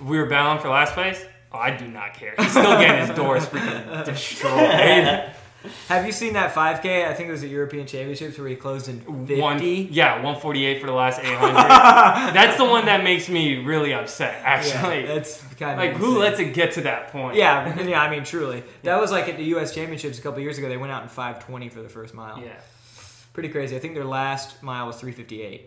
We 0.00 0.18
were 0.18 0.26
battling 0.26 0.58
for 0.60 0.68
last 0.68 0.92
place. 0.94 1.24
Oh, 1.52 1.58
I 1.58 1.70
do 1.70 1.86
not 1.86 2.14
care. 2.14 2.34
He's 2.36 2.50
still 2.50 2.78
getting 2.80 3.06
his 3.06 3.16
doors 3.16 3.46
freaking 3.46 4.04
destroyed. 4.04 5.30
Have 5.88 6.04
you 6.06 6.12
seen 6.12 6.34
that 6.34 6.54
5K? 6.54 7.06
I 7.08 7.14
think 7.14 7.28
it 7.28 7.32
was 7.32 7.42
at 7.42 7.50
European 7.50 7.86
Championships 7.86 8.38
where 8.38 8.48
he 8.48 8.56
closed 8.56 8.88
in 8.88 9.00
50. 9.00 9.40
One, 9.40 9.60
yeah, 9.62 10.14
148 10.14 10.80
for 10.80 10.86
the 10.86 10.92
last 10.92 11.20
800. 11.20 11.54
That's 12.34 12.56
the 12.56 12.64
one 12.64 12.86
that 12.86 13.02
makes 13.04 13.28
me 13.28 13.64
really 13.64 13.92
upset, 13.94 14.40
Yeah, 14.42 14.48
actually. 14.48 15.06
that's 15.06 15.42
kind 15.58 15.72
of 15.72 15.78
like, 15.78 15.92
who 15.96 16.18
lets 16.18 16.38
it 16.40 16.52
get 16.54 16.72
to 16.72 16.82
that 16.82 17.08
point? 17.08 17.36
Yeah, 17.36 17.82
yeah. 17.82 18.00
I 18.02 18.10
mean, 18.10 18.24
truly, 18.24 18.62
that 18.82 19.00
was 19.00 19.10
like 19.10 19.28
at 19.28 19.36
the 19.36 19.44
U.S. 19.44 19.74
Championships 19.74 20.18
a 20.18 20.22
couple 20.22 20.40
years 20.40 20.58
ago. 20.58 20.68
They 20.68 20.76
went 20.76 20.92
out 20.92 21.02
in 21.02 21.08
5:20 21.08 21.70
for 21.72 21.82
the 21.82 21.88
first 21.88 22.14
mile. 22.14 22.40
Yeah. 22.40 22.52
Pretty 23.32 23.48
crazy. 23.48 23.74
I 23.74 23.80
think 23.80 23.94
their 23.94 24.04
last 24.04 24.62
mile 24.62 24.86
was 24.86 25.00
3:58. 25.00 25.60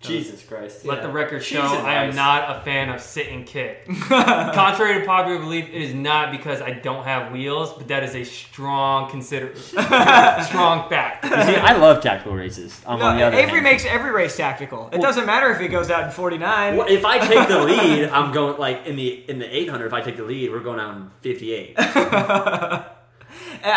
Jesus 0.00 0.42
Christ. 0.42 0.86
Let 0.86 1.02
the 1.02 1.10
record 1.10 1.44
show 1.44 1.60
Jesus 1.60 1.78
I 1.78 1.94
am 1.96 2.04
Christ. 2.06 2.16
not 2.16 2.56
a 2.56 2.60
fan 2.62 2.88
of 2.88 3.02
sit 3.02 3.28
and 3.28 3.44
kick. 3.44 3.86
Contrary 4.08 5.00
to 5.00 5.06
popular 5.06 5.38
belief, 5.38 5.68
it 5.68 5.74
is 5.82 5.94
not 5.94 6.32
because 6.32 6.62
I 6.62 6.70
don't 6.70 7.04
have 7.04 7.32
wheels, 7.32 7.74
but 7.74 7.88
that 7.88 8.02
is 8.02 8.14
a 8.14 8.24
strong 8.24 9.10
consider 9.10 9.54
strong 9.56 10.88
fact. 10.88 11.24
You 11.24 11.30
see, 11.30 11.56
I 11.56 11.76
love 11.76 12.02
tactical 12.02 12.34
races. 12.34 12.80
I'm 12.86 12.98
No, 12.98 13.04
on 13.06 13.16
the 13.18 13.24
other 13.24 13.36
Avery 13.36 13.52
hand. 13.52 13.64
makes 13.64 13.84
every 13.84 14.10
race 14.10 14.36
tactical. 14.38 14.88
It 14.90 15.02
doesn't 15.02 15.26
matter 15.26 15.50
if 15.52 15.60
he 15.60 15.68
goes 15.68 15.90
out 15.90 16.04
in 16.04 16.10
49. 16.10 16.76
Well, 16.78 16.86
if 16.88 17.04
I 17.04 17.18
take 17.18 17.46
the 17.48 17.58
lead, 17.64 18.08
I'm 18.08 18.32
going 18.32 18.58
like 18.58 18.86
in 18.86 18.96
the 18.96 19.08
in 19.30 19.38
the 19.38 19.54
800. 19.54 19.84
If 19.86 19.92
I 19.92 20.00
take 20.00 20.16
the 20.16 20.24
lead, 20.24 20.50
we're 20.50 20.60
going 20.60 20.80
out 20.80 20.96
in 20.96 21.10
58. 21.20 21.74
I 21.78 22.84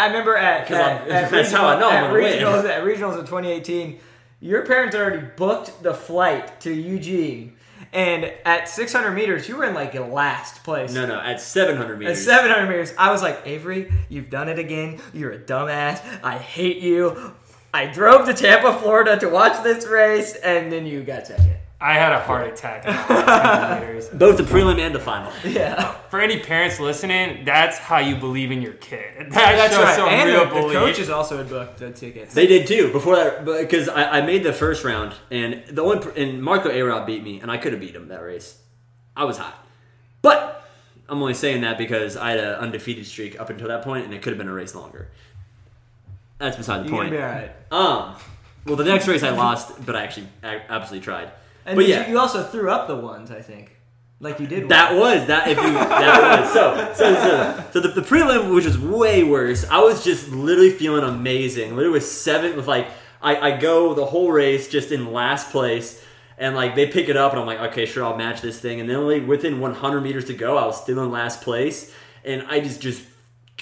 remember 0.08 0.38
at, 0.38 0.68
'Cause 0.68 0.78
at, 0.78 1.08
at 1.10 1.32
that's 1.32 1.52
how 1.52 1.68
I 1.68 1.80
know 1.80 1.90
I'm 1.90 1.96
at 1.96 2.02
gonna 2.08 2.14
win. 2.14 2.40
regionals, 2.40 2.64
at 2.70 2.84
regionals 2.84 3.20
in 3.20 3.26
2018, 3.26 4.00
your 4.44 4.66
parents 4.66 4.94
already 4.94 5.26
booked 5.38 5.82
the 5.82 5.94
flight 5.94 6.60
to 6.60 6.74
Eugene, 6.74 7.56
and 7.94 8.26
at 8.44 8.68
600 8.68 9.12
meters, 9.12 9.48
you 9.48 9.56
were 9.56 9.64
in 9.64 9.74
like 9.74 9.94
last 9.94 10.66
place. 10.66 10.94
No, 10.94 11.06
no, 11.06 11.18
at 11.18 11.40
700 11.40 11.98
meters. 11.98 12.10
At 12.10 12.10
meters. 12.10 12.26
700 12.26 12.68
meters, 12.70 12.94
I 12.98 13.10
was 13.10 13.22
like, 13.22 13.42
Avery, 13.46 13.90
you've 14.10 14.30
done 14.30 14.50
it 14.50 14.60
again. 14.60 15.00
You're 15.14 15.32
a 15.32 15.40
dumbass. 15.40 16.02
I 16.22 16.38
hate 16.38 16.80
you. 16.80 17.34
I 17.74 17.86
drove 17.86 18.26
to 18.26 18.34
Tampa, 18.34 18.78
Florida 18.80 19.18
to 19.18 19.30
watch 19.30 19.64
this 19.64 19.88
race, 19.88 20.36
and 20.36 20.70
then 20.70 20.86
you 20.86 21.04
got 21.04 21.26
second. 21.28 21.56
I 21.82 21.96
had 21.96 22.14
a 22.14 22.20
heart 22.22 22.48
attack. 22.48 22.86
in 22.86 22.92
the 22.94 22.98
last 22.98 23.80
few 23.80 23.88
meters. 23.88 24.08
Both 24.10 24.38
the 24.38 24.44
prelim 24.44 24.80
and 24.80 24.96
the 24.96 25.00
final. 25.02 25.32
Yeah. 25.46 25.92
For 26.10 26.22
any 26.22 26.40
parents 26.40 26.80
listening, 26.80 27.44
that's 27.44 27.78
how 27.78 27.98
you 27.98 28.16
believe 28.16 28.52
in 28.52 28.62
your 28.62 28.74
kid. 28.74 29.02
That 29.34 29.56
That's 29.56 29.74
shows 29.76 29.84
right. 29.84 29.96
some 29.96 30.08
and 30.10 30.30
real 30.30 30.40
the, 30.40 30.46
the 30.46 30.62
belief. 30.62 30.74
coaches 30.78 31.10
also 31.10 31.38
had 31.38 31.50
booked 31.50 31.80
the 31.80 31.92
tickets. 31.92 32.34
They 32.34 32.48
did 32.48 32.68
too 32.68 32.92
before 32.94 33.16
that 33.18 33.44
because 33.44 33.90
I, 33.90 34.20
I 34.20 34.22
made 34.22 34.44
the 34.44 34.54
first 34.54 34.84
round 34.86 35.14
and 35.32 35.64
the 35.68 35.82
only 35.82 36.08
and 36.22 36.42
Marco 36.42 36.70
Arop 36.70 37.06
beat 37.06 37.24
me 37.24 37.40
and 37.42 37.52
I 37.52 37.58
could 37.58 37.74
have 37.74 37.82
beat 37.82 37.96
him 37.96 38.08
that 38.10 38.22
race. 38.24 38.58
I 39.18 39.26
was 39.26 39.38
hot, 39.38 39.56
but 40.22 40.66
I'm 41.10 41.20
only 41.22 41.34
saying 41.34 41.62
that 41.62 41.78
because 41.78 42.16
I 42.16 42.32
had 42.32 42.40
an 42.40 42.56
undefeated 42.56 43.06
streak 43.06 43.40
up 43.40 43.50
until 43.50 43.68
that 43.68 43.82
point 43.84 44.06
and 44.06 44.14
it 44.14 44.22
could 44.22 44.32
have 44.32 44.38
been 44.38 44.48
a 44.48 44.54
race 44.54 44.74
longer. 44.76 45.10
That's 46.38 46.56
beside 46.58 46.86
the 46.86 46.90
You're 46.90 47.04
gonna 47.06 47.10
point. 47.10 47.12
be 47.12 47.18
all 47.18 47.30
right. 47.30 47.52
Um, 48.10 48.16
well, 48.66 48.76
the 48.78 48.84
next 48.86 49.08
race 49.08 49.24
I 49.24 49.30
lost, 49.32 49.86
but 49.86 49.96
I 49.96 50.04
actually 50.04 50.28
I 50.44 50.62
absolutely 50.70 51.04
tried. 51.04 51.32
And 51.66 51.76
but 51.76 51.86
you- 51.86 51.94
yeah, 51.94 52.10
you 52.10 52.20
also 52.20 52.44
threw 52.44 52.70
up 52.70 52.88
the 52.88 52.96
ones, 52.96 53.32
I 53.32 53.42
think, 53.42 53.76
like 54.20 54.40
you 54.40 54.48
did. 54.48 54.70
That 54.70 54.92
one. 54.92 55.00
was 55.00 55.28
that 55.28 55.48
if 55.48 55.58
you 55.58 55.64
that 55.74 56.42
was 56.42 56.54
so 56.54 56.94
so 56.94 57.14
so 57.16 57.66
so 57.72 57.80
the, 57.80 57.90
the 57.90 58.02
prelim 58.02 58.54
which 58.54 58.66
was 58.66 58.78
way 58.78 59.24
worse. 59.24 59.66
I 59.70 59.80
was 59.80 60.04
just 60.04 60.30
literally 60.30 60.72
feeling 60.72 61.04
amazing. 61.04 61.76
Literally 61.76 61.94
with 61.94 62.06
seven 62.06 62.56
with 62.56 62.68
like 62.68 62.88
I, 63.22 63.52
I 63.52 63.58
go 63.58 63.94
the 63.94 64.06
whole 64.06 64.32
race 64.32 64.68
just 64.68 64.92
in 64.92 65.12
last 65.14 65.52
place 65.52 66.04
and 66.38 66.56
like 66.56 66.76
they 66.76 66.88
pick 66.88 67.08
it 67.10 67.16
up 67.18 67.32
and 67.32 67.40
I'm 67.40 67.46
like 67.48 67.60
okay 67.72 67.86
sure 67.86 68.04
I'll 68.04 68.18
match 68.18 68.42
this 68.42 68.60
thing 68.60 68.80
and 68.80 68.90
then 68.90 68.96
only 68.98 69.20
within 69.22 69.60
100 69.60 70.02
meters 70.02 70.26
to 70.26 70.34
go 70.34 70.58
I 70.58 70.66
was 70.66 70.82
still 70.82 71.02
in 71.04 71.12
last 71.12 71.42
place 71.42 71.94
and 72.26 72.44
I 72.50 72.60
just 72.60 72.82
just 72.82 73.02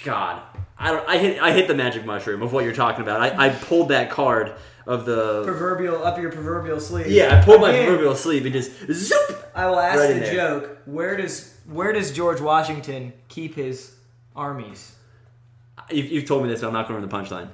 God 0.04 0.42
I 0.78 0.92
don't 0.92 1.08
I 1.08 1.18
hit 1.18 1.42
I 1.42 1.52
hit 1.52 1.68
the 1.68 1.76
magic 1.76 2.06
mushroom 2.06 2.42
of 2.42 2.54
what 2.54 2.64
you're 2.66 2.74
talking 2.74 3.02
about. 3.04 3.22
I, 3.22 3.48
I 3.48 3.50
pulled 3.50 3.90
that 3.90 4.10
card 4.10 4.54
of 4.92 5.06
the 5.06 5.44
proverbial 5.46 6.04
up 6.04 6.18
your 6.20 6.32
proverbial 6.32 6.80
sleeve. 6.80 7.08
yeah 7.08 7.40
I 7.40 7.44
pulled 7.46 7.62
my 7.62 7.70
Again, 7.70 7.86
proverbial 7.88 8.16
sleeve 8.16 8.46
and 8.46 8.54
just 8.54 8.72
zoop. 8.92 9.52
I 9.56 9.66
will 9.68 9.80
ask 9.80 10.00
right 10.00 10.14
the 10.14 10.20
there. 10.20 10.34
joke: 10.34 10.78
Where 10.86 11.16
does 11.18 11.58
where 11.66 11.94
does 11.94 12.12
George 12.12 12.42
Washington 12.42 13.14
keep 13.28 13.56
his 13.56 13.96
armies? 14.36 14.96
You've, 15.90 16.12
you've 16.12 16.26
told 16.26 16.44
me 16.44 16.50
this, 16.50 16.62
but 16.62 16.68
I'm 16.68 16.74
not 16.74 16.88
going 16.88 17.02
to 17.02 17.08
the 17.08 17.14
punchline. 17.14 17.48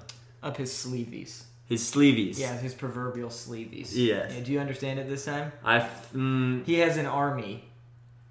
Up 0.43 0.57
his 0.57 0.71
sleeveys. 0.71 1.43
His 1.67 1.81
sleeveys. 1.83 2.37
Yeah, 2.39 2.55
his 2.57 2.73
proverbial 2.73 3.29
sleeveys. 3.29 3.89
Yes. 3.93 4.31
Yeah, 4.33 4.39
do 4.43 4.51
you 4.51 4.59
understand 4.59 4.99
it 4.99 5.09
this 5.09 5.25
time? 5.25 5.51
I 5.63 5.87
mm, 6.15 6.63
He 6.65 6.75
has 6.79 6.97
an 6.97 7.05
army. 7.05 7.63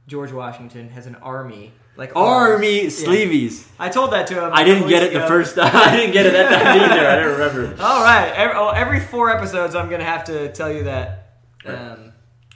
George 0.07 0.33
Washington 0.33 0.89
has 0.91 1.07
an 1.07 1.17
army. 1.17 1.73
Like 1.97 2.15
army 2.15 2.83
arms. 2.83 3.01
Yeah. 3.03 3.09
sleeveys. 3.09 3.67
I 3.79 3.89
told 3.89 4.13
that 4.13 4.27
to 4.29 4.35
him. 4.35 4.51
I 4.53 4.65
didn't 4.65 4.89
get 4.89 5.03
it 5.03 5.13
the 5.13 5.27
first 5.27 5.55
time. 5.57 5.71
I 5.75 5.97
didn't 5.97 6.13
get 6.13 6.27
it 6.27 6.33
that 6.33 6.51
time 6.63 6.91
either. 6.93 7.07
I 7.09 7.17
don't 7.17 7.33
remember. 7.39 7.83
All 7.83 8.03
right. 8.03 8.31
Every, 8.35 8.57
oh, 8.57 8.69
every 8.69 9.01
four 9.01 9.31
episodes, 9.31 9.75
I'm 9.75 9.89
gonna 9.89 10.05
have 10.05 10.25
to 10.25 10.53
tell 10.53 10.71
you 10.73 10.85
that. 10.85 11.39
Um, 11.65 12.13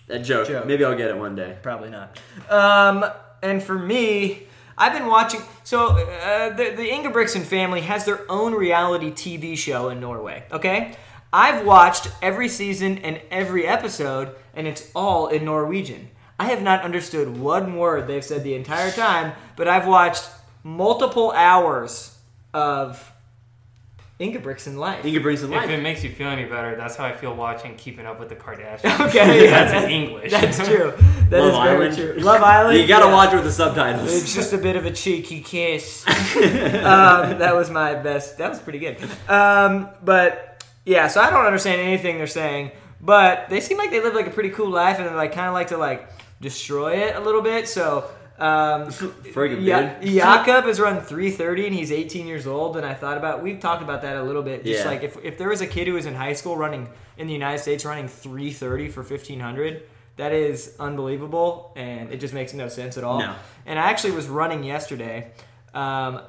That 0.09 0.21
joke. 0.21 0.47
Joke. 0.49 0.67
Maybe 0.67 0.85
I'll 0.85 0.97
get 0.97 1.09
it 1.11 1.17
one 1.17 1.35
day. 1.35 1.57
Probably 1.63 1.89
not. 1.91 2.19
Um, 2.51 3.05
and 3.43 3.63
for 3.63 3.79
me, 3.79 4.47
I've 4.77 4.93
been 4.93 5.07
watching. 5.07 5.41
So 5.65 5.89
uh, 5.97 6.51
the 6.51 6.71
the 6.77 6.89
Ingebrigtsen 6.91 7.43
family 7.43 7.81
has 7.83 8.05
their 8.05 8.31
own 8.31 8.55
reality 8.55 9.11
TV 9.11 9.57
show 9.57 9.89
in 9.89 10.01
Norway. 10.01 10.45
Okay, 10.53 10.95
I've 11.33 11.65
watched 11.65 12.09
every 12.23 12.49
season 12.49 12.99
and 12.99 13.21
every 13.31 13.67
episode, 13.67 14.35
and 14.55 14.67
it's 14.67 14.91
all 14.95 15.29
in 15.29 15.45
Norwegian. 15.45 16.11
I 16.41 16.45
have 16.45 16.63
not 16.63 16.81
understood 16.85 17.37
one 17.37 17.77
word 17.77 18.07
they've 18.07 18.25
said 18.25 18.45
the 18.45 18.55
entire 18.55 18.91
time, 18.91 19.35
but 19.57 19.69
I've 19.69 19.87
watched 19.87 20.27
multiple 20.65 21.33
hours 21.33 22.17
of 22.55 23.13
Ingebrigtsen 24.19 24.77
life. 24.77 25.05
You 25.05 25.13
can 25.13 25.23
bring 25.23 25.37
some 25.37 25.53
If 25.53 25.69
it 25.69 25.83
makes 25.83 26.03
you 26.03 26.09
feel 26.09 26.29
any 26.29 26.47
better, 26.47 26.77
that's 26.77 26.97
how 26.97 27.05
I 27.05 27.13
feel 27.13 27.35
watching 27.35 27.75
Keeping 27.77 28.07
Up 28.07 28.19
with 28.19 28.31
the 28.31 28.37
Kardashians. 28.37 29.07
Okay, 29.09 29.45
yeah, 29.45 29.51
that's 29.51 29.85
in 29.85 29.91
English. 29.91 30.31
That's 30.31 30.57
true. 30.67 30.95
That 31.29 31.45
is 31.45 31.53
Love 31.53 31.65
very 31.65 31.89
Island. 31.89 31.97
true. 31.99 32.13
Love 32.23 32.43
Island. 32.43 32.79
You 32.79 32.87
gotta 32.87 33.05
yeah. 33.05 33.13
watch 33.13 33.33
it 33.35 33.37
with 33.37 33.45
the 33.45 33.53
subtitles. 33.53 34.11
It's 34.11 34.35
just 34.35 34.55
a 34.55 34.59
bit 34.59 34.77
of 34.77 34.87
a 34.87 34.91
cheeky 34.93 35.43
kiss. 35.43 36.07
um, 36.09 37.37
that 37.37 37.55
was 37.55 37.71
my 37.71 37.97
best. 37.97 38.39
That 38.39 38.49
was 38.49 38.61
pretty 38.61 38.79
good. 38.79 38.97
Um, 39.29 39.91
but 40.03 40.65
yeah, 40.87 41.09
so 41.09 41.21
I 41.21 41.29
don't 41.29 41.45
understand 41.45 41.83
anything 41.83 42.17
they're 42.17 42.27
saying, 42.27 42.71
but 42.99 43.51
they 43.51 43.61
seem 43.61 43.77
like 43.77 43.91
they 43.91 44.01
live 44.01 44.15
like 44.15 44.27
a 44.27 44.31
pretty 44.31 44.51
cool 44.51 44.71
life, 44.71 44.99
and 44.99 45.07
they 45.07 45.13
like 45.13 45.33
kind 45.33 45.49
of 45.49 45.53
like 45.53 45.69
to 45.69 45.77
like 45.77 46.09
destroy 46.41 46.95
it 46.95 47.17
a 47.17 47.21
little 47.21 47.43
bit. 47.43 47.69
So 47.69 48.05
Um, 48.39 48.87
Friggin' 48.89 49.63
yeah, 49.63 50.01
dude. 50.01 50.15
Jakob 50.15 50.65
has 50.65 50.81
run 50.81 51.03
330 51.03 51.67
and 51.67 51.75
he's 51.75 51.93
18 51.93 52.27
years 52.27 52.47
old. 52.47 52.77
And 52.79 52.87
I 52.87 52.95
thought 52.95 53.19
about 53.19 53.43
we've 53.43 53.61
talked 53.61 53.83
about 53.83 54.01
that 54.03 54.17
a 54.17 54.23
little 54.23 54.43
bit. 54.43 54.65
Just 54.65 54.85
Yeah. 54.85 54.91
like 54.91 55.03
if, 55.03 55.17
if 55.23 55.37
there 55.37 55.51
was 55.51 55.61
a 55.61 55.67
kid 55.67 55.87
who 55.89 55.93
was 55.95 56.07
in 56.07 56.15
high 56.15 56.33
school 56.33 56.57
running 56.57 56.89
in 57.19 57.27
the 57.27 57.35
United 57.35 57.59
States 57.61 57.85
running 57.85 58.09
330 58.09 58.89
for 58.89 59.03
1500, 59.03 59.83
that 60.17 60.33
is 60.33 60.75
unbelievable 60.81 61.73
and 61.77 62.11
it 62.13 62.17
just 62.19 62.33
makes 62.33 62.55
no 62.55 62.69
sense 62.69 62.97
at 62.97 63.05
all. 63.05 63.19
No. 63.21 63.35
And 63.67 63.79
I 63.79 63.91
actually 63.91 64.13
was 64.13 64.27
running 64.27 64.65
yesterday. 64.65 65.33
Um, 65.75 66.23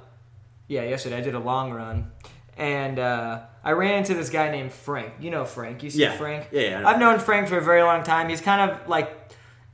yeah, 0.67 0.83
yesterday 0.83 1.17
I 1.17 1.21
did 1.21 1.35
a 1.35 1.39
long 1.39 1.71
run. 1.71 2.11
And 2.57 2.99
uh, 2.99 3.39
I 3.63 3.71
ran 3.71 3.95
into 3.99 4.13
this 4.15 4.29
guy 4.29 4.51
named 4.51 4.73
Frank. 4.73 5.13
You 5.21 5.31
know 5.31 5.45
Frank. 5.45 5.81
You 5.81 5.89
see 5.89 6.01
Yeah. 6.01 6.17
Frank? 6.17 6.49
Yeah, 6.51 6.61
yeah. 6.81 6.87
I've 6.87 6.99
known 6.99 7.19
Frank 7.19 7.47
for 7.47 7.57
a 7.57 7.61
very 7.63 7.83
long 7.83 8.03
time. 8.03 8.27
He's 8.27 8.41
kind 8.41 8.69
of 8.69 8.87
like, 8.89 9.09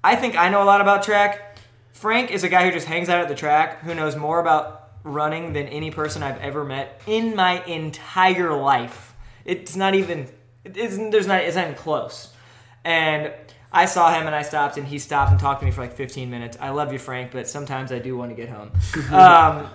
I 0.08 0.16
think 0.16 0.38
I 0.38 0.47
know 0.47 0.64
a 0.64 0.70
lot 0.74 0.80
about 0.80 1.03
track. 1.03 1.58
Frank 1.91 2.32
is 2.32 2.45
a 2.45 2.47
guy 2.47 2.64
who 2.64 2.72
just 2.72 2.88
hangs 2.88 3.10
out 3.10 3.20
at 3.20 3.28
the 3.28 3.36
track, 3.36 3.82
who 3.82 3.93
knows 3.93 4.16
more 4.16 4.39
about 4.39 4.89
running 5.03 5.51
than 5.51 5.68
any 5.68 5.91
person 5.91 6.24
I've 6.24 6.39
ever 6.39 6.64
met 6.64 7.01
in 7.08 7.36
my 7.36 7.62
entire 7.66 8.53
life. 8.55 9.14
It's 9.43 9.76
not 9.76 9.95
even, 9.95 10.30
it 10.64 10.78
isn't, 10.78 11.10
there's 11.12 11.28
not, 11.28 11.41
it's 11.41 11.58
not 11.58 11.66
even 11.66 11.76
close. 11.76 12.34
And 12.86 13.34
I 13.74 13.84
saw 13.84 14.18
him 14.18 14.28
and 14.28 14.34
I 14.34 14.43
stopped 14.43 14.78
and 14.78 14.88
he 14.88 14.97
stopped 14.97 15.32
and 15.32 15.39
talked 15.41 15.60
to 15.60 15.66
me 15.66 15.74
for 15.74 15.82
like 15.82 15.93
15 15.93 16.30
minutes. 16.30 16.55
I 16.62 16.70
love 16.70 16.93
you, 16.93 16.99
Frank, 16.99 17.34
but 17.34 17.45
sometimes 17.45 17.91
I 17.91 17.99
do 17.99 18.16
want 18.16 18.32
to 18.32 18.36
get 18.36 18.47
home. 18.47 18.72
um, 19.12 19.70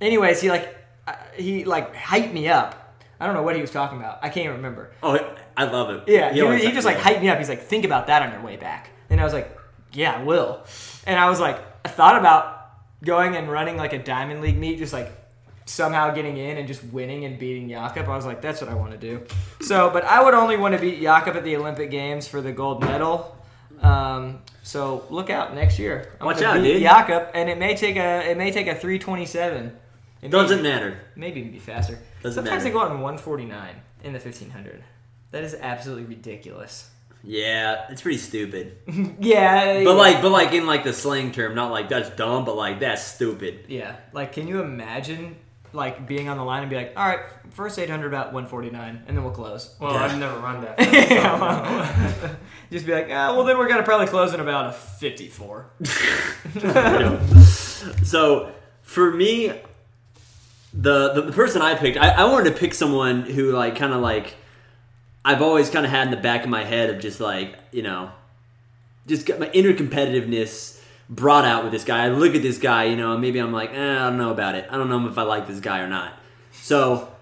anyways, 0.00 0.40
he 0.40 0.50
like, 0.50 0.72
uh, 1.08 1.14
he 1.34 1.64
like 1.64 1.96
hyped 1.96 2.32
me 2.32 2.46
up. 2.46 2.96
I 3.18 3.26
don't 3.26 3.34
know 3.34 3.42
what 3.42 3.56
he 3.56 3.60
was 3.60 3.72
talking 3.72 3.98
about. 3.98 4.20
I 4.22 4.28
can't 4.28 4.44
even 4.44 4.56
remember. 4.58 4.92
Oh, 5.02 5.18
I 5.56 5.64
love 5.64 5.90
it. 5.90 6.04
Yeah, 6.06 6.32
he, 6.32 6.42
always- 6.42 6.62
he 6.62 6.70
just 6.70 6.86
like 6.86 6.98
hyped 6.98 7.20
me 7.20 7.28
up. 7.28 7.38
He's 7.38 7.48
like, 7.48 7.62
think 7.62 7.84
about 7.84 8.06
that 8.06 8.22
on 8.22 8.30
your 8.30 8.42
way 8.42 8.56
back. 8.56 8.90
And 9.10 9.20
I 9.20 9.24
was 9.24 9.32
like, 9.32 9.56
yeah, 9.92 10.12
I 10.18 10.22
will. 10.22 10.62
And 11.06 11.18
I 11.18 11.28
was 11.30 11.40
like, 11.40 11.58
I 11.84 11.88
thought 11.88 12.16
about 12.18 12.70
going 13.04 13.36
and 13.36 13.50
running 13.50 13.76
like 13.76 13.92
a 13.92 13.98
Diamond 13.98 14.40
League 14.42 14.58
meet, 14.58 14.78
just 14.78 14.92
like 14.92 15.12
somehow 15.64 16.12
getting 16.14 16.36
in 16.36 16.56
and 16.56 16.66
just 16.66 16.82
winning 16.84 17.24
and 17.24 17.38
beating 17.38 17.68
Jakob. 17.68 18.08
I 18.08 18.16
was 18.16 18.26
like, 18.26 18.40
that's 18.42 18.60
what 18.60 18.70
I 18.70 18.74
want 18.74 18.92
to 18.92 18.98
do. 18.98 19.22
So, 19.60 19.90
but 19.90 20.04
I 20.04 20.22
would 20.22 20.34
only 20.34 20.56
want 20.56 20.74
to 20.74 20.80
beat 20.80 21.00
Jakob 21.00 21.36
at 21.36 21.44
the 21.44 21.56
Olympic 21.56 21.90
Games 21.90 22.26
for 22.28 22.40
the 22.40 22.52
gold 22.52 22.80
medal. 22.82 23.36
Um, 23.82 24.40
so 24.62 25.04
look 25.10 25.30
out 25.30 25.54
next 25.54 25.78
year. 25.78 26.12
I'm 26.20 26.26
Watch 26.26 26.42
out, 26.42 26.54
beat 26.60 26.72
dude. 26.74 26.82
Jakob, 26.82 27.28
and 27.34 27.48
it 27.48 27.58
may 27.58 27.76
take 27.76 27.96
a 27.96 28.28
it 28.30 28.36
may 28.36 28.50
take 28.50 28.66
a 28.66 28.74
327. 28.74 29.76
It 30.20 30.30
Doesn't 30.30 30.62
may, 30.62 30.68
matter. 30.70 30.98
maybe 31.14 31.40
even 31.40 31.52
be 31.52 31.58
faster. 31.60 31.98
Doesn't 32.22 32.42
Sometimes 32.42 32.64
matter. 32.64 32.64
they 32.64 32.70
go 32.70 32.80
out 32.80 32.90
in 32.90 33.00
149 33.00 33.74
in 34.02 34.12
the 34.12 34.18
1500. 34.18 34.82
That 35.30 35.44
is 35.44 35.54
absolutely 35.54 36.06
ridiculous. 36.06 36.90
Yeah, 37.30 37.84
it's 37.90 38.00
pretty 38.00 38.16
stupid. 38.18 38.78
Yeah, 39.20 39.84
But 39.84 39.96
like, 39.96 40.22
but 40.22 40.30
like 40.30 40.52
in 40.54 40.66
like 40.66 40.82
the 40.82 40.94
slang 40.94 41.30
term, 41.30 41.54
not 41.54 41.70
like 41.70 41.90
that's 41.90 42.08
dumb, 42.10 42.44
but 42.46 42.56
like 42.56 42.80
that's 42.80 43.02
stupid. 43.04 43.66
yeah, 43.68 43.96
like 44.14 44.32
can 44.32 44.48
you 44.48 44.62
imagine 44.62 45.36
like 45.74 46.06
being 46.08 46.30
on 46.30 46.38
the 46.38 46.42
line 46.44 46.62
and 46.62 46.70
be 46.70 46.76
like, 46.76 46.94
all 46.96 47.06
right, 47.06 47.20
first 47.50 47.78
800 47.78 48.06
about 48.06 48.32
149, 48.32 49.02
and 49.06 49.14
then 49.14 49.22
we'll 49.22 49.34
close. 49.34 49.76
Well, 49.78 49.92
Yeah. 49.92 50.04
I've 50.04 50.18
never 50.18 50.38
run 50.40 50.62
that. 50.62 50.78
Yeah, 51.10 51.38
well, 51.38 52.36
Just 52.72 52.86
be 52.86 52.92
like, 52.92 53.08
ah, 53.10 53.34
well, 53.36 53.44
then 53.44 53.58
we're 53.58 53.68
gonna 53.68 53.82
probably 53.82 54.06
close 54.06 54.32
in 54.32 54.40
about 54.40 54.70
a 54.70 54.72
54. 54.72 55.70
So 58.04 58.52
for 58.82 59.12
me, 59.12 59.48
the 60.72 61.12
the, 61.12 61.22
the 61.22 61.32
person 61.32 61.60
I 61.62 61.74
picked, 61.74 61.98
I, 61.98 62.08
I 62.08 62.24
wanted 62.24 62.50
to 62.54 62.58
pick 62.58 62.72
someone 62.74 63.22
who 63.22 63.52
like 63.52 63.76
kind 63.76 63.92
of 63.92 64.00
like 64.00 64.34
I've 65.28 65.42
always 65.42 65.68
kind 65.68 65.84
of 65.84 65.92
had 65.92 66.06
in 66.06 66.10
the 66.10 66.16
back 66.16 66.44
of 66.44 66.48
my 66.48 66.64
head 66.64 66.88
of 66.88 67.00
just 67.00 67.20
like 67.20 67.54
you 67.70 67.82
know, 67.82 68.10
just 69.06 69.26
got 69.26 69.38
my 69.38 69.50
inner 69.50 69.74
competitiveness 69.74 70.80
brought 71.10 71.44
out 71.44 71.64
with 71.64 71.72
this 71.72 71.84
guy. 71.84 72.06
I 72.06 72.08
look 72.08 72.34
at 72.34 72.40
this 72.40 72.56
guy, 72.56 72.84
you 72.84 72.96
know, 72.96 73.14
maybe 73.18 73.38
I'm 73.38 73.52
like, 73.52 73.74
eh, 73.74 73.92
I 73.92 74.08
don't 74.08 74.16
know 74.16 74.30
about 74.30 74.54
it. 74.54 74.66
I 74.70 74.78
don't 74.78 74.88
know 74.88 75.06
if 75.06 75.18
I 75.18 75.22
like 75.24 75.46
this 75.46 75.60
guy 75.60 75.80
or 75.80 75.86
not. 75.86 76.14
So 76.52 77.12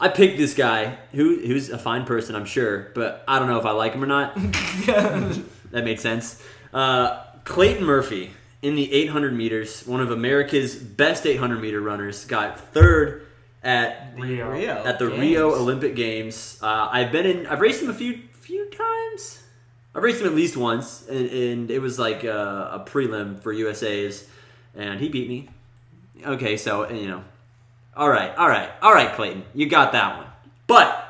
I 0.00 0.06
picked 0.06 0.38
this 0.38 0.54
guy 0.54 0.96
who 1.10 1.40
who's 1.40 1.70
a 1.70 1.78
fine 1.78 2.04
person, 2.04 2.36
I'm 2.36 2.44
sure, 2.44 2.92
but 2.94 3.24
I 3.26 3.40
don't 3.40 3.48
know 3.48 3.58
if 3.58 3.66
I 3.66 3.72
like 3.72 3.94
him 3.94 4.04
or 4.04 4.06
not. 4.06 4.36
that 4.36 5.42
made 5.72 5.98
sense. 5.98 6.40
Uh, 6.72 7.24
Clayton 7.42 7.84
Murphy 7.84 8.30
in 8.62 8.76
the 8.76 8.92
800 8.92 9.34
meters, 9.34 9.84
one 9.88 10.00
of 10.00 10.12
America's 10.12 10.76
best 10.76 11.26
800 11.26 11.60
meter 11.60 11.80
runners, 11.80 12.24
got 12.26 12.60
third 12.60 13.27
at 13.62 14.14
Rio. 14.16 14.50
Rio. 14.50 14.84
at 14.84 14.98
the 14.98 15.08
Games. 15.08 15.20
Rio 15.20 15.54
Olympic 15.54 15.94
Games. 15.94 16.58
Uh, 16.62 16.88
I've 16.90 17.12
been 17.12 17.26
in. 17.26 17.46
I've 17.46 17.60
raced 17.60 17.82
him 17.82 17.90
a 17.90 17.94
few 17.94 18.20
few 18.32 18.68
times. 18.70 19.42
I've 19.94 20.02
raced 20.02 20.20
him 20.20 20.26
at 20.26 20.34
least 20.34 20.56
once, 20.56 21.06
and, 21.08 21.28
and 21.30 21.70
it 21.70 21.80
was 21.80 21.98
like 21.98 22.24
a, 22.24 22.84
a 22.84 22.84
prelim 22.88 23.42
for 23.42 23.52
USA's, 23.52 24.28
and 24.74 25.00
he 25.00 25.08
beat 25.08 25.28
me. 25.28 25.48
Okay, 26.24 26.56
so 26.56 26.88
you 26.90 27.08
know, 27.08 27.24
all 27.96 28.08
right, 28.08 28.34
all 28.36 28.48
right, 28.48 28.70
all 28.80 28.92
right, 28.92 29.12
Clayton, 29.12 29.44
you 29.54 29.66
got 29.68 29.92
that 29.92 30.18
one. 30.18 30.26
But 30.66 31.04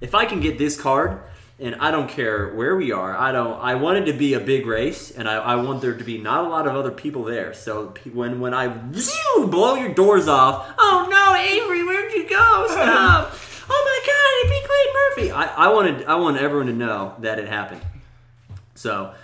if 0.00 0.14
I 0.14 0.26
can 0.26 0.40
get 0.40 0.58
this 0.58 0.80
card, 0.80 1.20
and 1.60 1.76
I 1.76 1.90
don't 1.90 2.08
care 2.08 2.54
where 2.54 2.74
we 2.74 2.90
are, 2.90 3.16
I 3.16 3.32
don't. 3.32 3.60
I 3.60 3.74
want 3.74 3.98
it 3.98 4.10
to 4.10 4.16
be 4.16 4.34
a 4.34 4.40
big 4.40 4.66
race, 4.66 5.10
and 5.10 5.28
I, 5.28 5.34
I 5.36 5.56
want 5.56 5.82
there 5.82 5.94
to 5.94 6.04
be 6.04 6.18
not 6.18 6.44
a 6.44 6.48
lot 6.48 6.66
of 6.66 6.74
other 6.74 6.90
people 6.90 7.24
there. 7.24 7.52
So 7.52 7.94
when 8.12 8.40
when 8.40 8.54
I 8.54 8.68
blow 8.68 9.74
your 9.74 9.92
doors 9.92 10.26
off, 10.26 10.72
oh 10.78 11.06
no, 11.10 11.36
Avery, 11.36 11.84
where'd 11.84 12.12
you 12.12 12.28
go? 12.28 12.66
Stop! 12.68 13.32
oh 13.70 13.82
my 13.84 14.00
God, 14.06 14.32
it 14.42 14.50
beat 14.50 14.68
Clayton 14.68 14.94
Murphy. 14.94 15.32
I, 15.32 15.66
I 15.66 15.72
wanted 15.72 16.06
I 16.06 16.14
want 16.16 16.38
everyone 16.38 16.66
to 16.66 16.72
know 16.72 17.14
that 17.20 17.38
it 17.38 17.48
happened. 17.48 17.82
So. 18.74 19.14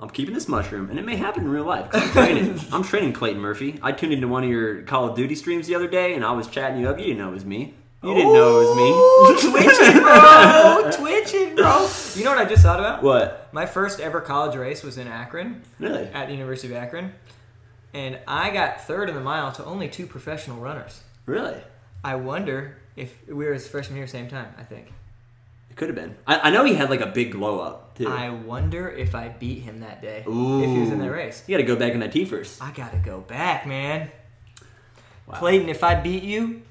I'm 0.00 0.10
keeping 0.10 0.34
this 0.34 0.48
mushroom, 0.48 0.90
and 0.90 0.98
it 0.98 1.04
may 1.04 1.14
happen 1.14 1.44
in 1.44 1.48
real 1.48 1.64
life. 1.64 1.88
I'm 1.92 2.10
training. 2.12 2.60
I'm 2.72 2.82
training 2.82 3.12
Clayton 3.12 3.40
Murphy. 3.40 3.78
I 3.82 3.92
tuned 3.92 4.12
into 4.12 4.26
one 4.26 4.42
of 4.42 4.50
your 4.50 4.82
Call 4.82 5.08
of 5.08 5.14
Duty 5.14 5.36
streams 5.36 5.68
the 5.68 5.76
other 5.76 5.86
day, 5.86 6.14
and 6.14 6.24
I 6.24 6.32
was 6.32 6.48
chatting 6.48 6.80
you 6.80 6.88
up. 6.88 6.98
You 6.98 7.04
didn't 7.04 7.18
know 7.18 7.28
it 7.28 7.34
was 7.34 7.44
me. 7.44 7.74
You 8.02 8.14
didn't 8.14 8.32
know 8.32 8.60
it 8.60 8.66
was 8.66 8.76
me. 8.76 9.50
Twitching, 9.50 10.02
bro. 10.02 10.90
Twitching, 10.92 11.54
bro. 11.56 11.88
You 12.16 12.24
know 12.24 12.30
what 12.30 12.38
I 12.38 12.44
just 12.46 12.62
thought 12.62 12.80
about? 12.80 13.02
What? 13.02 13.48
My 13.52 13.64
first 13.66 14.00
ever 14.00 14.20
college 14.20 14.56
race 14.56 14.82
was 14.82 14.98
in 14.98 15.06
Akron, 15.06 15.62
Really? 15.78 16.04
at 16.08 16.26
the 16.26 16.32
University 16.32 16.74
of 16.74 16.82
Akron, 16.82 17.12
and 17.94 18.18
I 18.26 18.50
got 18.50 18.80
third 18.82 19.08
in 19.08 19.14
the 19.14 19.20
mile 19.20 19.52
to 19.52 19.64
only 19.64 19.88
two 19.88 20.06
professional 20.06 20.58
runners. 20.58 21.00
Really? 21.26 21.56
I 22.02 22.16
wonder 22.16 22.76
if 22.96 23.14
we 23.28 23.44
were 23.46 23.52
his 23.52 23.68
freshman 23.68 23.96
year, 23.98 24.06
same 24.08 24.28
time. 24.28 24.52
I 24.58 24.64
think. 24.64 24.92
It 25.70 25.76
could 25.76 25.88
have 25.88 25.96
been. 25.96 26.16
I, 26.26 26.48
I 26.48 26.50
know 26.50 26.64
he 26.64 26.74
had 26.74 26.90
like 26.90 27.00
a 27.00 27.06
big 27.06 27.32
glow 27.32 27.60
up 27.60 27.96
too. 27.96 28.08
I 28.08 28.28
wonder 28.30 28.90
if 28.90 29.14
I 29.14 29.28
beat 29.28 29.60
him 29.60 29.80
that 29.80 30.02
day. 30.02 30.24
Ooh. 30.26 30.62
If 30.62 30.68
he 30.70 30.80
was 30.80 30.90
in 30.90 30.98
that 30.98 31.10
race. 31.10 31.44
You 31.46 31.56
got 31.56 31.62
to 31.62 31.66
go 31.66 31.76
back 31.76 31.92
in 31.94 32.00
that 32.00 32.12
T 32.12 32.24
first. 32.24 32.60
I 32.62 32.72
gotta 32.72 32.98
go 32.98 33.20
back, 33.20 33.66
man. 33.66 34.10
Wow. 35.26 35.36
Clayton, 35.38 35.68
if 35.68 35.82
I 35.84 35.94
beat 35.94 36.24
you, 36.24 36.62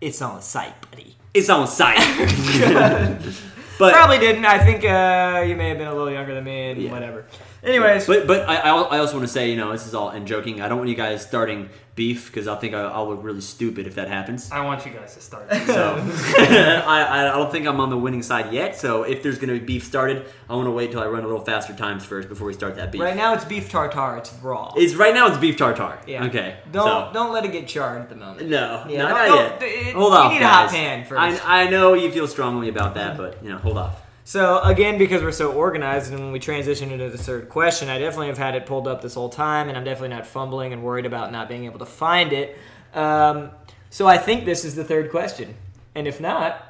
it's 0.00 0.22
on 0.22 0.40
site, 0.42 0.74
buddy. 0.90 1.16
It's 1.34 1.48
on 1.48 1.66
site. 1.66 1.98
but 3.78 3.92
Probably 3.92 4.18
didn't. 4.18 4.44
I 4.44 4.58
think 4.64 4.84
uh, 4.84 5.44
you 5.46 5.56
may 5.56 5.68
have 5.70 5.78
been 5.78 5.88
a 5.88 5.94
little 5.94 6.10
younger 6.12 6.34
than 6.34 6.44
me 6.44 6.70
and 6.70 6.82
Yeah. 6.82 6.90
whatever. 6.90 7.24
Anyways, 7.62 8.06
but 8.06 8.26
but 8.26 8.48
I, 8.48 8.56
I 8.56 8.98
also 8.98 9.14
want 9.14 9.26
to 9.26 9.32
say 9.32 9.50
you 9.50 9.56
know 9.56 9.70
this 9.72 9.86
is 9.86 9.94
all 9.94 10.10
in 10.10 10.26
joking. 10.26 10.60
I 10.62 10.68
don't 10.68 10.78
want 10.78 10.88
you 10.88 10.96
guys 10.96 11.22
starting 11.22 11.68
beef 11.94 12.28
because 12.28 12.48
I 12.48 12.56
think 12.56 12.72
I, 12.72 12.80
I'll 12.82 13.08
look 13.08 13.22
really 13.22 13.42
stupid 13.42 13.86
if 13.86 13.96
that 13.96 14.08
happens. 14.08 14.50
I 14.50 14.64
want 14.64 14.86
you 14.86 14.92
guys 14.92 15.14
to 15.14 15.20
start. 15.20 15.50
So 15.66 15.96
I, 16.38 17.18
I 17.20 17.24
don't 17.36 17.52
think 17.52 17.66
I'm 17.66 17.78
on 17.80 17.90
the 17.90 17.98
winning 17.98 18.22
side 18.22 18.52
yet. 18.52 18.76
So 18.76 19.02
if 19.02 19.22
there's 19.22 19.36
going 19.38 19.52
to 19.52 19.60
be 19.60 19.66
beef 19.66 19.84
started, 19.84 20.26
I 20.48 20.54
want 20.54 20.66
to 20.66 20.70
wait 20.70 20.90
till 20.92 21.00
I 21.00 21.06
run 21.06 21.22
a 21.22 21.26
little 21.26 21.44
faster 21.44 21.74
times 21.74 22.04
first 22.04 22.28
before 22.28 22.46
we 22.46 22.54
start 22.54 22.76
that 22.76 22.90
beef. 22.92 23.00
right 23.02 23.16
now 23.16 23.34
it's 23.34 23.44
beef 23.44 23.68
tartare. 23.70 24.16
It's 24.16 24.32
raw. 24.42 24.72
It's 24.76 24.94
right 24.94 25.12
now 25.12 25.26
it's 25.28 25.36
beef 25.38 25.56
tartare. 25.58 25.98
yeah. 26.06 26.24
Okay. 26.26 26.56
Don't 26.72 26.86
so. 26.86 27.10
don't 27.12 27.32
let 27.32 27.44
it 27.44 27.52
get 27.52 27.68
charred 27.68 28.00
at 28.00 28.08
the 28.08 28.16
moment. 28.16 28.48
No, 28.48 28.84
Yeah, 28.88 29.02
no, 29.02 29.08
don't- 29.08 29.28
not 29.28 29.38
yet. 29.38 29.62
it- 29.62 29.94
hold 29.94 30.12
you 30.12 30.18
off, 30.18 30.32
need 30.32 30.42
a 30.42 30.48
hot 30.48 30.70
pan 30.70 31.04
first. 31.04 31.44
I, 31.46 31.64
I 31.66 31.70
know 31.70 31.92
you 31.92 32.10
feel 32.10 32.26
strongly 32.26 32.68
about 32.70 32.94
that, 32.94 33.16
but 33.18 33.42
you 33.44 33.50
know, 33.50 33.58
hold 33.58 33.76
off. 33.76 34.00
So 34.30 34.60
again, 34.60 34.96
because 34.96 35.24
we're 35.24 35.32
so 35.32 35.50
organized, 35.50 36.12
and 36.12 36.22
when 36.22 36.30
we 36.30 36.38
transition 36.38 36.92
into 36.92 37.10
the 37.10 37.18
third 37.18 37.48
question, 37.48 37.88
I 37.88 37.98
definitely 37.98 38.28
have 38.28 38.38
had 38.38 38.54
it 38.54 38.64
pulled 38.64 38.86
up 38.86 39.02
this 39.02 39.14
whole 39.14 39.28
time, 39.28 39.68
and 39.68 39.76
I'm 39.76 39.82
definitely 39.82 40.14
not 40.14 40.24
fumbling 40.24 40.72
and 40.72 40.84
worried 40.84 41.04
about 41.04 41.32
not 41.32 41.48
being 41.48 41.64
able 41.64 41.80
to 41.80 41.84
find 41.84 42.32
it. 42.32 42.56
Um, 42.94 43.50
so 43.90 44.06
I 44.06 44.18
think 44.18 44.44
this 44.44 44.64
is 44.64 44.76
the 44.76 44.84
third 44.84 45.10
question, 45.10 45.56
and 45.96 46.06
if 46.06 46.20
not, 46.20 46.64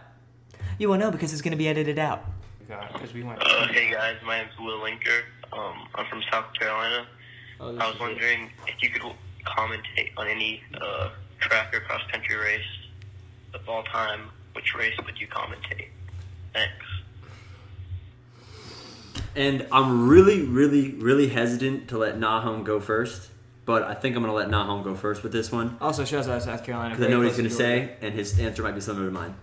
you 0.78 0.88
will 0.88 0.96
know 0.96 1.11
because 1.11 1.34
it's 1.34 1.42
going 1.42 1.50
to 1.50 1.58
be 1.58 1.68
edited 1.68 1.98
out. 1.98 2.24
Because 2.94 3.12
we 3.12 3.22
went. 3.22 3.42
Uh, 3.42 3.68
hey 3.68 3.92
guys, 3.92 4.16
my 4.24 4.38
name's 4.38 4.58
Will 4.58 4.80
Linker. 4.80 5.20
Um, 5.52 5.86
I'm 5.96 6.06
from 6.06 6.22
South 6.32 6.46
Carolina. 6.58 7.06
Oh, 7.61 7.76
I 7.76 7.90
was 7.90 8.00
wondering 8.00 8.48
if 8.68 8.82
you 8.82 8.88
could 8.88 9.02
commentate 9.44 10.12
on 10.16 10.28
any 10.28 10.62
uh, 10.80 11.11
track 11.40 11.74
or 11.74 11.80
cross 11.80 12.00
country 12.11 12.36
race 12.36 12.62
of 13.52 13.68
all 13.68 13.82
time. 13.82 14.30
Which 14.54 14.74
race 14.74 14.96
would 15.04 15.20
you 15.20 15.28
commentate? 15.28 15.88
Thanks. 16.54 16.89
And 19.36 19.66
I'm 19.72 20.08
really, 20.08 20.42
really, 20.42 20.92
really 20.92 21.28
hesitant 21.28 21.88
to 21.88 21.98
let 21.98 22.18
Nahom 22.18 22.64
go 22.64 22.80
first, 22.80 23.30
but 23.64 23.82
I 23.84 23.94
think 23.94 24.16
I'm 24.16 24.22
going 24.22 24.32
to 24.32 24.36
let 24.36 24.48
Nahom 24.48 24.82
go 24.82 24.94
first 24.94 25.22
with 25.22 25.32
this 25.32 25.52
one 25.52 25.76
Also, 25.80 26.04
shows 26.04 26.28
out 26.28 26.36
of 26.38 26.42
South 26.42 26.64
Carolina. 26.64 26.90
because 26.90 27.04
I 27.04 27.08
very 27.08 27.12
know 27.12 27.18
what 27.18 27.26
he's 27.26 27.36
close 27.36 27.58
going 27.58 27.68
to 27.68 27.86
Georgia. 27.86 27.96
say, 28.00 28.06
and 28.06 28.14
his 28.14 28.38
answer 28.40 28.62
might 28.62 28.74
be 28.74 28.80
similar 28.80 29.06
to 29.06 29.12
mine. 29.12 29.34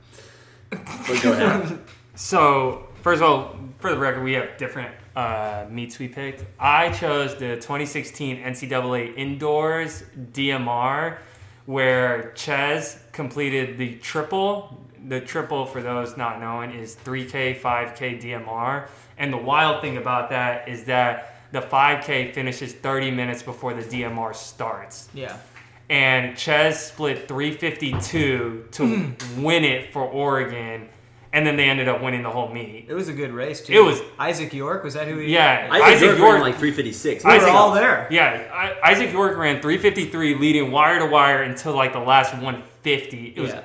But 0.70 1.22
go 1.24 1.32
ahead. 1.34 1.80
So 2.16 2.88
first 3.02 3.22
of 3.22 3.30
all, 3.30 3.56
for 3.80 3.92
the 3.92 3.98
record, 3.98 4.24
we 4.24 4.34
have 4.34 4.58
different 4.58 4.94
uh, 5.16 5.66
meets 5.70 5.98
we 6.00 6.08
picked. 6.08 6.44
I 6.60 6.92
chose 6.92 7.36
the 7.36 7.56
2016 7.56 8.38
NCAA 8.38 9.16
Indoors 9.16 10.04
DMR, 10.34 11.18
where 11.66 12.32
Ches 12.36 13.00
completed 13.14 13.78
the 13.78 13.96
triple. 13.96 14.84
The 15.08 15.22
triple, 15.22 15.66
for 15.66 15.82
those 15.82 16.18
not 16.18 16.40
knowing, 16.42 16.72
is 16.72 16.98
3K, 17.04 17.60
5K 17.60 18.22
DMR. 18.22 18.88
And 19.18 19.32
the 19.32 19.38
wild 19.38 19.82
thing 19.82 19.98
about 19.98 20.30
that 20.32 20.68
is 20.68 20.84
that 20.86 21.38
the 21.52 21.62
5K 21.62 22.34
finishes 22.34 22.74
30 22.74 23.12
minutes 23.12 23.42
before 23.42 23.74
the 23.74 23.84
DMR 23.84 24.36
starts. 24.36 25.08
Yeah. 25.14 25.38
And 25.90 26.38
Ches 26.38 26.88
split 26.88 27.28
352 27.28 28.68
to 28.72 28.86
hmm. 28.86 29.42
win 29.42 29.64
it 29.64 29.94
for 29.94 30.02
Oregon. 30.04 30.90
And 31.32 31.46
then 31.46 31.56
they 31.56 31.70
ended 31.70 31.88
up 31.88 32.02
winning 32.02 32.24
the 32.24 32.30
whole 32.30 32.50
meet. 32.50 32.88
It 32.90 32.94
was 32.94 33.08
a 33.08 33.14
good 33.14 33.32
race 33.32 33.62
too. 33.62 33.74
It 33.74 33.84
was- 33.84 34.02
Izaic 34.20 34.54
York. 34.54 34.84
Was 34.84 34.96
that 34.96 35.08
who 35.08 35.20
he? 35.20 35.34
Yeah, 35.34 35.70
Izaic, 35.70 35.82
Izaic 35.82 36.02
York, 36.02 36.18
York- 36.18 36.34
ran 36.34 36.42
like 36.42 36.56
356. 36.56 37.24
we 37.24 37.32
were 37.32 37.38
Izaic- 37.38 37.54
all 37.54 37.72
there. 37.72 38.08
Yeah, 38.10 38.76
I, 38.84 38.94
Izaic 38.94 39.14
York 39.14 39.38
ran 39.38 39.62
353, 39.62 40.36
leading 40.36 40.72
wire 40.72 41.00
to 41.00 41.06
wire 41.06 41.44
until 41.44 41.76
like 41.76 41.94
the 41.94 42.00
last 42.00 42.34
150. 42.34 43.34
It 43.36 43.40
was 43.40 43.52
Yeah. 43.52 43.62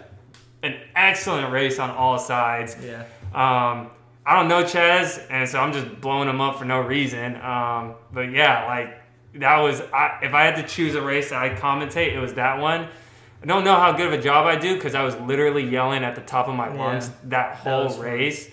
An 0.62 0.76
excellent 0.94 1.52
race 1.52 1.78
on 1.78 1.90
all 1.90 2.18
sides. 2.18 2.76
Yeah. 2.84 3.00
Um, 3.34 3.90
I 4.24 4.36
don't 4.36 4.48
know 4.48 4.64
Ches, 4.64 5.18
and 5.30 5.48
so 5.48 5.58
I'm 5.58 5.72
just 5.72 6.00
blowing 6.00 6.28
him 6.28 6.40
up 6.40 6.58
for 6.58 6.64
no 6.64 6.80
reason. 6.80 7.34
Um, 7.42 7.94
but 8.12 8.30
yeah, 8.30 8.66
like 8.66 9.00
that 9.40 9.58
was 9.58 9.80
I, 9.92 10.20
if 10.22 10.32
I 10.34 10.44
had 10.44 10.56
to 10.56 10.62
choose 10.62 10.94
a 10.94 11.02
race 11.02 11.30
that 11.30 11.42
I'd 11.42 11.58
commentate, 11.58 12.12
it 12.14 12.20
was 12.20 12.34
that 12.34 12.60
one. 12.60 12.86
I 13.42 13.46
don't 13.46 13.64
know 13.64 13.74
how 13.74 13.90
good 13.90 14.06
of 14.06 14.12
a 14.12 14.22
job 14.22 14.46
I 14.46 14.54
do 14.54 14.74
because 14.76 14.94
I 14.94 15.02
was 15.02 15.16
literally 15.16 15.68
yelling 15.68 16.04
at 16.04 16.14
the 16.14 16.20
top 16.20 16.46
of 16.46 16.54
my 16.54 16.72
lungs 16.72 17.08
Yeah. 17.08 17.14
that 17.30 17.56
whole 17.56 17.84
was 17.84 17.96
fun. 17.96 18.04
race. 18.04 18.48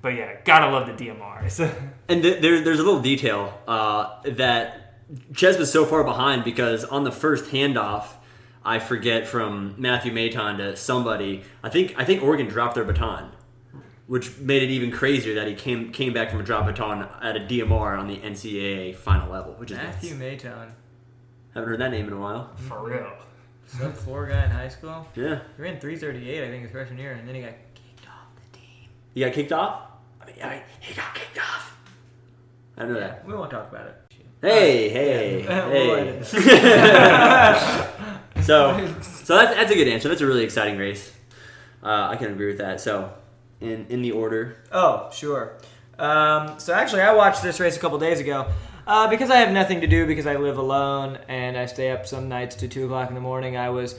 But 0.00 0.10
yeah, 0.10 0.36
gotta 0.44 0.70
love 0.70 0.86
the 0.86 0.92
DMRs. 1.06 1.68
And 2.08 2.22
th- 2.22 2.40
there, 2.40 2.60
there's 2.62 2.78
a 2.78 2.84
little 2.84 3.02
detail 3.02 3.52
uh, 3.66 4.22
that 4.22 4.94
Ches 5.34 5.58
was 5.58 5.70
so 5.72 5.84
far 5.84 6.04
behind 6.04 6.44
because 6.44 6.84
on 6.84 7.02
the 7.04 7.10
first 7.10 7.46
handoff, 7.46 8.06
I 8.64 8.78
forget 8.78 9.26
from 9.26 9.74
Matthew 9.78 10.12
Maton 10.12 10.58
to 10.58 10.76
somebody. 10.76 11.42
I 11.62 11.68
think 11.68 11.94
I 11.96 12.04
think 12.04 12.22
Oregon 12.22 12.46
dropped 12.48 12.74
their 12.74 12.84
baton, 12.84 13.30
which 14.06 14.38
made 14.38 14.62
it 14.62 14.70
even 14.70 14.90
crazier 14.90 15.34
that 15.34 15.46
he 15.48 15.54
came 15.54 15.90
came 15.92 16.12
back 16.12 16.30
from 16.30 16.40
a 16.40 16.42
drop 16.42 16.66
baton 16.66 17.08
at 17.22 17.36
a 17.36 17.40
DMR 17.40 17.98
on 17.98 18.08
the 18.08 18.16
NCAA 18.18 18.94
final 18.96 19.30
level, 19.32 19.54
which 19.54 19.70
is 19.70 19.78
Matthew 19.78 20.14
nuts. 20.14 20.42
Maton, 20.44 20.68
Haven't 21.54 21.68
heard 21.70 21.80
that 21.80 21.90
name 21.90 22.06
in 22.08 22.12
a 22.12 22.18
while. 22.18 22.50
for 22.56 22.84
real. 22.88 23.10
sub 23.66 23.94
four 23.94 24.26
guy 24.26 24.44
in 24.44 24.50
high 24.50 24.68
school. 24.68 25.06
Yeah, 25.14 25.40
He 25.56 25.62
ran 25.62 25.78
338, 25.80 26.44
I 26.44 26.48
think, 26.50 26.62
his 26.62 26.72
freshman 26.72 26.98
year, 26.98 27.12
and 27.12 27.26
then 27.28 27.34
he 27.34 27.40
got 27.42 27.52
kicked 27.74 28.06
off 28.08 28.26
the 28.52 28.58
team. 28.58 28.88
he 29.14 29.20
got 29.20 29.32
kicked 29.32 29.52
off. 29.52 29.82
I 30.20 30.26
mean, 30.26 30.34
I 30.42 30.48
mean, 30.50 30.62
he 30.80 30.94
got 30.94 31.14
kicked 31.14 31.38
off. 31.38 31.76
I 32.76 32.82
don't 32.82 32.92
know 32.92 33.00
that. 33.00 33.26
We 33.26 33.34
won't 33.34 33.50
talk 33.50 33.70
about 33.70 33.86
it. 33.88 33.94
Hey, 34.40 34.88
hey, 34.88 35.42
Yeah, 35.48 35.66
we'll 35.66 36.22
hey. 36.22 36.22
so, 38.42 38.94
so 39.02 39.36
that's, 39.36 39.54
that's 39.54 39.70
a 39.70 39.74
good 39.74 39.88
answer. 39.88 40.08
That's 40.08 40.20
a 40.20 40.26
really 40.26 40.44
exciting 40.44 40.78
race. 40.78 41.14
Uh, 41.82 42.08
I 42.10 42.16
can 42.16 42.32
agree 42.32 42.46
with 42.48 42.58
that. 42.58 42.80
So, 42.80 43.12
in 43.60 43.86
in 43.88 44.02
the 44.02 44.12
order, 44.12 44.56
Oh, 44.72 45.10
sure. 45.12 45.58
Um, 45.98 46.58
so 46.60 46.72
actually, 46.72 47.02
I 47.02 47.12
watched 47.14 47.42
this 47.42 47.58
race 47.58 47.76
a 47.76 47.80
couple 47.80 47.98
days 47.98 48.20
ago 48.20 48.46
uh, 48.86 49.08
because 49.08 49.30
I 49.30 49.36
have 49.36 49.52
nothing 49.52 49.80
to 49.80 49.86
do 49.86 50.06
because 50.06 50.26
I 50.26 50.36
live 50.36 50.56
alone 50.58 51.18
and 51.28 51.56
I 51.56 51.66
stay 51.66 51.90
up 51.90 52.06
some 52.06 52.28
nights 52.28 52.56
to 52.56 52.68
two 52.68 52.84
o'clock 52.86 53.08
in 53.08 53.14
the 53.14 53.20
morning. 53.20 53.56
I 53.56 53.70
was 53.70 53.94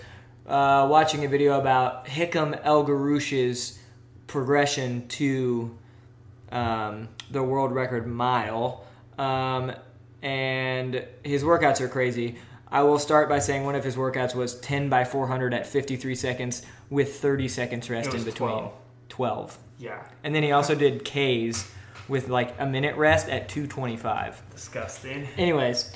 uh, 0.47 0.87
watching 0.89 1.25
a 1.25 1.27
video 1.27 1.59
about 1.59 2.07
Hicham 2.07 2.59
El 2.63 2.83
Guerrouj's 2.83 3.79
progression 4.27 5.07
to 5.09 5.77
um, 6.51 7.09
the 7.29 7.43
world 7.43 7.71
record 7.71 8.07
mile, 8.07 8.85
um, 9.17 9.73
and 10.21 11.05
his 11.23 11.43
workouts 11.43 11.81
are 11.81 11.87
crazy. 11.87 12.37
I 12.71 12.83
will 12.83 12.99
start 12.99 13.29
by 13.29 13.39
saying 13.39 13.63
one 13.63 13.75
of 13.75 13.83
his 13.83 13.95
workouts 13.95 14.35
was 14.35 14.59
10 14.59 14.89
by 14.89 15.03
400 15.03 15.53
at 15.53 15.65
53 15.65 16.13
seconds 16.15 16.61
with 16.89 17.15
30 17.19 17.47
seconds 17.47 17.89
rest 17.89 18.13
in 18.13 18.23
between. 18.23 18.49
12. 18.49 18.73
12. 19.09 19.57
Yeah, 19.79 20.03
And 20.23 20.35
then 20.35 20.43
he 20.43 20.51
also 20.51 20.75
did 20.75 21.05
K's 21.05 21.69
with 22.07 22.27
like 22.27 22.53
a 22.59 22.65
minute 22.65 22.95
rest 22.97 23.29
at 23.29 23.47
225. 23.49 24.43
disgusting. 24.51 25.27
Anyways, 25.37 25.93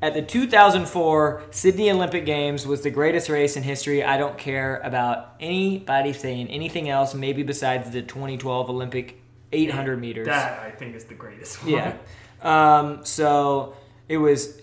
at 0.00 0.14
the 0.14 0.22
2004 0.22 1.42
Sydney 1.50 1.90
Olympic 1.90 2.24
Games 2.24 2.66
was 2.66 2.82
the 2.82 2.90
greatest 2.90 3.28
race 3.28 3.56
in 3.56 3.62
history. 3.62 4.04
I 4.04 4.16
don't 4.16 4.38
care 4.38 4.80
about 4.84 5.34
anybody 5.40 6.12
saying 6.12 6.48
anything 6.48 6.88
else, 6.88 7.14
maybe 7.14 7.42
besides 7.42 7.90
the 7.90 8.02
2012 8.02 8.70
Olympic 8.70 9.20
800 9.52 10.00
meters. 10.00 10.26
That 10.26 10.60
I 10.60 10.70
think 10.70 10.94
is 10.94 11.04
the 11.04 11.14
greatest 11.14 11.62
one. 11.64 11.72
Yeah. 11.72 11.94
Um, 12.42 13.04
so 13.04 13.76
it 14.08 14.18
was 14.18 14.60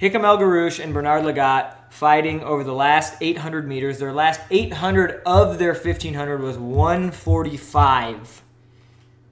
Hicham 0.00 0.24
El 0.24 0.38
Guerrouj 0.38 0.82
and 0.82 0.92
Bernard 0.92 1.22
Lagat 1.24 1.76
fighting 1.90 2.42
over 2.42 2.64
the 2.64 2.72
last 2.74 3.14
800 3.20 3.66
meters. 3.68 3.98
Their 3.98 4.12
last 4.12 4.40
800 4.50 5.22
of 5.26 5.58
their 5.58 5.74
1500 5.74 6.40
was 6.40 6.56
145. 6.58 8.42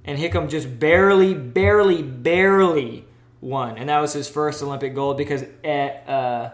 And 0.04 0.18
Hickam 0.18 0.48
just 0.48 0.78
barely, 0.78 1.34
barely, 1.34 2.02
barely 2.02 3.04
won. 3.40 3.76
And 3.78 3.88
that 3.88 4.00
was 4.00 4.12
his 4.12 4.28
first 4.28 4.62
Olympic 4.62 4.94
gold 4.94 5.16
because 5.16 5.42
at, 5.64 6.04
uh, 6.08 6.50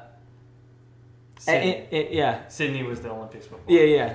at, 1.36 1.42
Sydney, 1.42 1.70
it- 1.70 1.88
it- 1.92 2.10
yeah, 2.12 2.48
Sydney 2.48 2.82
was 2.82 3.00
the 3.02 3.10
Olympics 3.10 3.46
before. 3.46 3.60
yeah, 3.68 3.82
yeah. 3.82 4.14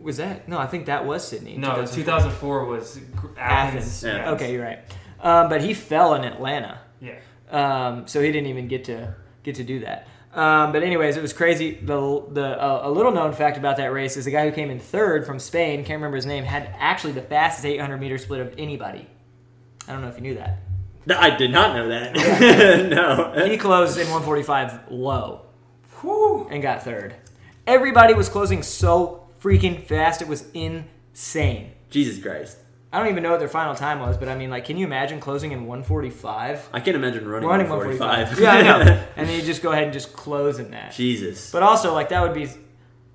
Was 0.00 0.18
that? 0.18 0.46
No, 0.48 0.58
I 0.58 0.66
think 0.66 0.86
that 0.86 1.06
was 1.06 1.26
Sydney. 1.26 1.56
No, 1.56 1.68
2004. 1.86 2.04
2004 2.04 2.64
was 2.66 2.98
Athens. 3.38 3.38
Athens. 3.38 4.04
Yeah. 4.04 4.30
Okay, 4.32 4.52
you're 4.52 4.62
right. 4.62 4.78
Um, 5.20 5.48
but 5.48 5.62
he 5.62 5.72
fell 5.72 6.14
in 6.14 6.24
Atlanta. 6.24 6.80
Yeah. 7.00 7.14
Um, 7.50 8.06
so 8.06 8.20
he 8.20 8.32
didn't 8.32 8.48
even 8.48 8.68
get 8.68 8.84
to 8.84 9.14
get 9.42 9.56
to 9.56 9.64
do 9.64 9.80
that. 9.80 10.08
Um, 10.36 10.72
but 10.72 10.82
anyways, 10.82 11.16
it 11.16 11.22
was 11.22 11.32
crazy. 11.32 11.72
The 11.72 12.22
the 12.30 12.62
uh, 12.62 12.80
a 12.84 12.90
little 12.90 13.10
known 13.12 13.32
fact 13.32 13.56
about 13.56 13.78
that 13.78 13.86
race 13.86 14.18
is 14.18 14.26
the 14.26 14.30
guy 14.30 14.46
who 14.46 14.52
came 14.54 14.70
in 14.70 14.78
third 14.78 15.24
from 15.24 15.38
Spain, 15.38 15.78
can't 15.78 15.96
remember 15.96 16.16
his 16.16 16.26
name, 16.26 16.44
had 16.44 16.74
actually 16.78 17.14
the 17.14 17.22
fastest 17.22 17.64
800 17.64 17.96
meter 17.96 18.18
split 18.18 18.40
of 18.40 18.54
anybody. 18.58 19.08
I 19.88 19.92
don't 19.92 20.02
know 20.02 20.08
if 20.08 20.16
you 20.16 20.22
knew 20.22 20.34
that. 20.34 20.58
No, 21.06 21.16
I 21.18 21.34
did 21.34 21.52
not 21.52 21.74
know 21.74 21.88
that. 21.88 22.14
no, 23.34 23.46
He 23.46 23.56
closed 23.56 23.96
in 23.96 24.08
145 24.10 24.90
low, 24.90 25.46
and 26.50 26.60
got 26.60 26.82
third. 26.82 27.14
Everybody 27.66 28.12
was 28.12 28.28
closing 28.28 28.62
so 28.62 29.28
freaking 29.40 29.82
fast; 29.82 30.20
it 30.20 30.28
was 30.28 30.50
insane. 30.52 31.72
Jesus 31.88 32.22
Christ, 32.22 32.58
I 32.96 33.00
don't 33.00 33.08
even 33.08 33.22
know 33.22 33.32
what 33.32 33.40
their 33.40 33.48
final 33.48 33.74
time 33.74 34.00
was, 34.00 34.16
but 34.16 34.26
I 34.30 34.34
mean, 34.36 34.48
like, 34.48 34.64
can 34.64 34.78
you 34.78 34.86
imagine 34.86 35.20
closing 35.20 35.52
in 35.52 35.66
145? 35.66 36.70
I 36.72 36.80
can't 36.80 36.96
imagine 36.96 37.28
running, 37.28 37.46
Running 37.46 37.68
145. 37.68 38.00
145. 38.00 38.40
yeah, 38.42 38.54
I 38.54 38.84
know. 38.84 39.04
And 39.16 39.28
then 39.28 39.38
you 39.38 39.44
just 39.44 39.62
go 39.62 39.70
ahead 39.70 39.84
and 39.84 39.92
just 39.92 40.14
close 40.14 40.58
in 40.58 40.70
that. 40.70 40.94
Jesus. 40.94 41.50
But 41.50 41.62
also, 41.62 41.92
like 41.92 42.08
that 42.08 42.22
would 42.22 42.32
be 42.32 42.48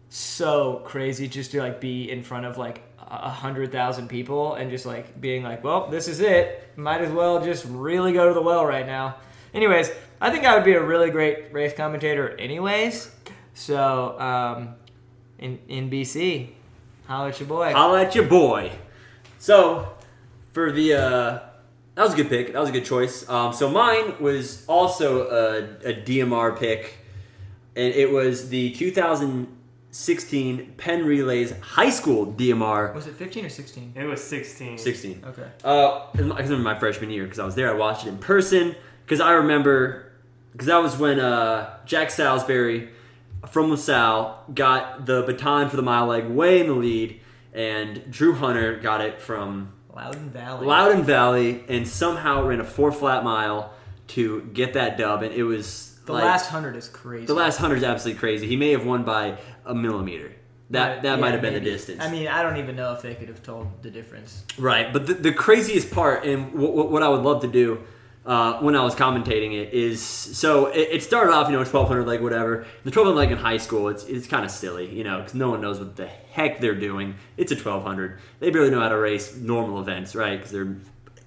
so 0.10 0.84
crazy 0.86 1.28
just 1.28 1.50
to 1.54 1.60
like 1.62 1.82
be 1.82 2.12
in 2.12 2.22
front 2.22 2.46
of 2.46 2.60
like 2.60 2.84
a 3.00 3.30
hundred 3.32 3.72
thousand 3.72 4.08
people 4.08 4.54
and 4.54 4.70
just 4.70 4.86
like 4.86 5.20
being 5.20 5.42
like, 5.42 5.64
well, 5.64 5.88
this 5.90 6.08
is 6.08 6.20
it. 6.20 6.70
Might 6.76 7.02
as 7.02 7.12
well 7.12 7.44
just 7.44 7.66
really 7.66 8.14
go 8.14 8.28
to 8.28 8.36
the 8.36 8.42
well 8.42 8.64
right 8.64 8.86
now. 8.86 9.16
Anyways, 9.52 9.90
I 10.22 10.30
think 10.30 10.46
I 10.46 10.54
would 10.56 10.64
be 10.64 10.74
a 10.74 10.84
really 10.84 11.10
great 11.10 11.52
race 11.52 11.74
commentator, 11.76 12.30
anyways. 12.38 13.10
So, 13.56 14.20
um, 14.20 14.76
in 15.40 15.58
in 15.68 15.90
BC, 15.90 16.50
holla 17.08 17.30
at 17.30 17.40
your 17.40 17.50
boy. 17.50 17.74
Holla 17.74 18.02
at 18.04 18.14
your 18.14 18.26
boy. 18.28 18.72
So, 19.42 19.92
for 20.54 20.72
the 20.72 20.94
uh, 20.94 21.40
that 21.96 22.04
was 22.04 22.14
a 22.14 22.16
good 22.16 22.30
pick. 22.30 22.54
That 22.54 22.60
was 22.60 22.70
a 22.70 22.72
good 22.72 22.86
choice. 22.86 23.28
Um, 23.28 23.54
so 23.54 23.72
mine 23.72 24.14
was 24.20 24.64
also 24.68 25.28
a, 25.28 25.64
a 25.90 25.96
DMR 25.96 26.60
pick, 26.60 27.00
and 27.76 27.92
it 27.92 28.12
was 28.12 28.50
the 28.50 28.72
2016 28.74 30.74
Penn 30.78 31.06
Relays 31.08 31.60
High 31.60 31.90
School 31.90 32.28
DMR 32.28 32.94
Was 32.94 33.08
it 33.08 33.16
15 33.16 33.46
or 33.46 33.50
16? 33.50 33.94
It 33.96 34.06
was 34.06 34.24
16. 34.24 34.78
16. 34.78 35.24
Okay. 35.26 35.48
Uh, 35.64 36.06
I 36.14 36.20
remember 36.20 36.58
my 36.58 36.78
freshman 36.78 37.10
year 37.10 37.24
because 37.24 37.40
I 37.40 37.46
was 37.46 37.56
there. 37.56 37.72
I 37.72 37.74
watched 37.74 38.06
it 38.06 38.10
in 38.10 38.20
person 38.20 38.76
because 39.06 39.20
I 39.20 39.32
remember 39.32 40.12
because 40.52 40.68
that 40.68 40.84
was 40.84 40.98
when 40.98 41.20
uh, 41.20 41.80
Jack 41.88 42.12
Salisbury 42.12 42.90
from 43.50 43.72
LaSalle 43.72 44.44
got 44.54 45.08
the 45.08 45.24
baton 45.24 45.68
for 45.68 45.78
the 45.78 45.82
mile 45.82 46.06
leg 46.06 46.28
way 46.28 46.60
in 46.60 46.68
the 46.68 46.74
lead, 46.74 47.21
and 47.54 48.10
Drew 48.12 48.34
Hunter 48.34 48.78
got 48.80 49.02
it 49.02 49.22
from 49.22 49.74
Loudoun 49.96 50.30
Valley. 50.30 50.66
Loudoun 50.68 51.04
Valley 51.04 51.64
and 51.68 51.88
somehow 51.88 52.46
ran 52.46 52.60
a 52.60 52.64
four 52.64 52.92
flat 52.92 53.24
mile 53.24 53.74
to 54.10 54.42
get 54.54 54.74
that 54.74 54.98
dub, 54.98 55.24
and 55.24 55.34
it 55.34 55.44
was 55.44 56.00
The 56.06 56.14
like- 56.14 56.24
last 56.24 56.50
hundred 56.50 56.76
is 56.76 56.88
crazy. 56.90 57.26
the 57.26 57.34
last 57.34 57.58
hundred 57.58 57.78
is 57.78 57.84
absolutely 57.84 58.20
crazy. 58.20 58.48
He 58.48 58.56
may 58.56 58.72
have 58.72 58.86
won 58.86 59.04
by 59.04 59.38
a 59.66 59.74
millimeter. 59.76 60.32
That 60.70 61.04
that 61.04 61.16
Yeah, 61.16 61.16
might 61.18 61.32
have 61.34 61.42
been 61.42 61.54
maybe. 61.54 61.66
the 61.66 61.72
distance. 61.72 62.02
I 62.02 62.10
mean, 62.10 62.28
I 62.30 62.42
don't 62.44 62.56
even 62.58 62.78
know 62.78 62.94
if 62.94 63.02
they 63.02 63.14
could 63.16 63.28
have 63.28 63.44
told 63.44 63.68
the 63.84 63.90
difference. 63.92 64.46
Right, 64.58 64.92
but 64.94 65.06
the, 65.06 65.14
the 65.16 65.34
craziest 65.34 65.92
part, 65.92 66.24
and 66.26 66.54
what, 66.54 66.90
what 66.90 67.04
I 67.04 67.10
would 67.10 67.22
love 67.24 67.42
to 67.42 67.48
do 67.48 67.80
uh, 68.26 68.60
when 68.60 68.76
I 68.76 68.84
was 68.84 68.94
commentating 68.94 69.60
it 69.60 69.74
is, 69.74 70.02
so 70.02 70.68
it, 70.68 70.90
it 70.92 71.04
started 71.04 71.34
off, 71.34 71.50
you 71.50 71.58
know, 71.58 71.64
twelve 71.64 71.88
hundred 71.88 72.06
like 72.06 72.22
whatever. 72.22 72.68
The 72.84 72.92
twelve 72.92 73.08
hundred 73.08 73.20
like 73.20 73.32
in 73.32 73.38
high 73.38 73.58
school, 73.58 73.88
it's 73.90 74.04
it's 74.04 74.28
kind 74.28 74.46
of 74.46 74.52
silly, 74.52 74.94
you 74.94 75.04
know, 75.04 75.18
because 75.18 75.34
no 75.34 75.50
one 75.50 75.62
knows 75.62 75.80
what 75.80 75.96
the 75.96 76.06
heck 76.08 76.60
they're 76.60 76.76
doing. 76.76 77.16
It's 77.38 77.52
a 77.52 77.56
twelve 77.56 77.84
hundred. 77.84 78.20
They 78.40 78.52
barely 78.52 78.70
know 78.70 78.80
how 78.80 78.90
to 78.90 78.98
race 78.98 79.36
normal 79.36 79.80
events, 79.80 80.14
right? 80.16 80.38
Because 80.38 80.52
they're 80.52 80.76